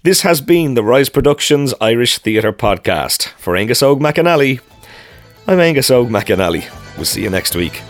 This 0.03 0.21
has 0.21 0.41
been 0.41 0.73
the 0.73 0.83
Rise 0.83 1.07
Productions 1.07 1.73
Irish 1.79 2.17
Theatre 2.17 2.53
Podcast. 2.53 3.29
For 3.37 3.53
Aonghus 3.53 3.81
Óg 3.81 4.01
McAnally, 4.01 4.59
I'm 5.47 5.59
Aonghus 5.59 5.89
Óg 5.89 6.09
McAnally. 6.09 6.69
We'll 6.97 7.05
see 7.05 7.23
you 7.23 7.29
next 7.29 7.55
week. 7.55 7.81